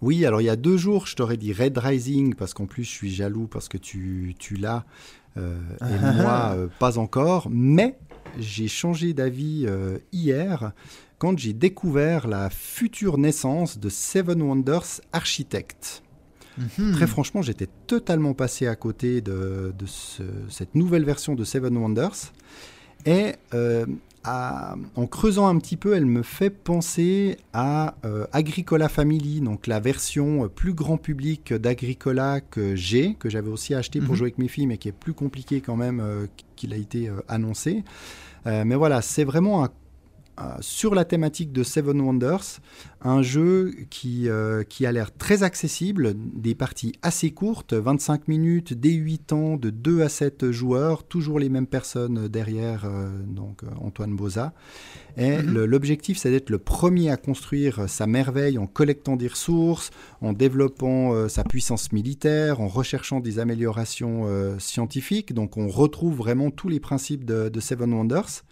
[0.00, 2.84] Oui, alors il y a deux jours, je t'aurais dit Red Rising parce qu'en plus
[2.84, 4.86] je suis jaloux parce que tu, tu l'as
[5.36, 5.40] et
[6.22, 7.48] moi euh, pas encore.
[7.50, 7.98] Mais
[8.38, 10.72] j'ai changé d'avis euh, hier
[11.18, 16.02] quand j'ai découvert la future naissance de Seven Wonders Architect.
[16.58, 16.92] Mhm.
[16.92, 21.76] Très franchement, j'étais totalement passé à côté de, de ce- cette nouvelle version de Seven
[21.76, 22.32] Wonders.
[23.06, 23.86] Et euh,
[24.24, 29.66] à- en creusant un petit peu, elle me fait penser à euh, Agricola Family, donc
[29.66, 34.16] la version euh, plus grand public d'Agricola que j'ai, que j'avais aussi acheté pour Mhm.
[34.16, 36.26] jouer avec mes filles, mais qui est plus compliqué quand même euh,
[36.56, 37.82] qu'il a été euh, annoncé.
[38.46, 39.68] Mais voilà, c'est vraiment un
[40.60, 42.60] sur la thématique de Seven Wonders,
[43.02, 48.74] un jeu qui, euh, qui a l'air très accessible, des parties assez courtes, 25 minutes,
[48.74, 53.62] dès 8 ans, de 2 à 7 joueurs, toujours les mêmes personnes derrière, euh, donc
[53.64, 54.52] euh, Antoine Boza.
[55.16, 55.64] Et Mhm.
[55.64, 59.90] l'objectif, c'est d'être le premier à construire sa merveille en collectant des ressources,
[60.20, 65.34] en développant euh, sa puissance militaire, en recherchant des améliorations euh, scientifiques.
[65.34, 68.44] Donc on retrouve vraiment tous les principes de, de Seven Wonders.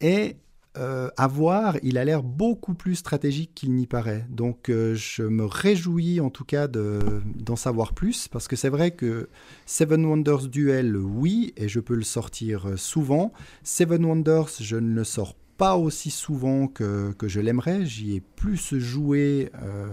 [0.00, 0.36] Et
[0.76, 4.26] euh, à voir, il a l'air beaucoup plus stratégique qu'il n'y paraît.
[4.30, 8.68] Donc euh, je me réjouis en tout cas de- d'en savoir plus, parce que c'est
[8.70, 9.28] vrai que
[9.66, 13.32] Seven Wonders Duel, oui, et je peux le sortir euh, souvent.
[13.62, 17.86] Seven Wonders, je ne le sors pas aussi souvent que, que je l'aimerais.
[17.86, 19.86] J'y ai plus joué euh,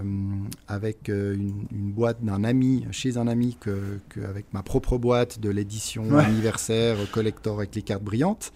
[0.68, 5.50] avec euh, une, une boîte d'un ami, chez un ami, qu'avec ma propre boîte de
[5.52, 6.24] l'édition Ouais.
[6.26, 8.52] anniversaire collector avec les cartes brillantes.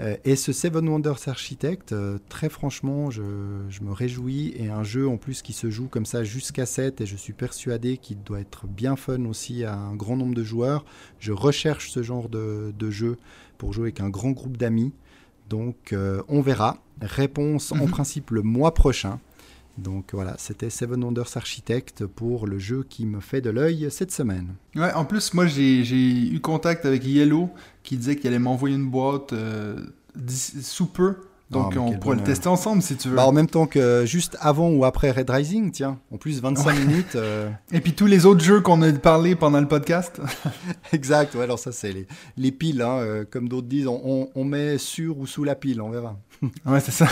[0.00, 3.22] Euh, et ce Seven Wonders Architect, euh, très franchement, je,
[3.68, 4.54] je me réjouis.
[4.56, 7.32] Et un jeu en plus qui se joue comme ça jusqu'à 7, et je suis
[7.32, 10.84] persuadé qu'il doit être bien fun aussi à un grand nombre de joueurs.
[11.18, 13.18] Je recherche ce genre de, de jeu
[13.58, 14.92] pour jouer avec un grand groupe d'amis.
[15.50, 16.78] Donc euh, on verra.
[17.02, 19.20] Réponse en principe le mois prochain.
[19.78, 24.12] Donc voilà, c'était Seven Wonders Architect pour le jeu qui me fait de l'œil cette
[24.12, 24.48] semaine.
[24.76, 25.80] Ouais, en plus, moi, j'ai
[26.30, 27.48] eu contact avec Yellow
[27.82, 29.76] qui disait qu'il allait m'envoyer une boîte euh,
[30.62, 31.16] sous peu.
[31.50, 33.16] Donc, Ah, on pourrait le tester ensemble si tu veux.
[33.16, 36.78] Bah, en même temps que juste avant ou après Red Rising, tiens, en plus 25
[36.78, 37.16] minutes.
[37.16, 40.20] euh, Et puis tous les autres jeux qu'on a parlé pendant le podcast.
[40.92, 42.06] exact, ouais, alors ça c'est les,
[42.36, 45.56] les piles, hein, euh, comme d'autres disent, on, on- on met sur ou sous la
[45.56, 46.16] pile, on verra.
[46.66, 47.08] ouais, c'est ça.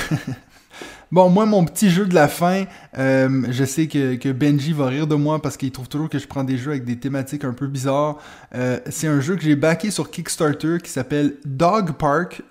[1.10, 2.64] Bon, moi, mon petit jeu de la fin,
[2.98, 6.18] euh, je sais que, que Benji va rire de moi parce qu'il trouve toujours que
[6.18, 8.18] je prends des jeux avec des thématiques un peu bizarres.
[8.54, 12.42] Euh, c'est un jeu que j'ai backé sur Kickstarter qui s'appelle Dog Park.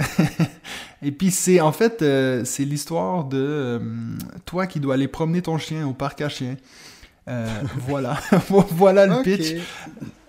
[1.04, 3.80] Et puis c'est en fait euh, c'est l'histoire de
[4.46, 6.56] toi qui dois aller promener ton chien au parc à chiens.
[7.86, 8.18] Voilà,
[8.70, 9.62] voilà le pitch.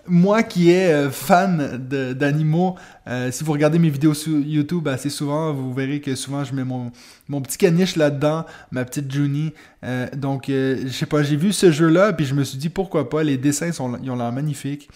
[0.08, 2.76] Moi qui est euh, fan d'animaux,
[3.06, 6.54] euh, si vous regardez mes vidéos sur YouTube assez souvent, vous verrez que souvent je
[6.54, 6.90] mets mon,
[7.28, 9.52] mon petit caniche là-dedans, ma petite Junie.
[9.84, 13.08] Euh, donc, je sais pas, j'ai vu ce jeu-là, puis je me suis dit pourquoi
[13.08, 14.88] pas, les dessins sont, ils ont l'air magnifiques.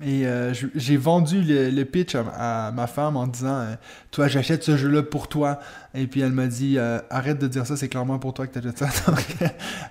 [0.00, 3.74] Et euh, j'ai vendu le, pitch à, ma femme en disant euh,
[4.12, 5.58] Toi, j'achète ce jeu-là pour toi.
[5.92, 8.56] Et puis elle m'a dit euh, Arrête de dire ça, c'est clairement pour toi que
[8.56, 8.88] tu achètes ça.
[9.10, 9.24] Donc,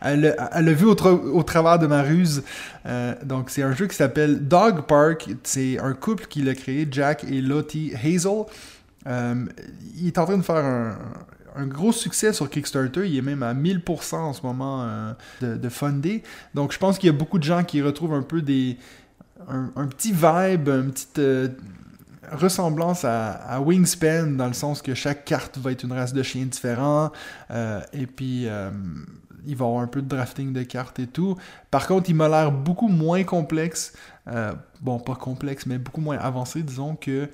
[0.02, 2.44] elle, l'a- vu au, tra- au travers de ma ruse.
[3.26, 5.28] Donc, c'est un jeu qui s'appelle Dog Park.
[5.44, 8.46] C'est un couple qui l'a créé, Jack et Lottie Hazel.
[9.06, 10.96] Il est en train de faire
[11.56, 13.10] un, gros succès sur Kickstarter.
[13.10, 14.88] Il est même à 1000% en ce moment
[15.42, 16.24] de, de fundé.
[16.54, 18.78] Donc, je pense qu'il y a beaucoup de gens qui retrouvent un peu des.
[19.48, 21.50] Un, petit vibe, une petite euh,
[22.32, 26.46] ressemblance à, Wingspan, dans le sens que chaque carte va être une race de chien
[26.46, 27.12] différent.
[27.52, 28.48] euh, et puis.
[28.48, 28.72] euh,
[29.50, 31.38] il va avoir un peu de drafting de cartes et tout.
[31.72, 33.94] Par contre, il m'a l'air beaucoup moins complexe.
[34.82, 37.30] bon, pas complexe, mais beaucoup moins avancé, disons, que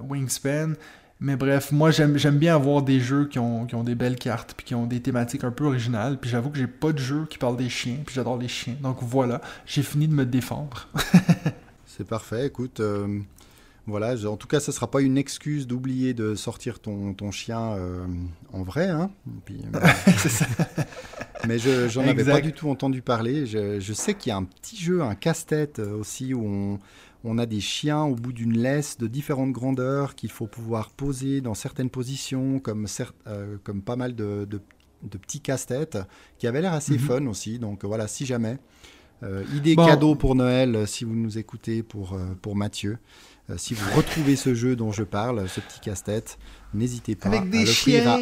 [0.00, 0.72] Wingspan.
[1.18, 4.52] Mais bref, moi j'aime bien avoir des jeux qui ont, qui ont des belles cartes
[4.54, 6.18] puis qui ont des thématiques un peu originales.
[6.18, 8.76] Puis j'avoue que j'ai pas de jeu qui parle des chiens, puis j'adore les chiens.
[8.82, 10.88] Donc voilà, j'ai fini de me défendre.
[11.86, 12.80] C'est parfait, écoute.
[12.80, 13.20] euh,
[13.86, 17.74] voilà, en tout cas, ce sera pas une excuse d'oublier de sortir ton, ton chien
[17.74, 18.04] euh,
[18.52, 18.88] en vrai.
[18.88, 19.10] Hein,
[19.44, 19.78] puis, euh,
[20.28, 20.44] ça.
[21.46, 23.46] mais je j'en avais pas du tout entendu parler.
[23.46, 26.78] Je, je sais qu'il y a un petit jeu, un casse-tête aussi, où on,
[27.28, 31.40] on a des chiens au bout d'une laisse de différentes grandeurs qu'il faut pouvoir poser
[31.40, 34.60] dans certaines positions, comme, cer- euh, comme pas mal de, de-
[35.02, 35.98] de petits casse-têtes,
[36.38, 36.98] qui avaient l'air assez Mhm.
[36.98, 37.58] fun aussi.
[37.58, 38.58] Donc voilà, si jamais.
[39.22, 39.86] Euh, idée Bon.
[39.86, 42.98] cadeau pour Noël, euh, si vous nous écoutez pour, euh, pour Mathieu.
[43.48, 46.38] Euh, si vous retrouvez ce jeu dont je parle, ce petit casse-tête,
[46.74, 48.14] n'hésitez pas Avec des à l'offrir à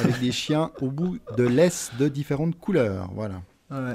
[0.00, 3.10] avec des chiens au bout de laisse de différentes couleurs.
[3.14, 3.42] Voilà.
[3.70, 3.94] Ouais.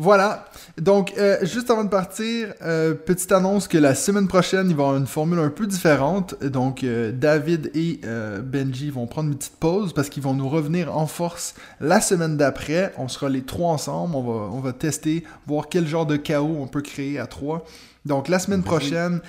[0.00, 0.44] Voilà.
[0.80, 4.84] Donc, euh, juste avant de partir, euh, petite annonce que la semaine prochaine, il va
[4.84, 6.40] y avoir une formule un peu différente.
[6.40, 8.00] Donc, euh, David et
[8.44, 12.36] Benji vont prendre une petite pause parce qu'ils vont nous revenir en force la semaine
[12.36, 12.94] d'après.
[12.96, 14.14] On sera les trois ensemble.
[14.14, 17.64] On va, on va tester, voir quel genre de chaos on peut créer à trois.
[18.06, 19.20] Donc, la semaine prochaine,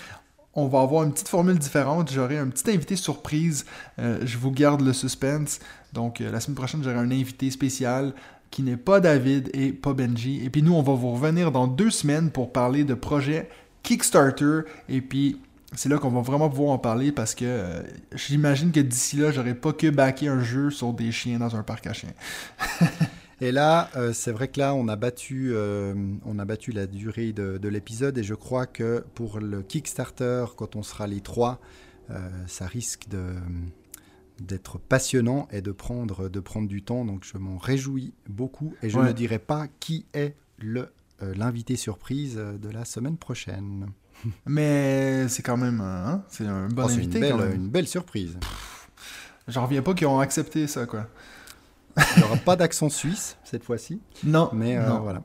[0.54, 2.12] on va avoir une petite formule différente.
[2.12, 3.66] J'aurai un petit invité surprise.
[3.98, 5.60] Je vous garde le suspense.
[5.94, 8.14] Donc, la semaine prochaine, j'aurai un invité spécial
[8.52, 10.44] qui n'est pas David et pas Benji.
[10.44, 13.50] Et puis nous, on va vous revenir dans deux semaines pour parler de projet
[13.84, 14.62] Kickstarter.
[14.88, 15.40] Et puis,
[15.76, 19.32] c'est là qu'on va vraiment pouvoir en parler parce que euh, j'imagine que d'ici là,
[19.32, 22.14] j'aurais pas que backé un jeu sur des chiens dans un parc à chiens.
[23.42, 25.94] Et là, euh, c'est vrai que là, on a battu, euh,
[26.26, 30.44] on a battu la durée de, de l'épisode et je crois que pour le Kickstarter,
[30.58, 31.60] quand on sera les trois,
[32.48, 33.36] ça risque de
[34.42, 37.06] d'être passionnant et de prendre, de prendre du temps.
[37.06, 39.08] Donc, je m'en réjouis beaucoup et je Ouais.
[39.08, 40.90] ne dirai pas qui est le
[41.22, 43.88] euh, l'invité surprise euh, de la semaine prochaine.
[44.46, 47.54] Mais c'est quand même hein, c'est un bon Oh, c'est une belle, quand même.
[47.56, 48.38] une belle surprise.
[49.48, 51.08] J'en reviens pas qu'ils ont accepté ça, quoi.
[51.98, 55.00] Il n'y aura pas d'accent suisse cette fois-ci, Non, mais euh, non.
[55.00, 55.22] voilà.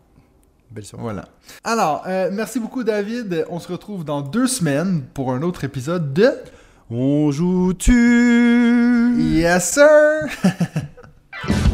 [0.71, 1.05] Belle surprise.
[1.05, 1.29] Voilà.
[1.63, 3.45] Alors, euh, merci beaucoup, David.
[3.51, 6.33] On se retrouve dans deux semaines pour un autre épisode de
[6.91, 9.15] on joue-tu?
[9.19, 10.29] Yes, sir!